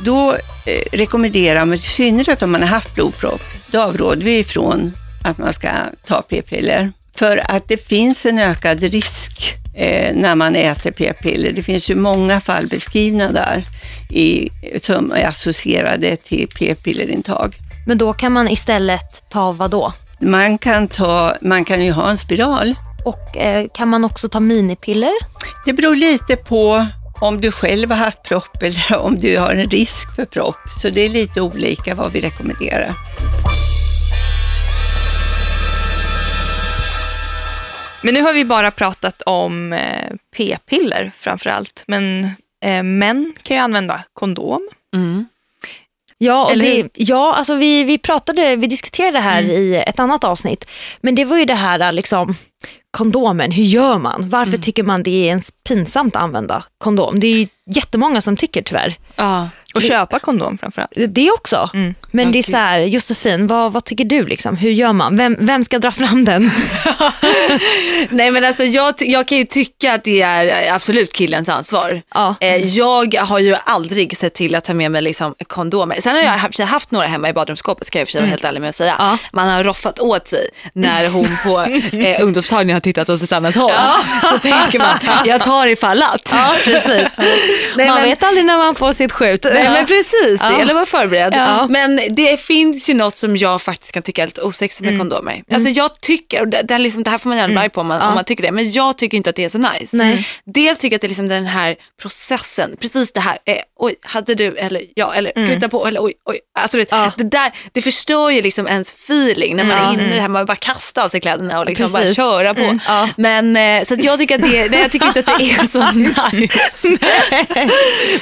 Då 0.06 0.36
eh, 0.68 0.82
rekommenderar 0.92 1.66
man, 1.66 1.76
i 1.76 1.80
synnerhet 1.80 2.42
om 2.42 2.52
man 2.52 2.62
har 2.62 2.68
haft 2.68 2.96
blodpropp, 2.96 3.42
då 3.72 3.82
avråder 3.82 4.26
vi 4.26 4.40
ifrån 4.40 4.94
att 5.24 5.38
man 5.38 5.54
ska 5.54 5.70
ta 6.08 6.22
p-piller. 6.22 6.92
För 7.16 7.52
att 7.52 7.68
det 7.68 7.88
finns 7.88 8.26
en 8.26 8.40
ökad 8.40 8.84
risk 8.84 9.56
eh, 9.76 10.16
när 10.16 10.36
man 10.36 10.56
äter 10.56 10.92
p-piller. 10.92 11.52
Det 11.52 11.64
finns 11.64 11.90
ju 11.90 11.96
många 11.96 12.42
fall 12.42 12.68
beskrivna 12.68 13.32
där 13.32 13.64
i, 14.10 14.50
som 14.82 15.12
är 15.12 15.26
associerade 15.26 16.16
till 16.16 16.48
p-pillerintag. 16.60 17.56
Men 17.88 17.98
då 17.98 18.14
kan 18.14 18.32
man 18.32 18.48
istället 18.48 19.30
ta 19.30 19.52
vad 19.52 19.72
då? 19.72 19.94
Man 20.20 20.58
kan, 20.58 20.88
ta, 20.88 21.36
man 21.42 21.66
kan 21.66 21.86
ju 21.86 21.92
ha 21.92 22.10
en 22.10 22.18
spiral. 22.18 22.76
Och 23.06 23.38
eh, 23.38 23.68
kan 23.74 23.88
man 23.90 24.04
också 24.06 24.30
ta 24.30 24.40
minipiller? 24.40 25.12
Det 25.66 25.74
beror 25.74 25.96
lite 25.96 26.36
på 26.36 26.86
om 27.22 27.42
du 27.42 27.52
själv 27.52 27.92
har 27.92 27.98
haft 27.98 28.24
propp 28.24 28.64
eller 28.64 28.98
om 28.98 29.18
du 29.18 29.38
har 29.38 29.56
en 29.56 29.70
risk 29.70 30.16
för 30.16 30.26
propp. 30.26 30.70
Så 30.82 30.90
det 30.90 31.02
är 31.02 31.10
lite 31.10 31.42
olika 31.42 31.96
vad 31.96 32.12
vi 32.12 32.22
rekommenderar. 32.22 32.94
Men 38.04 38.14
nu 38.14 38.22
har 38.22 38.34
vi 38.34 38.46
bara 38.46 38.72
pratat 38.72 39.22
om 39.22 39.74
eh, 39.74 40.14
p-piller 40.36 41.12
framför 41.20 41.50
allt. 41.50 41.84
Men 41.88 42.32
eh, 42.64 42.84
män 42.84 43.34
kan 43.44 43.58
ju 43.58 43.64
använda 43.64 44.04
kondom. 44.14 44.70
Ja, 46.18 46.52
och 46.52 46.58
det, 46.58 46.90
ja 46.94 47.36
alltså 47.36 47.56
vi, 47.56 47.84
vi 47.84 47.98
pratade, 47.98 48.56
vi 48.56 48.68
diskuterade 48.68 49.18
det 49.18 49.22
här 49.22 49.42
i 49.42 49.84
ett 49.88 50.00
annat 50.00 50.24
avsnitt. 50.24 50.66
Men 51.02 51.16
det 51.16 51.26
var 51.26 51.38
ju 51.38 51.46
det 51.46 51.54
här 51.54 51.92
liksom, 51.92 52.36
kondomen, 52.92 53.52
hur 53.52 53.64
gör 53.64 53.98
man? 53.98 54.30
Varför 54.30 54.58
tycker 54.58 54.84
man 54.84 55.04
det 55.04 55.10
är 55.10 55.28
ens 55.28 55.52
pinsamt 55.68 56.16
att 56.16 56.22
använda 56.22 56.64
kondom? 56.78 57.20
Det 57.20 57.28
är 57.28 57.48
jättemånga 57.76 58.22
som 58.22 58.38
tycker 58.38 58.62
tyvärr. 58.62 58.98
Ja. 59.16 59.50
Och 59.78 59.82
köpa 59.84 60.20
kondom 60.20 60.58
framför 60.58 60.82
allt. 60.82 60.92
Det 61.08 61.32
också. 61.32 61.70
Men 62.12 62.32
det 62.32 62.40
är 62.40 62.44
så 62.44 62.58
här, 62.58 62.80
Josefin, 62.80 63.48
vad, 63.48 63.72
vad 63.74 63.84
tycker 63.84 64.06
du? 64.06 64.26
Liksom? 64.26 64.58
Hur 64.58 64.72
gör 64.72 64.94
man? 64.94 65.18
Vem, 65.18 65.36
vem 65.40 65.64
ska 65.64 65.80
dra 65.80 65.92
fram 65.92 66.26
den? 66.26 66.52
Nej 68.10 68.32
men 68.32 68.46
alltså 68.46 68.64
jag, 68.64 68.94
jag 69.00 69.28
kan 69.28 69.38
ju 69.38 69.44
tycka 69.44 69.94
att 69.94 70.04
det 70.04 70.22
är 70.22 70.74
absolut 70.74 71.14
killens 71.14 71.50
ansvar. 71.50 72.02
Ja. 72.14 72.36
Eh, 72.40 72.56
jag 72.56 73.16
har 73.16 73.40
ju 73.40 73.56
aldrig 73.64 74.18
sett 74.18 74.34
till 74.34 74.56
att 74.56 74.64
ta 74.64 74.74
med 74.74 74.92
mig 74.92 75.02
liksom 75.02 75.36
kondomer. 75.48 76.02
Sen 76.02 76.16
har 76.16 76.24
jag 76.24 76.32
haft, 76.32 76.60
haft 76.60 76.92
några 76.92 77.08
hemma 77.08 77.30
i 77.30 77.34
badrumsskåpet 77.34 77.88
ska 77.88 78.00
jag 78.00 78.10
för 78.10 78.20
vara 78.20 78.30
helt 78.30 78.44
ärlig 78.44 78.62
med 78.62 78.70
att 78.70 78.76
säga. 78.76 78.96
Ja. 79.00 79.18
Man 79.34 79.50
har 79.50 79.64
roffat 79.64 80.00
åt 80.00 80.28
sig 80.28 80.50
när 80.74 81.10
hon 81.10 81.38
på 81.44 81.60
eh, 81.98 82.24
ungdomstagningen 82.24 82.76
har 82.76 82.82
tittat 82.82 83.10
åt 83.10 83.22
ett 83.22 83.32
annat 83.32 83.56
håll. 83.56 83.72
Så 84.32 84.38
tänker 84.38 84.80
man, 84.80 84.98
jag 85.26 85.44
tar 85.44 85.68
ifall 85.68 86.04
att. 86.04 86.30
Ja, 86.32 86.56
precis. 86.64 87.08
Nej, 87.76 87.88
man 87.88 87.96
men- 87.96 88.04
vet 88.10 88.24
aldrig 88.24 88.46
när 88.46 88.58
man 88.58 88.76
får 88.76 88.94
sitt 88.94 89.12
skjut. 89.12 89.46
Nej 89.54 89.67
men 89.72 89.86
precis, 89.86 90.42
Ja. 90.42 90.60
gäller 90.60 90.72
att 90.72 90.76
vara 90.76 90.86
förberedd. 90.86 91.34
Ja. 91.36 91.68
Men 91.70 92.00
det 92.10 92.38
finns 92.42 92.90
ju 92.90 92.94
något 92.94 93.18
som 93.18 93.38
jag 93.38 93.62
faktiskt 93.62 93.92
kan 93.94 94.04
tycka 94.04 94.22
är 94.24 94.28
lite 94.28 94.42
osexigt 94.42 94.86
med 94.90 94.98
kondomer. 95.00 95.44
Alltså 95.54 95.70
jag 95.70 96.02
tycker, 96.02 96.42
och 96.42 96.48
det, 96.48 96.62
det, 96.62 96.78
liksom, 96.78 97.04
det 97.04 97.10
här 97.10 97.18
får 97.18 97.30
man 97.30 97.38
gärna 97.38 97.62
arg 97.62 97.70
på 97.70 97.82
om 97.82 97.88
man, 97.88 98.02
om 98.02 98.14
man 98.16 98.24
tycker 98.26 98.44
det, 98.44 98.52
men 98.52 98.72
jag 98.72 98.98
tycker 98.98 99.18
inte 99.18 99.30
att 99.30 99.36
det 99.36 99.44
är 99.46 99.50
så 99.50 99.58
nice. 99.58 99.98
Nej. 99.98 100.28
Dels 100.46 100.80
tycker 100.80 100.94
jag 100.94 100.98
att 100.98 101.02
det 101.02 101.08
är 101.08 101.10
liksom 101.10 101.28
den 101.28 101.46
här 101.46 101.76
processen, 102.02 102.76
precis 102.82 103.12
det 103.12 103.20
här, 103.20 103.38
eh, 103.46 103.56
oj, 103.80 103.96
hade 104.02 104.36
du, 104.36 104.56
eller 104.58 104.82
ja, 104.96 105.14
eller 105.14 105.32
ska 105.32 105.46
vi 105.46 105.60
ta 105.60 105.68
på, 105.68 105.88
eller 105.88 106.04
oj, 106.04 106.14
oj. 106.26 106.40
Alltså, 106.60 106.78
det, 106.78 106.88
Ja. 106.92 107.12
det, 107.18 107.24
där, 107.24 107.52
det 107.72 107.82
förstår 107.82 108.32
ju 108.32 108.42
liksom 108.42 108.68
ens 108.68 108.90
feeling 108.94 109.56
när 109.56 109.64
man 109.64 109.78
är 109.78 109.94
inne 109.94 110.12
i 110.12 110.16
det 110.16 110.22
här, 110.22 110.28
man 110.28 110.46
bara 110.46 110.56
kasta 110.56 111.04
av 111.06 111.10
sig 111.10 111.20
kläderna 111.22 111.60
och 111.60 111.66
liksom 111.66 111.92
bara 111.92 112.14
köra 112.14 112.54
på. 112.54 112.80
Ja. 112.88 113.10
Men 113.18 113.56
eh, 113.58 113.84
så 113.84 113.96
jag 114.00 114.18
tycker 114.20 114.36
att 114.36 114.42
det, 114.52 114.70
nej, 114.72 114.80
jag 114.82 114.92
tycker 114.92 115.08
inte 115.08 115.20
att 115.20 115.26
det 115.40 115.52
är 115.52 115.66
så 115.68 115.92
nice. 116.32 116.98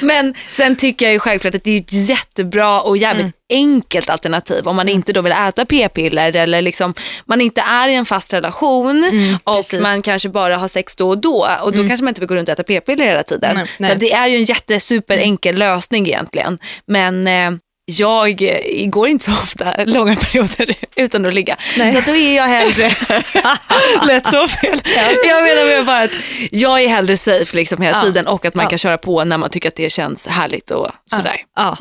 Men 0.00 0.34
sen 0.52 0.76
tycker 0.76 1.06
jag 1.06 1.12
ju 1.12 1.18
självklart 1.26 1.54
att 1.54 1.64
det 1.64 1.70
är 1.70 1.80
ett 1.80 1.92
jättebra 2.08 2.80
och 2.80 2.96
jävligt 2.96 3.32
enkelt 3.50 4.10
alternativ 4.10 4.68
om 4.68 4.76
man 4.76 4.88
inte 4.88 5.12
då 5.12 5.22
vill 5.22 5.32
äta 5.32 5.64
p-piller 5.64 6.36
eller 6.36 6.62
liksom 6.62 6.94
man 7.24 7.40
inte 7.40 7.60
är 7.60 7.88
i 7.88 7.94
en 7.94 8.04
fast 8.06 8.32
relation 8.32 9.04
och 9.44 9.56
precis. 9.56 9.80
man 9.80 10.02
kanske 10.02 10.28
bara 10.28 10.56
har 10.56 10.68
sex 10.68 10.96
då 10.96 11.08
och 11.08 11.18
då 11.18 11.48
och 11.62 11.72
då 11.72 11.88
kanske 11.88 12.04
man 12.04 12.08
inte 12.08 12.20
vill 12.20 12.28
gå 12.28 12.34
runt 12.34 12.48
och 12.48 12.52
äta 12.52 12.62
p-piller 12.62 13.04
hela 13.04 13.22
tiden. 13.22 13.54
Nej, 13.54 13.66
Så 13.66 13.72
nej. 13.82 13.92
att 13.92 14.00
det 14.00 14.12
är 14.12 14.26
ju 14.26 14.36
en 14.36 14.44
jättesuper 14.44 15.16
enkel 15.18 15.56
lösning 15.56 16.06
egentligen. 16.06 16.58
Men 16.86 17.26
eh, 17.26 17.50
jag 17.88 18.42
eh, 18.42 18.86
går 18.88 19.08
inte 19.08 19.24
så 19.24 19.30
ofta 19.32 19.84
långa 19.84 20.16
perioder 20.16 20.74
utan 20.96 21.26
att 21.26 21.34
ligga. 21.34 21.56
Nej. 21.78 21.92
Så 21.92 21.98
att 21.98 22.06
då 22.06 22.16
är 22.16 22.36
jag 22.36 22.42
hellre, 22.44 22.88
lät 24.06 24.26
så 24.26 24.48
fel. 24.48 24.80
Jag 25.24 25.42
menar 25.42 25.84
bara 25.84 26.00
att 26.02 26.10
jag 26.50 26.82
är 26.82 26.88
hellre 26.88 27.16
safe 27.16 27.56
liksom 27.56 27.82
hela 27.82 27.96
Ja. 27.98 28.02
tiden 28.02 28.26
och 28.26 28.44
att 28.44 28.54
man 28.54 28.62
Ja. 28.62 28.68
kan 28.68 28.78
köra 28.78 28.98
på 28.98 29.24
när 29.24 29.38
man 29.38 29.50
tycker 29.50 29.68
att 29.68 29.76
det 29.76 29.90
känns 29.90 30.26
härligt 30.26 30.70
och 30.70 30.90
sådär. 31.06 31.36
Ja. 31.56 31.76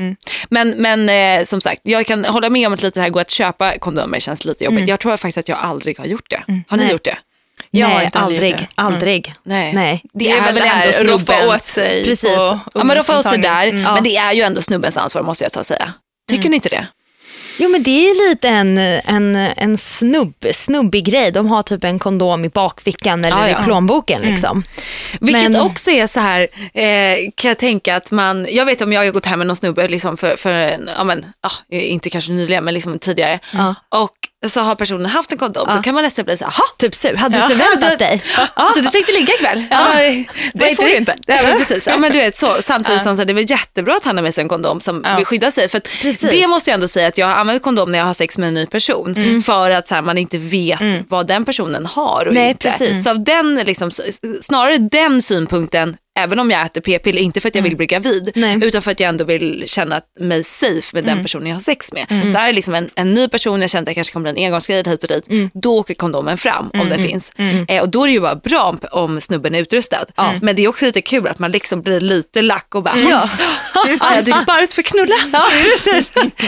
Men, 0.49 0.69
men 0.69 1.09
eh, 1.09 1.45
som 1.45 1.61
sagt, 1.61 1.81
jag 1.83 2.05
kan 2.05 2.25
hålla 2.25 2.49
med 2.49 2.67
om 2.67 2.73
att 2.73 2.81
lite 2.83 3.01
här 3.01 3.09
går 3.09 3.21
att 3.21 3.29
köpa 3.31 3.77
kondomer 3.77 4.19
känns 4.19 4.45
lite 4.45 4.63
jobbigt. 4.63 4.87
Jag 4.87 4.99
tror 4.99 5.17
faktiskt 5.17 5.37
att 5.37 5.49
jag 5.49 5.57
aldrig 5.61 5.99
har 5.99 6.05
gjort 6.05 6.29
det. 6.29 6.43
Har 6.67 6.77
ni 6.77 6.83
Nej. 6.83 6.91
gjort 6.91 7.03
det? 7.05 7.17
Har 7.73 7.89
Nej, 7.89 8.09
aldrig 8.13 8.55
det. 8.55 8.67
Aldrig. 8.75 9.33
Nej. 9.43 9.73
Nej. 9.73 10.01
Det, 10.13 10.31
är, 10.31 10.41
väl 10.41 10.57
ändå 10.57 11.13
roffa 11.13 11.25
snubbens. 11.25 11.55
åt 11.55 11.63
sig 11.63 12.05
Precis. 12.05 12.29
Ja 12.73 12.83
men 12.83 12.95
roffa 12.95 13.19
åt 13.19 13.25
sig 13.25 13.37
där, 13.37 13.67
ungdomsmottagningen. 13.67 13.93
men 13.93 14.03
det 14.03 14.15
är 14.17 14.33
ju 14.33 14.41
ändå 14.41 14.61
snubbens 14.61 14.97
ansvar 14.97 15.21
måste 15.23 15.45
jag 15.45 15.51
ta 15.51 15.59
och 15.59 15.65
säga. 15.65 15.93
Tycker 16.29 16.49
ni 16.49 16.55
inte 16.55 16.69
det? 16.69 16.87
Jo 17.59 17.69
men 17.69 17.83
det 17.83 18.09
är 18.09 18.29
lite 18.29 18.49
en, 18.49 18.77
en, 18.77 19.35
en 19.35 19.77
snubb, 19.77 20.45
snubbig 20.53 21.05
grej. 21.05 21.31
De 21.31 21.47
har 21.47 21.63
typ 21.63 21.83
en 21.83 21.99
kondom 21.99 22.45
i 22.45 22.49
bakfickan 22.49 23.25
eller 23.25 23.37
Ja, 23.37 23.49
ja. 23.49 23.61
i 23.61 23.63
plånboken. 23.63 24.21
Liksom. 24.21 24.63
Vilket 25.21 25.51
Men- 25.51 25.61
också 25.61 25.91
är 25.91 26.07
så 26.07 26.19
här, 26.19 26.41
eh, 26.73 27.17
kan 27.35 27.49
jag 27.49 27.57
tänka 27.57 27.95
att 27.95 28.11
man, 28.11 28.47
jag 28.49 28.65
vet 28.65 28.81
om 28.81 28.93
jag 28.93 29.05
har 29.05 29.11
gått 29.11 29.25
hem 29.25 29.39
med 29.39 29.47
någon 29.47 29.55
snubbe 29.55 29.87
liksom 29.87 30.17
för, 30.17 30.35
för 30.35 30.51
en, 30.51 30.89
ja, 30.97 31.03
men, 31.03 31.25
ja, 31.41 31.77
inte 31.77 32.09
kanske 32.09 32.31
nyligen 32.31 32.63
men 32.63 32.73
liksom 32.73 32.99
tidigare. 32.99 33.39
Ja. 33.53 33.75
Och 33.89 34.11
så 34.49 34.61
har 34.61 34.75
personen 34.75 35.05
haft 35.05 35.31
en 35.31 35.37
kondom, 35.37 35.65
Ja. 35.69 35.75
då 35.75 35.81
kan 35.81 35.93
man 35.93 36.03
nästan 36.03 36.25
bli 36.25 36.37
så 36.37 36.43
här, 36.45 36.51
"Ha, 36.51 36.63
Typ 36.77 36.95
sur. 36.95 37.15
Hade 37.15 37.39
Ja. 37.39 37.47
du 37.47 37.55
förväntat 37.55 37.91
Du- 37.91 37.97
dig? 38.05 38.23
Så 38.73 38.79
du 38.79 38.87
tänkte 38.89 39.11
ligga 39.11 39.33
ikväll? 39.33 39.65
Ja. 39.71 39.87
det 40.53 40.75
får 40.75 40.83
du 40.83 40.95
inte. 40.95 41.15
Ja, 41.27 41.39
men 41.43 41.57
precis. 41.57 41.87
Ja, 41.87 41.97
men 41.97 42.11
du 42.11 42.17
vet, 42.19 42.37
så, 42.37 42.57
samtidigt 42.61 43.01
som 43.03 43.15
så 43.15 43.21
här, 43.21 43.25
det 43.33 43.41
är 43.41 43.51
jättebra 43.51 43.95
att 43.95 44.05
han 44.05 44.17
har 44.17 44.23
med 44.23 44.33
sig 44.33 44.41
en 44.41 44.49
kondom 44.49 44.79
som 44.79 45.01
Ja. 45.05 45.15
vill 45.17 45.25
skydda 45.25 45.51
sig. 45.51 45.69
För 45.69 45.81
det 46.31 46.47
måste 46.47 46.69
jag 46.69 46.73
ändå 46.75 46.87
säga 46.87 47.07
att 47.07 47.17
jag 47.17 47.27
har 47.27 47.35
använt 47.35 47.63
kondom 47.63 47.91
när 47.91 47.99
jag 47.99 48.05
har 48.05 48.13
sex 48.13 48.37
med 48.37 48.47
en 48.47 48.53
ny 48.53 48.65
person. 48.65 49.41
För 49.45 49.71
att 49.71 49.87
så 49.87 49.95
här, 49.95 50.01
man 50.01 50.17
inte 50.17 50.37
vet 50.37 50.79
vad 51.09 51.27
den 51.27 51.45
personen 51.45 51.85
har 51.85 52.25
och 52.27 52.33
Nej, 52.33 52.49
inte. 52.49 52.69
precis. 52.69 53.03
Så 53.03 53.09
av 53.09 53.23
den, 53.23 53.55
liksom, 53.55 53.91
snarare 54.41 54.77
den 54.77 55.21
synpunkten 55.21 55.97
Även 56.17 56.39
om 56.39 56.51
jag 56.51 56.65
äter 56.65 56.81
p-piller, 56.81 57.21
inte 57.21 57.41
för 57.41 57.47
att 57.47 57.55
jag 57.55 57.61
vill 57.61 57.77
bli 57.77 57.85
gravid, 57.85 58.31
Nej. 58.35 58.59
utan 58.63 58.81
för 58.81 58.91
att 58.91 58.99
jag 58.99 59.09
ändå 59.09 59.25
vill 59.25 59.63
känna 59.67 60.01
mig 60.19 60.43
safe 60.43 60.89
med 60.91 61.03
den 61.03 61.21
personen 61.21 61.47
jag 61.47 61.55
har 61.55 61.61
sex 61.61 61.93
med. 61.93 62.31
Så 62.31 62.37
är 62.37 62.47
det 62.47 62.53
liksom 62.53 62.75
en, 62.75 62.89
en 62.95 63.13
ny 63.13 63.27
person, 63.27 63.61
jag 63.61 63.69
känner 63.69 63.81
att 63.81 63.85
det 63.85 63.93
kanske 63.93 64.13
kommer 64.13 64.33
bli 64.33 64.41
en 64.41 64.47
engångsgrej 64.47 64.83
hit 64.87 65.03
och 65.03 65.09
dit, 65.09 65.51
då 65.53 65.77
åker 65.77 65.93
kondomen 65.93 66.37
fram 66.37 66.71
om 66.73 66.89
det 66.89 66.97
finns. 66.97 67.31
Eh, 67.67 67.81
och 67.81 67.89
då 67.89 68.03
är 68.03 68.07
det 68.07 68.13
ju 68.13 68.21
bara 68.21 68.35
bra 68.35 68.75
om, 68.91 69.21
snubben 69.21 69.55
är 69.55 69.59
utrustad. 69.59 70.05
Men 70.41 70.55
det 70.55 70.63
är 70.63 70.67
också 70.67 70.85
lite 70.85 71.01
kul 71.01 71.27
att 71.27 71.39
man 71.39 71.51
liksom 71.51 71.81
blir 71.81 72.01
lite 72.01 72.41
lack 72.41 72.75
och 72.75 72.83
bara, 72.83 72.97
ja. 72.97 73.29
ja, 73.73 74.15
jag 74.15 74.23
dricker 74.23 74.45
bara 74.45 74.61
ut 74.61 74.73
för 74.73 74.81
att 74.81 74.85
knulla. 74.85 75.15
Ja. 75.33 75.47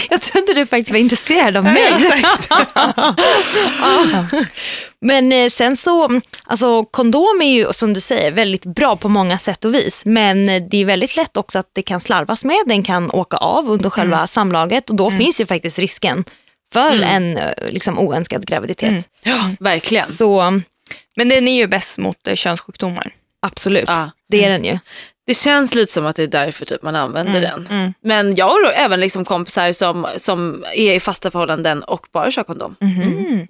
Jag 0.09 0.21
trodde 0.21 0.53
du 0.53 0.65
faktiskt 0.65 0.91
var 0.91 0.99
intresserad 0.99 1.57
av 1.57 1.63
mig. 1.63 1.93
Ja. 2.49 3.15
Men 5.01 5.31
eh, 5.31 5.49
sen 5.49 5.77
så, 5.77 6.21
alltså 6.43 6.83
kondom 6.85 7.41
är 7.41 7.51
ju 7.51 7.73
som 7.73 7.93
du 7.93 7.99
säger 7.99 8.31
väldigt 8.31 8.65
bra 8.65 8.95
på 8.95 9.09
många 9.09 9.37
sätt 9.37 9.65
och 9.65 9.73
vis. 9.73 10.01
Men 10.05 10.49
eh, 10.49 10.63
det 10.71 10.77
är 10.81 10.85
väldigt 10.85 11.15
lätt 11.17 11.37
också 11.37 11.59
att 11.59 11.69
det 11.73 11.81
kan 11.81 11.99
slarvas 11.99 12.43
med. 12.43 12.57
Den 12.65 12.83
kan 12.83 13.11
åka 13.11 13.37
av 13.37 13.69
under 13.69 13.89
själva 13.89 14.27
samlaget 14.27 14.89
och 14.89 14.95
då 14.95 15.11
finns 15.11 15.41
ju 15.41 15.45
faktiskt 15.45 15.79
risken 15.79 16.23
för 16.73 17.01
en 17.01 17.37
eh, 17.37 17.51
liksom, 17.69 17.99
oönskad 17.99 18.45
graviditet. 18.47 19.09
Ja, 19.23 19.49
verkligen. 19.59 20.07
Så 20.07 20.61
Men 21.15 21.29
den 21.29 21.47
är 21.47 21.55
ju 21.55 21.67
bäst 21.67 21.97
mot 21.97 22.27
eh, 22.27 22.35
könssjukdomar. 22.35 23.11
absolut, 23.41 23.83
Ja. 23.87 24.11
det 24.29 24.45
är 24.45 24.49
den 24.49 24.63
ju. 24.65 24.77
Det 25.27 25.33
känns 25.33 25.75
lite 25.75 25.93
som 25.93 26.05
att 26.05 26.15
det 26.15 26.23
är 26.23 26.27
därför 26.27 26.65
typ 26.65 26.81
man 26.81 26.95
använder 26.95 27.41
Mm, 27.43 27.65
den. 27.69 27.93
Men 28.01 28.35
jag 28.35 28.45
har 28.45 28.71
även 28.75 28.99
liksom 28.99 29.25
kompisar 29.25 29.71
som, 29.71 30.07
som 30.17 30.63
är 30.73 30.93
i 30.93 30.99
fasta 30.99 31.31
förhållanden 31.31 31.83
och 31.83 32.07
bara 32.13 32.31
kör 32.31 32.43
kondom. 32.43 32.75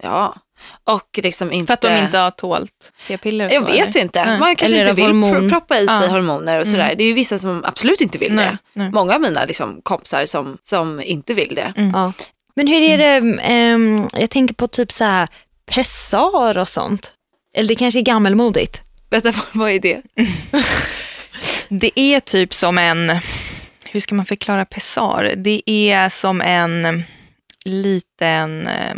Ja. 0.04 0.36
Och 0.84 1.20
liksom 1.24 1.52
inte... 1.52 1.68
För 1.68 1.74
att 1.74 1.82
de 1.82 2.06
inte 2.06 2.18
har 2.18 2.32
tålt 2.32 2.92
p-piller? 3.08 3.50
Jag 3.54 3.62
vet 3.62 3.88
eller? 3.96 4.02
inte. 4.02 4.26
Nej. 4.26 4.40
Man 4.40 4.56
kanske 4.56 4.76
Eller 4.78 4.90
inte 4.90 5.02
vill 5.02 5.06
hormon. 5.06 5.34
pro- 5.34 5.50
proppa 5.50 5.76
i 5.80 5.88
sig 5.88 5.96
Ja. 6.02 6.08
hormoner 6.08 6.60
och 6.60 6.68
sådär. 6.68 6.96
Det 6.98 7.04
är 7.04 7.08
ju 7.08 7.14
vissa 7.14 7.40
som 7.40 7.64
absolut 7.66 8.02
inte 8.02 8.18
vill 8.18 8.34
Nej, 8.34 8.46
det. 8.46 8.58
nej. 8.74 8.92
Många 8.92 9.16
av 9.16 9.22
mina 9.22 9.46
liksom, 9.46 9.82
kompisar 9.84 10.26
som, 10.26 10.58
som 10.64 11.02
inte 11.02 11.34
vill 11.34 11.56
det. 11.56 11.74
Ja. 11.94 12.14
Men 12.56 12.68
hur 12.68 12.82
är 12.82 12.98
det, 12.98 13.42
ehm, 13.42 14.08
jag 14.14 14.30
tänker 14.30 14.56
på 14.56 14.68
typ 14.68 14.92
så 14.92 15.04
här 15.04 15.28
pessar 15.72 16.58
och 16.58 16.68
sånt. 16.68 17.14
Eller 17.56 17.68
det 17.68 17.76
kanske 17.76 18.00
är 18.00 18.04
gammelmodigt. 18.04 18.82
Vänta, 19.10 19.32
vad- 19.36 19.46
vad 19.54 19.72
är 19.72 19.80
det? 19.80 20.02
Det 21.70 22.00
är 22.00 22.20
typ 22.20 22.54
som 22.54 22.78
en, 22.78 23.12
hur 23.92 24.00
ska 24.00 24.16
man 24.16 24.26
förklara 24.26 24.66
pessar? 24.66 25.34
Det 25.38 25.62
är 25.70 26.10
som 26.10 26.42
en 26.42 27.04
liten, 27.66 28.68
eh, 28.68 28.96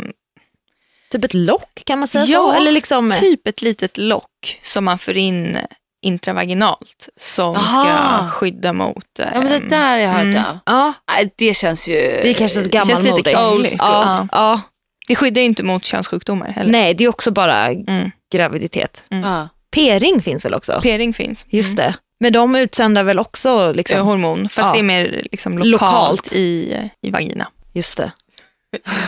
Typ 1.12 1.24
ett 1.24 1.34
lock 1.34 1.82
kan 1.86 1.98
man 1.98 2.08
säga 2.08 2.24
så? 2.26 2.32
Ja, 2.32 2.54
Eller 2.56 2.72
liksom, 2.72 3.12
typ 3.20 3.46
ett 3.46 3.62
litet 3.62 3.98
lock 3.98 4.58
som 4.62 4.84
man 4.84 4.98
får 4.98 5.16
in 5.16 5.58
intravaginalt 6.02 7.08
som 7.16 7.56
Aha. 7.56 7.84
ska 7.84 8.30
skydda 8.30 8.72
mot... 8.72 9.18
eh, 9.18 9.26
Ja 9.34 9.40
men 9.42 9.50
det 9.62 9.68
där 9.68 9.88
har 9.90 9.96
jag 9.96 10.10
hört. 10.10 10.22
Mm. 10.22 10.42
ja. 10.66 10.92
det 11.36 11.54
känns 11.54 11.88
ju... 11.88 11.94
det 11.94 12.30
är 12.30 12.34
kanske 12.34 12.60
lite 12.60 12.78
känns 12.78 12.88
lite 12.88 13.02
gammalmodigt. 13.02 13.28
krångligt. 13.30 13.76
Ja, 13.78 14.28
ja. 14.32 14.60
Det 15.08 15.16
skyddar 15.16 15.40
ju 15.40 15.46
inte 15.46 15.62
mot 15.62 15.84
könssjukdomar 15.84 16.50
heller. 16.50 16.72
Nej, 16.72 16.94
det 16.94 17.04
är 17.04 17.08
också 17.08 17.30
bara 17.30 17.66
Mm. 17.66 18.10
graviditet. 18.32 19.04
Ja. 19.08 19.48
P-ring 19.74 20.22
finns 20.22 20.44
väl 20.44 20.54
också? 20.54 20.80
P-ring 20.82 21.14
finns. 21.14 21.46
Just 21.48 21.76
det. 21.76 21.94
Men 22.20 22.32
de 22.32 22.56
utsöndrar 22.56 23.02
väl 23.02 23.18
också, 23.18 23.72
liksom, 23.72 23.98
Eh, 23.98 24.04
Hormon, 24.04 24.48
fast 24.48 24.66
Ja. 24.66 24.72
det 24.72 24.78
är 24.78 24.82
mer 24.82 25.26
liksom 25.32 25.58
lokalt, 25.58 25.70
Lokalt. 25.82 26.32
I, 26.32 26.76
i 27.02 27.10
vagina. 27.10 27.46
just 27.72 27.96
det. 27.96 28.12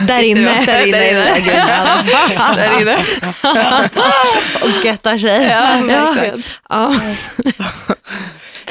Där 0.07 0.23
inne. 0.23 0.65
Där 0.65 0.85
inne 0.87 1.09
i 1.09 1.13
vaginan. 1.13 2.05
Där 2.55 2.81
inne. 2.81 2.95
och 4.61 4.85
göttar 4.85 5.17
sig. 5.17 5.43
Ja, 5.47 6.11
exakt. 6.11 6.59
Ja. 6.69 6.95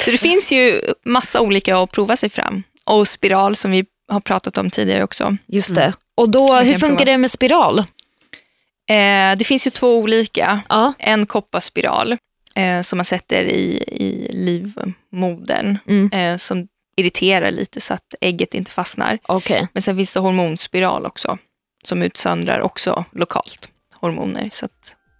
Så 0.04 0.10
det 0.10 0.18
finns 0.18 0.52
ju 0.52 0.80
massa 1.04 1.40
olika 1.40 1.76
att 1.76 1.92
prova 1.92 2.16
sig 2.16 2.28
fram. 2.28 2.62
Och 2.86 3.08
spiral 3.08 3.56
som 3.56 3.70
vi 3.70 3.84
har 4.08 4.20
pratat 4.20 4.58
om 4.58 4.70
tidigare 4.70 5.04
också. 5.04 5.36
Just 5.46 5.74
det. 5.74 5.92
Och 6.16 6.28
då, 6.30 6.54
hur 6.56 6.78
funkar 6.78 7.04
det 7.04 7.18
med 7.18 7.30
spiral? 7.30 7.78
Eh, 8.90 9.36
det 9.38 9.44
finns 9.46 9.66
ju 9.66 9.70
två 9.70 9.98
olika. 9.98 10.60
Ja. 10.68 10.92
En 10.98 11.26
kopparspiral 11.26 12.16
eh, 12.54 12.80
som 12.82 12.96
man 12.98 13.04
sätter 13.04 13.44
i, 13.44 13.84
i 13.86 14.28
livmodern 14.32 15.78
Mm. 15.88 16.12
eh, 16.12 16.36
som 16.36 16.66
irriterar 16.96 17.50
lite 17.50 17.80
så 17.80 17.94
att 17.94 18.14
ägget 18.20 18.54
inte 18.54 18.70
fastnar. 18.70 19.18
Okej. 19.22 19.68
Men 19.72 19.82
sen 19.82 19.96
finns 19.96 20.12
det 20.12 20.20
hormonspiral 20.20 21.06
också 21.06 21.38
som 21.84 22.02
utsöndrar 22.02 22.60
också 22.60 23.04
lokalt 23.12 23.68
hormoner 24.00 24.48
så 24.52 24.64
att 24.66 24.72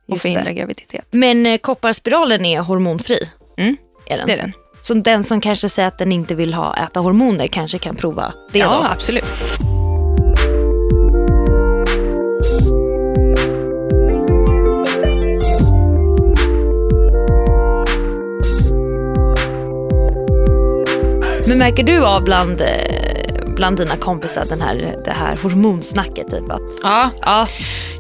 och 0.09 0.15
Just 0.15 0.23
det. 0.23 0.29
förhindrar 0.29 0.53
graviditet. 0.53 1.07
Men 1.11 1.47
eh, 1.47 1.59
kopparspiralen 1.59 2.45
är 2.45 2.61
hormonfri? 2.61 3.19
Mm, 3.59 3.77
Är 4.07 4.17
den? 4.17 4.27
Det 4.27 4.33
är 4.33 4.37
den. 4.37 4.53
Så 4.83 4.95
den 4.95 5.25
som 5.25 5.41
kanske 5.41 5.69
säger 5.69 5.89
att 5.89 5.99
den 5.99 6.13
inte 6.13 6.35
vill 6.35 6.55
ha 6.55 6.77
äta 6.77 7.01
hormoner 7.01 7.47
kanske 7.47 7.79
kan 7.79 7.97
prova 7.97 8.33
det 8.53 8.59
ja, 8.59 8.67
då? 8.81 8.87
absolut. 8.93 9.25
Men 21.53 21.59
märker 21.59 21.83
du 21.83 22.07
av 22.07 22.25
bland, 22.25 22.61
eh, 22.61 22.67
bland 23.47 23.77
dina 23.77 23.97
kompisar 23.97 24.45
den 24.49 24.61
här, 24.61 24.97
det 25.05 25.11
här 25.11 25.37
hormonsnacket? 25.37 26.31
Typ 26.31 26.51
att, 26.51 26.61
Ja. 26.83 27.11
ja, 27.23 27.49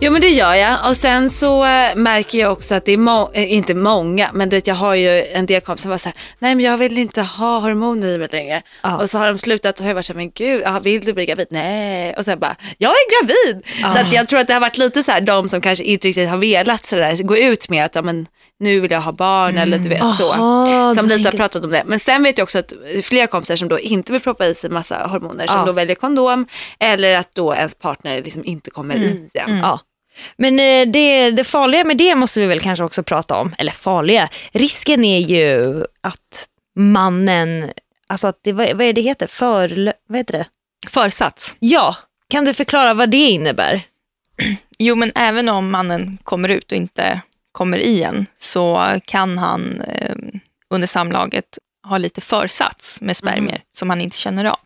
Jo 0.00 0.12
men 0.12 0.20
det 0.20 0.28
gör 0.28 0.54
jag 0.54 0.76
och 0.88 0.96
sen 0.96 1.30
så 1.30 1.64
äh, 1.64 1.94
märker 1.96 2.38
jag 2.38 2.52
också 2.52 2.74
att 2.74 2.84
det 2.84 2.92
är, 2.92 2.96
må- 2.96 3.30
äh, 3.34 3.52
inte 3.52 3.74
många, 3.74 4.30
men 4.32 4.48
du 4.48 4.56
vet, 4.56 4.66
jag 4.66 4.74
har 4.74 4.94
ju 4.94 5.24
en 5.24 5.46
del 5.46 5.60
kompisar 5.60 5.82
som 5.82 5.90
var 5.90 5.98
så 5.98 6.08
här, 6.08 6.16
nej 6.38 6.54
men 6.54 6.64
jag 6.64 6.76
vill 6.78 6.98
inte 6.98 7.22
ha 7.22 7.58
hormoner 7.58 8.08
i 8.08 8.18
mig 8.18 8.28
längre. 8.32 8.62
Ja. 8.82 8.96
Och 9.02 9.10
så 9.10 9.18
har 9.18 9.26
de 9.26 9.38
slutat 9.38 9.80
och 9.80 9.86
jag 9.86 9.94
varit 9.94 10.06
så 10.06 10.12
här, 10.12 10.18
men 10.18 10.30
gud, 10.34 10.62
ja, 10.64 10.80
vill 10.80 11.04
du 11.04 11.12
bli 11.12 11.26
gravid? 11.26 11.46
Nej. 11.50 12.14
Och 12.18 12.24
sen 12.24 12.38
bara, 12.38 12.56
jag 12.78 12.90
är 12.90 13.20
gravid. 13.22 13.62
Så 13.92 13.98
att 13.98 14.12
jag 14.12 14.28
tror 14.28 14.40
att 14.40 14.46
det 14.48 14.54
har 14.54 14.60
varit 14.60 14.78
lite 14.78 15.02
så 15.02 15.10
här, 15.12 15.20
de 15.20 15.48
som 15.48 15.60
kanske 15.60 15.84
inte 15.84 16.08
riktigt 16.08 16.28
har 16.30 16.36
velat 16.38 16.84
så 16.84 16.96
där, 16.96 17.22
gå 17.22 17.36
ut 17.36 17.68
med 17.68 17.84
att 17.84 17.94
ja, 17.94 18.02
men, 18.02 18.26
nu 18.62 18.80
vill 18.80 18.90
jag 18.90 19.00
ha 19.00 19.12
barn 19.12 19.58
eller 19.58 19.78
du 19.78 19.88
vet 19.88 20.10
så. 20.10 20.32
Aha, 20.32 20.94
Som 20.94 21.08
du 21.08 21.16
lite 21.16 21.28
har 21.30 21.36
pratat 21.38 21.64
om 21.64 21.70
det. 21.70 21.82
Men 21.86 22.00
sen 22.00 22.22
vet 22.22 22.38
jag 22.38 22.42
också 22.42 22.58
att 22.58 22.72
flera 23.02 23.26
kompisar 23.26 23.56
som 23.56 23.68
då 23.68 23.78
inte 23.80 24.12
vill 24.12 24.20
proppa 24.20 24.46
i 24.46 24.54
sig 24.54 24.70
massa 24.70 25.06
hormoner, 25.06 25.46
som 25.46 25.58
Ja. 25.58 25.64
då 25.66 25.72
väljer 25.72 25.94
kondom 25.94 26.46
eller 26.80 27.14
att 27.14 27.34
då 27.34 27.54
ens 27.54 27.74
partner 27.74 28.22
liksom 28.22 28.44
inte 28.44 28.70
kommer 28.70 28.94
i 28.96 29.30
den. 29.34 29.58
ja. 29.58 29.80
Men 30.36 30.60
eh, 30.60 30.86
det, 30.92 31.30
det 31.30 31.44
farliga 31.44 31.84
med 31.84 31.96
det 31.96 32.14
måste 32.14 32.40
vi 32.40 32.46
väl 32.46 32.60
kanske 32.60 32.84
också 32.84 33.02
prata 33.02 33.36
om. 33.36 33.54
Eller 33.58 33.72
farliga, 33.72 34.28
risken 34.52 35.04
är 35.04 35.18
ju 35.20 35.80
att 36.00 36.46
mannen, 36.76 37.70
alltså 38.08 38.26
att 38.26 38.38
det, 38.44 38.52
vad 38.52 38.66
vad 38.76 38.86
är 38.86 38.92
det 38.92 39.00
heter? 39.00 39.26
För, 39.26 39.92
vad 40.08 40.18
heter 40.18 40.32
det? 40.38 40.46
Försats. 40.90 41.56
Ja, 41.58 41.96
kan 42.28 42.44
du 42.44 42.54
förklara 42.54 42.94
vad 42.94 43.10
det 43.10 43.16
innebär? 43.30 43.80
Jo, 44.78 44.94
men 44.94 45.12
även 45.14 45.48
om 45.48 45.70
mannen 45.70 46.18
kommer 46.24 46.48
ut 46.48 46.72
och 46.72 46.78
inte 46.78 47.20
kommer 47.52 47.78
i 47.78 48.02
en 48.02 48.26
så 48.38 48.98
kan 49.04 49.38
han 49.38 49.80
eh, 49.80 50.16
under 50.70 50.86
samlaget 50.86 51.58
ha 51.88 51.98
lite 51.98 52.20
försats 52.20 53.00
med 53.00 53.16
spermier 53.16 53.62
som 53.72 53.90
han 53.90 54.00
inte 54.00 54.16
känner 54.18 54.44
av. 54.44 54.58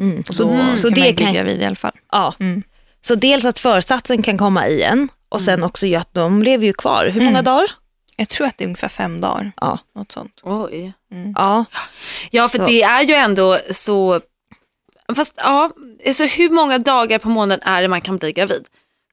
Mm. 0.00 0.22
Så, 0.22 0.32
då 0.32 0.36
så, 0.38 0.44
kan 0.48 0.66
man 0.82 0.92
bli 0.92 1.12
kan, 1.24 1.34
gravid 1.34 1.60
i 1.62 1.64
alla 1.64 1.76
fall. 1.76 1.96
ja. 2.12 2.34
Mm. 2.40 2.62
så 3.00 3.14
dels 3.14 3.44
att 3.44 3.58
försatsen 3.58 4.22
kan 4.22 4.38
komma 4.38 4.66
i 4.68 4.82
en 4.82 5.08
och 5.28 5.40
sen 5.40 5.62
också 5.62 5.86
ju 5.86 5.94
att 5.96 6.14
de 6.14 6.42
lever 6.42 6.66
ju 6.66 6.72
kvar. 6.72 7.06
Hur 7.06 7.20
många 7.20 7.30
Mm. 7.38 7.44
dagar? 7.44 7.70
Jag 8.16 8.28
tror 8.28 8.46
att 8.46 8.58
det 8.58 8.64
är 8.64 8.66
ungefär 8.66 8.88
fem 8.88 9.20
dagar. 9.20 9.52
Ja. 9.56 9.78
Något 9.94 10.12
sånt. 10.12 10.40
Oj. 10.42 10.92
Ja. 11.36 11.64
Ja, 12.30 12.48
för 12.48 12.58
Så. 12.58 12.66
det 12.66 12.82
är 12.82 13.02
ju 13.02 13.14
ändå 13.14 13.58
så... 13.72 14.20
Fast 15.16 15.34
ja, 15.36 15.70
alltså 16.06 16.24
hur 16.24 16.50
många 16.50 16.78
dagar 16.78 17.18
på 17.18 17.28
månaden 17.28 17.68
är 17.68 17.82
det 17.82 17.88
man 17.88 18.00
kan 18.00 18.16
bli 18.16 18.32
gravid? 18.32 18.66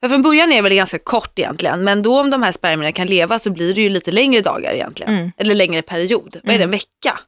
För 0.06 0.10
från 0.10 0.22
början 0.22 0.52
är 0.52 0.56
det 0.56 0.62
väl 0.62 0.74
ganska 0.76 1.00
kort 1.00 1.40
egentligen, 1.40 1.84
men 1.84 2.02
då 2.02 2.20
om 2.20 2.30
de 2.30 2.44
här 2.44 2.52
spermierna 2.52 2.92
kan 2.92 3.08
leva 3.08 3.40
så 3.40 3.50
blir 3.50 3.74
det 3.74 3.82
ju 3.82 3.90
lite 3.90 4.12
längre 4.12 4.42
dagar 4.42 4.74
egentligen. 4.74 5.14
Mm. 5.18 5.32
Eller 5.38 5.56
längre 5.56 5.82
period. 5.82 6.38
Vad 6.44 6.54
är 6.56 6.58
det, 6.60 6.64
en 6.64 6.72
vecka? 6.72 7.20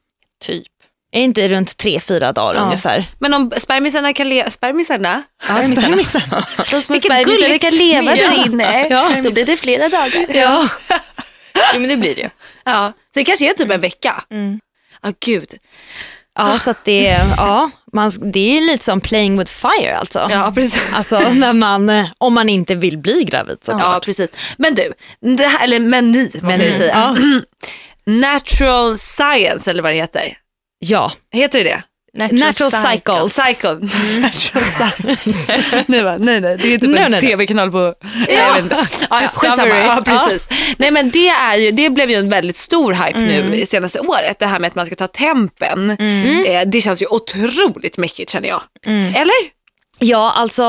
Typ. 0.43 0.67
Är 1.11 1.21
inte 1.21 1.49
runt 1.49 1.77
tre, 1.77 1.99
fyra 1.99 2.31
dagar 2.31 2.55
Ja. 2.59 2.61
ungefär? 2.65 3.05
Men 3.19 3.33
om 3.33 3.51
spermisarna 3.57 4.13
kan 4.13 4.29
leva, 4.29 4.49
spermisarna? 4.49 5.23
spermisarna. 5.43 6.47
De 6.71 6.81
små 6.81 6.99
spermisarna 6.99 7.59
kan 7.59 7.75
leva 7.75 8.15
Ja. 8.15 8.29
där 8.29 8.45
inne. 8.45 8.87
Ja. 8.89 9.11
Då 9.23 9.31
blir 9.31 9.45
det 9.45 9.57
flera 9.57 9.89
dagar. 9.89 10.25
Ja. 10.35 10.69
Jo, 11.73 11.79
men 11.79 11.89
det 11.89 11.97
blir 11.97 12.15
det 12.15 12.21
ju. 12.21 12.29
Ja. 12.65 12.93
Så 13.13 13.19
det 13.19 13.25
kanske 13.25 13.49
är 13.49 13.53
typ 13.53 13.71
en 13.71 13.79
vecka. 13.81 14.23
Ja, 14.29 14.35
Mm. 14.35 14.59
gud. 15.25 15.53
Ja, 16.37 16.59
så 16.59 16.69
att 16.69 16.85
det, 16.85 17.01
ja, 17.37 17.71
man, 17.93 18.31
det 18.31 18.57
är 18.57 18.61
lite 18.61 18.83
som 18.83 19.01
playing 19.01 19.37
with 19.37 19.51
fire 19.51 19.97
alltså. 19.97 20.27
Ja, 20.31 20.51
precis. 20.55 20.93
Alltså 20.93 21.19
när 21.19 21.53
man, 21.53 21.89
eh, 21.89 22.05
om 22.17 22.33
man 22.33 22.49
inte 22.49 22.75
vill 22.75 22.97
bli 22.97 23.23
gravid 23.23 23.57
såklart. 23.61 23.93
Ja, 23.93 23.99
precis. 24.03 24.31
Men 24.57 24.75
du, 24.75 24.93
det 25.37 25.47
här, 25.47 25.63
eller 25.63 25.79
men 25.79 26.11
ni 26.11 26.23
måste 26.23 26.45
Men 26.45 26.59
jag 26.65 26.75
säga. 26.75 26.93
ja. 26.93 27.15
Natural 28.05 28.97
science 28.97 29.69
eller 29.71 29.83
vad 29.83 29.91
det 29.91 29.95
heter. 29.95 30.37
Ja, 30.79 31.11
Heter 31.31 31.57
det 31.59 31.63
det? 31.63 31.83
Natural 32.13 32.71
cycles. 32.71 33.33
Cycle. 33.33 33.73
Natural 34.19 34.63
science. 34.63 35.83
nej, 35.87 36.03
va? 36.03 36.17
nej, 36.17 36.41
nej, 36.41 36.57
det 36.57 36.73
är 36.73 36.77
typ 36.77 36.89
Nej, 36.89 37.03
en 37.03 37.19
tv-kanal 37.19 37.71
på... 37.71 37.93
Ja, 38.27 38.57
ja, 39.09 39.27
skitsamma. 39.33 39.67
Ja, 39.67 40.01
precis. 40.05 40.47
Nej, 40.77 40.91
men 40.91 41.09
det, 41.09 41.27
är 41.27 41.55
ju, 41.55 41.71
det 41.71 41.89
blev 41.89 42.09
ju 42.09 42.15
en 42.15 42.29
väldigt 42.29 42.55
stor 42.55 42.93
hype 42.93 43.19
nu 43.19 43.65
senaste 43.65 43.99
året. 43.99 44.39
Det 44.39 44.45
här 44.45 44.59
med 44.59 44.67
att 44.67 44.75
man 44.75 44.85
ska 44.85 44.95
ta 44.95 45.07
tempen. 45.07 45.89
Eh, 45.89 46.61
det 46.65 46.81
känns 46.81 47.01
ju 47.01 47.05
otroligt 47.05 47.97
mäckigt 47.97 48.31
känner 48.31 48.49
jag. 48.49 48.61
Eller? 49.15 49.57
Ja, 49.99 50.31
alltså 50.35 50.63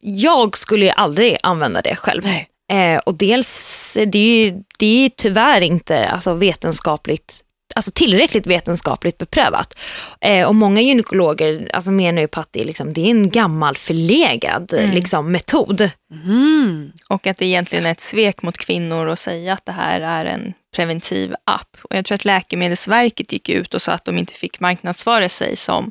jag 0.00 0.56
skulle 0.56 0.84
ju 0.84 0.90
aldrig 0.90 1.36
använda 1.42 1.82
det 1.82 1.96
själv. 1.96 2.26
Eh, 2.72 2.98
och 3.06 3.14
dels, 3.14 3.92
det 4.06 4.18
är 4.18 4.44
ju 4.44 4.62
det 4.78 5.04
är 5.04 5.10
tyvärr 5.16 5.60
inte 5.60 6.08
alltså, 6.08 6.34
vetenskapligt 6.34 7.40
Alltså 7.74 7.90
tillräckligt 7.94 8.46
vetenskapligt 8.46 9.18
beprövat. 9.18 9.78
Eh, 10.20 10.48
och 10.48 10.54
många 10.54 10.80
gynekologer 10.80 11.70
alltså, 11.72 11.90
menar 11.90 12.22
ju 12.22 12.28
på 12.28 12.40
att 12.40 12.48
det 12.52 12.60
är, 12.60 12.64
liksom, 12.64 12.92
det 12.92 13.00
är 13.00 13.10
en 13.10 13.30
gammal 13.30 13.76
förlegad 13.76 14.72
liksom, 14.92 15.32
metod. 15.32 15.90
Och 17.08 17.26
att 17.26 17.38
det 17.38 17.46
egentligen 17.46 17.86
är 17.86 17.90
ett 17.90 18.00
svek 18.00 18.42
mot 18.42 18.56
kvinnor 18.56 19.08
att 19.08 19.18
säga 19.18 19.52
att 19.52 19.64
det 19.64 19.72
här 19.72 20.00
är 20.00 20.24
en 20.24 20.52
preventiv 20.74 21.34
app. 21.44 21.76
Och 21.82 21.96
jag 21.96 22.04
tror 22.04 22.14
att 22.14 22.24
Läkemedelsverket 22.24 23.32
gick 23.32 23.48
ut 23.48 23.74
och 23.74 23.82
sa 23.82 23.92
att 23.92 24.04
de 24.04 24.18
inte 24.18 24.34
fick 24.34 24.60
marknadsföra 24.60 25.28
sig 25.28 25.56
som 25.56 25.90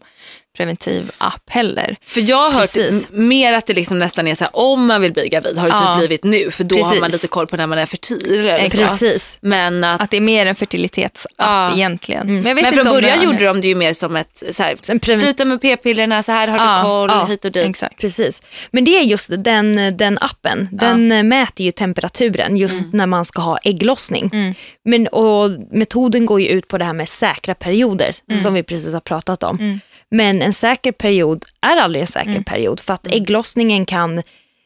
preventiv 0.57 1.11
app 1.17 1.43
heller. 1.49 1.95
För 2.07 2.29
jag 2.29 2.37
har 2.37 2.51
hört 2.51 2.73
Precis. 2.73 3.07
m- 3.13 3.27
mer 3.27 3.53
att 3.53 3.65
det 3.67 3.73
liksom 3.73 3.99
nästan 3.99 4.27
är 4.27 4.35
så 4.35 4.43
här, 4.43 4.51
om 4.53 4.85
man 4.85 5.01
vill 5.01 5.13
bli 5.13 5.29
gravid 5.29 5.57
har 5.57 5.69
det 5.69 5.75
Ja. 5.79 5.95
typ 5.95 5.97
blivit 5.99 6.23
nu 6.23 6.51
för 6.51 6.63
då 6.63 6.75
har 6.75 6.83
Precis. 6.83 7.01
man 7.01 7.11
lite 7.11 7.27
koll 7.27 7.47
på 7.47 7.57
när 7.57 7.67
man 7.67 7.77
är 7.77 7.85
fertil. 7.85 8.45
Exakt. 8.49 8.89
Precis. 8.89 9.37
Men 9.41 9.83
att 9.83 10.01
Att 10.01 10.11
det 10.11 10.17
är 10.17 10.21
mer 10.21 10.45
en 10.45 10.55
fertilitetsapp 10.55 11.31
Ja. 11.37 11.73
egentligen. 11.75 12.27
Men, 12.27 12.35
jag 12.35 12.43
vet 12.43 12.63
Men 12.63 12.65
inte 12.73 12.83
från 12.83 12.93
början 12.93 13.23
gjorde 13.23 13.45
de 13.45 13.61
det 13.61 13.67
ju 13.67 13.75
mer 13.75 13.93
som 13.93 14.15
ett, 14.15 14.43
så 14.51 14.63
här, 14.63 14.75
En 14.87 14.99
prevent- 14.99 15.21
sluta 15.23 15.45
med 15.45 15.61
p-pillerna, 15.61 16.23
så 16.23 16.31
här 16.31 16.47
har 16.47 16.57
Ja, 16.57 16.77
du 16.77 16.83
koll, 16.83 17.09
ja, 17.09 17.25
hit 17.25 17.45
och 17.45 17.51
dit. 17.51 17.65
Exakt. 17.69 17.99
Precis. 18.01 18.41
Men 18.71 18.83
det 18.83 18.97
är 18.97 19.01
just 19.03 19.29
den, 19.37 19.97
den 19.97 20.17
appen. 20.21 20.69
Den 20.71 21.11
eh, 21.11 21.23
mäter 21.23 21.65
ju 21.65 21.71
temperaturen 21.71 22.57
just 22.57 22.83
när 22.93 23.05
man 23.05 23.25
ska 23.25 23.41
ha 23.41 23.57
ägglossning. 23.63 24.55
Men, 24.85 25.07
och 25.07 25.49
metoden 25.71 26.25
går 26.25 26.41
ju 26.41 26.47
ut 26.47 26.67
på 26.67 26.77
det 26.77 26.85
här 26.85 26.93
med 26.93 27.09
säkra 27.09 27.55
perioder 27.55 28.37
som 28.41 28.53
vi 28.53 28.63
precis 28.63 28.93
har 28.93 28.99
pratat 28.99 29.43
om. 29.43 29.79
Men 30.13 30.41
en 30.41 30.53
säker 30.53 30.91
period 30.91 31.45
är 31.61 31.77
aldrig 31.77 32.01
en 32.01 32.07
säker 32.07 32.41
period 32.41 32.79
för 32.79 32.93
att 32.93 33.07
ägglossningen 33.07 33.85
kan 33.85 34.23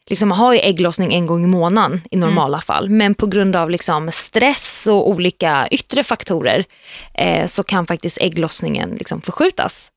Liksom, 0.10 0.30
man 0.30 0.38
har 0.38 0.54
ju 0.54 0.60
ägglossning 0.60 1.14
en 1.14 1.26
gång 1.26 1.43
i 1.43 1.48
månaden 1.48 2.02
i 2.12 2.18
normala 2.18 2.62
fall. 2.62 2.89
Men 2.89 3.16
på 3.16 3.28
grund 3.28 3.56
av 3.56 3.70
liksom, 3.70 4.12
stress 4.12 4.88
och 4.88 5.10
olika 5.10 5.68
yttre 5.72 6.04
faktorer 6.04 6.66
eh, 7.14 7.45
så 7.45 7.64
kan 7.64 7.86
faktiskt 7.86 8.18
ägglossningen 8.22 8.89
liksom, 8.89 9.22
förskjutas. 9.22 9.91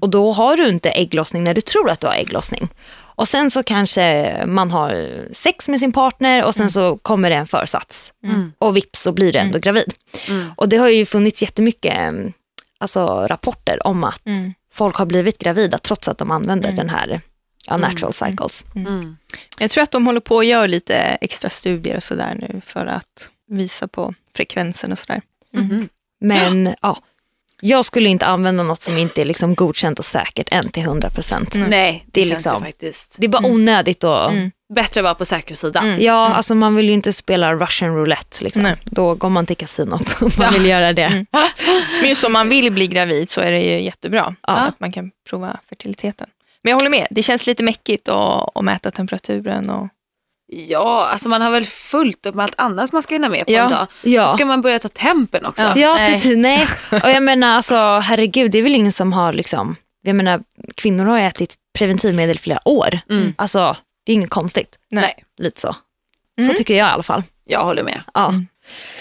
Och 0.00 0.10
då 0.10 0.32
har 0.32 0.56
du 0.56 0.68
inte 0.68 0.90
ägglossning 0.90 1.44
när 1.44 1.54
du 1.54 1.60
tror 1.60 1.90
att 1.90 2.00
du 2.00 2.06
har 2.06 2.14
ägglossning. 2.14 2.68
Och 2.98 3.28
sen 3.28 3.50
så 3.50 3.62
kanske 3.62 4.36
man 4.46 4.70
har 4.70 5.08
sex 5.32 5.68
med 5.68 5.80
sin 5.80 5.92
partner 5.92 6.44
och 6.44 6.54
sen 6.54 6.70
så 6.70 6.96
kommer 6.96 7.30
det 7.30 7.36
en 7.36 7.46
försats. 7.46 8.12
Och 8.58 8.76
vips 8.76 9.00
så 9.00 9.12
blir 9.12 9.32
du 9.32 9.38
ändå 9.38 9.58
gravid. 9.58 9.94
Och 10.56 10.68
det 10.68 10.76
har 10.76 10.88
ju 10.88 11.06
funnits 11.06 11.42
jättemycket 11.42 12.12
alltså, 12.78 13.26
rapporter 13.26 13.86
om 13.86 14.04
att 14.04 14.22
folk 14.76 14.96
har 14.96 15.06
blivit 15.06 15.38
gravida 15.38 15.78
trots 15.78 16.08
att 16.08 16.18
de 16.18 16.30
använder 16.30 16.72
den 16.72 16.88
här 16.88 17.20
ja, 17.66 17.76
natural 17.76 18.12
cycles. 18.12 18.64
Jag 19.58 19.70
tror 19.70 19.82
att 19.82 19.90
de 19.90 20.06
håller 20.06 20.20
på 20.20 20.38
att 20.38 20.46
göra 20.46 20.66
lite 20.66 20.94
extra 20.96 21.50
studier 21.50 21.96
och 21.96 22.02
sådär 22.02 22.34
nu 22.34 22.60
för 22.64 22.86
att 22.86 23.30
visa 23.48 23.88
på 23.88 24.14
frekvensen 24.36 24.92
och 24.92 24.98
sådär. 24.98 25.22
Men 26.20 26.74
ja, 26.82 26.98
jag 27.60 27.84
skulle 27.84 28.08
inte 28.08 28.26
använda 28.26 28.62
något 28.62 28.80
som 28.82 28.96
inte 28.98 29.20
är 29.20 29.24
liksom 29.24 29.54
godkänt 29.54 29.98
och 29.98 30.04
säkert 30.04 30.48
än 30.50 30.68
till 30.68 30.82
100%. 30.84 31.68
Nej, 31.68 32.04
det, 32.06 32.10
Det 32.12 32.20
är 32.20 32.24
känns 32.28 32.38
liksom- 32.44 32.62
faktiskt 32.62 33.16
Det 33.18 33.26
är 33.26 33.28
bara 33.28 33.46
onödigt 33.46 34.04
att 34.04 34.32
bättre 34.74 35.00
att 35.00 35.04
vara 35.04 35.14
på 35.14 35.24
säkra 35.24 35.54
sidan. 35.54 36.02
Ja, 36.02 36.34
alltså 36.34 36.54
man 36.54 36.74
vill 36.74 36.86
ju 36.86 36.92
inte 36.92 37.12
spela 37.12 37.54
russian 37.54 37.96
roulette. 37.96 38.44
Liksom. 38.44 38.62
Nej. 38.62 38.76
Då 38.84 39.14
går 39.14 39.28
man 39.30 39.46
till 39.46 39.56
kasinot 39.56 40.16
om 40.22 40.30
man 40.38 40.52
vill 40.52 40.66
göra 40.66 40.92
det. 40.92 41.24
Men 42.00 42.08
just 42.08 42.24
om 42.24 42.32
man 42.32 42.48
vill 42.48 42.72
bli 42.72 42.86
gravid 42.86 43.30
så 43.30 43.40
är 43.40 43.50
det 43.52 43.60
ju 43.60 43.80
jättebra 43.82 44.34
Ja. 44.46 44.52
att 44.52 44.80
man 44.80 44.92
kan 44.92 45.10
prova 45.30 45.56
fertiliteten. 45.68 46.26
Men 46.62 46.70
jag 46.70 46.76
håller 46.76 46.90
med, 46.90 47.06
det 47.10 47.22
känns 47.22 47.46
lite 47.46 47.62
mäckigt 47.62 48.08
att, 48.08 48.56
att 48.56 48.64
mäta 48.64 48.90
temperaturen. 48.90 49.70
Och... 49.70 49.88
Ja, 50.52 51.08
alltså 51.12 51.28
man 51.28 51.42
har 51.42 51.50
väl 51.50 51.64
fullt 51.66 52.26
upp 52.26 52.34
med 52.34 52.42
allt 52.44 52.54
annat 52.60 52.92
man 52.92 53.02
ska 53.02 53.14
hinna 53.14 53.28
med 53.28 53.46
på 53.46 53.52
Ja. 53.52 53.64
en 53.64 53.70
dag. 53.70 53.86
Ja. 54.02 54.34
Ska 54.34 54.44
man 54.44 54.60
börja 54.60 54.78
ta 54.78 54.88
tempen 54.88 55.46
också? 55.46 55.62
Ja. 55.62 55.72
Ja, 55.76 55.94
Nej. 55.94 56.12
precis. 56.14 56.36
Nej. 56.36 56.66
Och 56.90 57.10
jag 57.10 57.22
menar, 57.22 57.56
alltså, 57.56 57.74
herregud, 57.98 58.50
det 58.50 58.58
är 58.58 58.62
väl 58.62 58.74
ingen 58.74 58.92
som 58.92 59.12
har 59.12 59.32
liksom, 59.32 59.76
jag 60.02 60.16
menar, 60.16 60.40
kvinnor 60.74 61.04
har 61.04 61.18
ätit 61.18 61.54
preventivmedel 61.78 62.36
i 62.36 62.38
flera 62.38 62.68
år. 62.68 63.00
Alltså, 63.36 63.76
det 64.06 64.12
är 64.12 64.14
inget 64.14 64.30
konstigt. 64.30 64.78
Nej, 64.90 65.24
Lite 65.38 65.60
så. 65.60 65.76
Så 66.46 66.52
tycker 66.52 66.74
jag 66.76 66.88
i 66.88 66.90
alla 66.90 67.02
fall. 67.02 67.22
jag 67.44 67.64
håller 67.64 67.82
med. 67.82 68.00
Ja. 68.14 68.32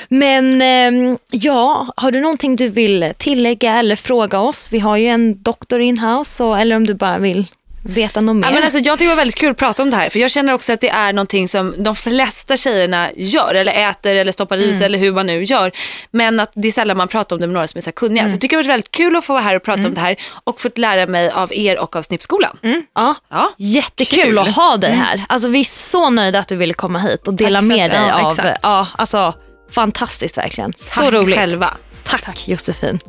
Men 0.08 0.62
ehm, 0.62 1.18
ja, 1.32 1.88
har 1.98 2.12
du 2.12 2.22
någonting 2.22 2.56
du 2.56 2.70
vill 2.70 3.14
tillägga 3.18 3.74
eller 3.80 3.96
fråga 3.96 4.40
oss? 4.40 4.72
Vi 4.72 4.80
har 4.80 4.98
ju 4.98 5.06
en 5.08 5.44
doktor 5.44 5.82
in-house, 5.82 6.44
eller 6.44 6.76
om 6.76 6.88
du 6.88 6.94
bara 6.94 7.18
vill 7.18 7.48
veta 7.90 8.22
något 8.22 8.36
mer. 8.36 8.48
Ja, 8.48 8.54
men 8.54 8.64
alltså, 8.64 8.80
jag 8.80 8.98
tycker 8.98 9.10
det 9.10 9.16
var 9.16 9.22
väldigt 9.22 9.36
kul 9.36 9.52
att 9.52 9.58
prata 9.58 9.84
om 9.84 9.90
det 9.90 9.98
här 9.98 10.10
för 10.10 10.20
jag 10.20 10.32
känner 10.32 10.54
också 10.54 10.74
att 10.74 10.82
det 10.82 10.90
är 10.90 11.14
någonting 11.14 11.50
som 11.50 11.76
de 11.78 11.96
flesta 11.96 12.58
tjejerna 12.58 13.10
gör 13.16 13.56
eller 13.56 13.90
äter 13.90 14.16
eller 14.16 14.32
stoppar 14.32 14.58
i 14.58 14.76
sig 14.78 14.86
eller 14.86 15.00
hur 15.00 15.12
man 15.14 15.28
nu 15.28 15.44
gör. 15.44 15.72
Men 16.12 16.40
att 16.40 16.52
det 16.56 16.68
är 16.68 16.72
sällan 16.72 16.98
man 16.98 17.08
pratar 17.08 17.36
om 17.36 17.40
det 17.40 17.48
med 17.48 17.54
några 17.54 17.68
som 17.68 17.78
är 17.78 17.82
så 17.82 17.92
kunniga. 17.92 18.28
Så 18.28 18.34
jag 18.34 18.42
tycker 18.42 18.58
det 18.58 18.64
var 18.64 18.68
väldigt 18.68 18.92
kul 18.92 19.16
att 19.16 19.26
få 19.26 19.34
vara 19.34 19.44
här 19.44 19.56
och 19.56 19.64
prata 19.64 19.88
om 19.88 19.94
det 19.94 20.02
här 20.02 20.16
och 20.44 20.62
fått 20.62 20.78
lära 20.78 21.08
mig 21.08 21.30
av 21.30 21.54
er 21.54 21.80
och 21.80 21.96
av 21.96 22.02
Snippskolan. 22.02 22.58
ja. 22.96 23.16
Ja. 23.30 23.50
Jättekul 23.58 24.24
Kul. 24.24 24.40
att 24.40 24.56
ha 24.56 24.78
dig 24.78 24.92
här. 24.92 25.24
Alltså, 25.30 25.48
vi 25.48 25.60
är 25.60 25.64
så 25.64 26.10
nöjda 26.10 26.40
att 26.40 26.48
du 26.48 26.56
ville 26.56 26.74
komma 26.74 27.00
hit 27.00 27.28
och 27.28 27.34
dela 27.34 27.60
Tack 27.60 27.68
med 27.68 27.92
dig 27.92 28.00
ja, 28.10 28.22
av... 28.26 28.32
exakt. 28.32 28.60
Ja, 28.64 28.88
alltså, 28.98 29.34
fantastiskt 29.72 30.38
verkligen. 30.38 30.74
Så 30.78 31.00
Tack 31.00 31.14
roligt. 31.14 31.38
själva. 31.38 31.74
Tack, 32.04 32.48
Josefin. 32.48 33.00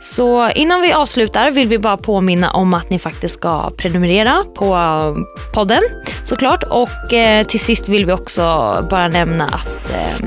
Så 0.00 0.50
innan 0.50 0.82
vi 0.82 0.92
avslutar 0.92 1.50
vill 1.50 1.68
vi 1.68 1.78
bara 1.78 1.96
påminna 1.96 2.50
om 2.50 2.74
att 2.74 2.90
ni 2.90 2.98
faktiskt 2.98 3.34
ska 3.34 3.70
prenumerera 3.70 4.44
på 4.54 4.64
eh, 4.64 5.14
podden 5.54 5.82
såklart. 6.24 6.62
Och 6.62 7.12
eh, 7.12 7.46
till 7.46 7.60
sist 7.60 7.88
vill 7.88 8.06
vi 8.06 8.12
också 8.12 8.42
bara 8.90 9.08
nämna 9.08 9.44
att 9.46 9.90
eh, 9.90 10.26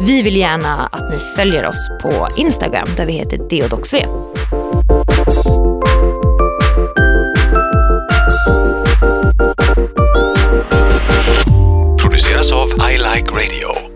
vi 0.00 0.22
vill 0.22 0.36
gärna 0.36 0.88
att 0.92 1.10
ni 1.10 1.16
följer 1.36 1.66
oss 1.66 1.88
på 2.02 2.28
Instagram 2.36 2.88
där 2.96 3.06
vi 3.06 3.12
heter 3.12 3.38
deodoxv. 3.50 3.96
Produceras 12.02 12.52
av 12.52 12.68
I 12.68 12.98
Like 12.98 13.30
Radio 13.30 13.91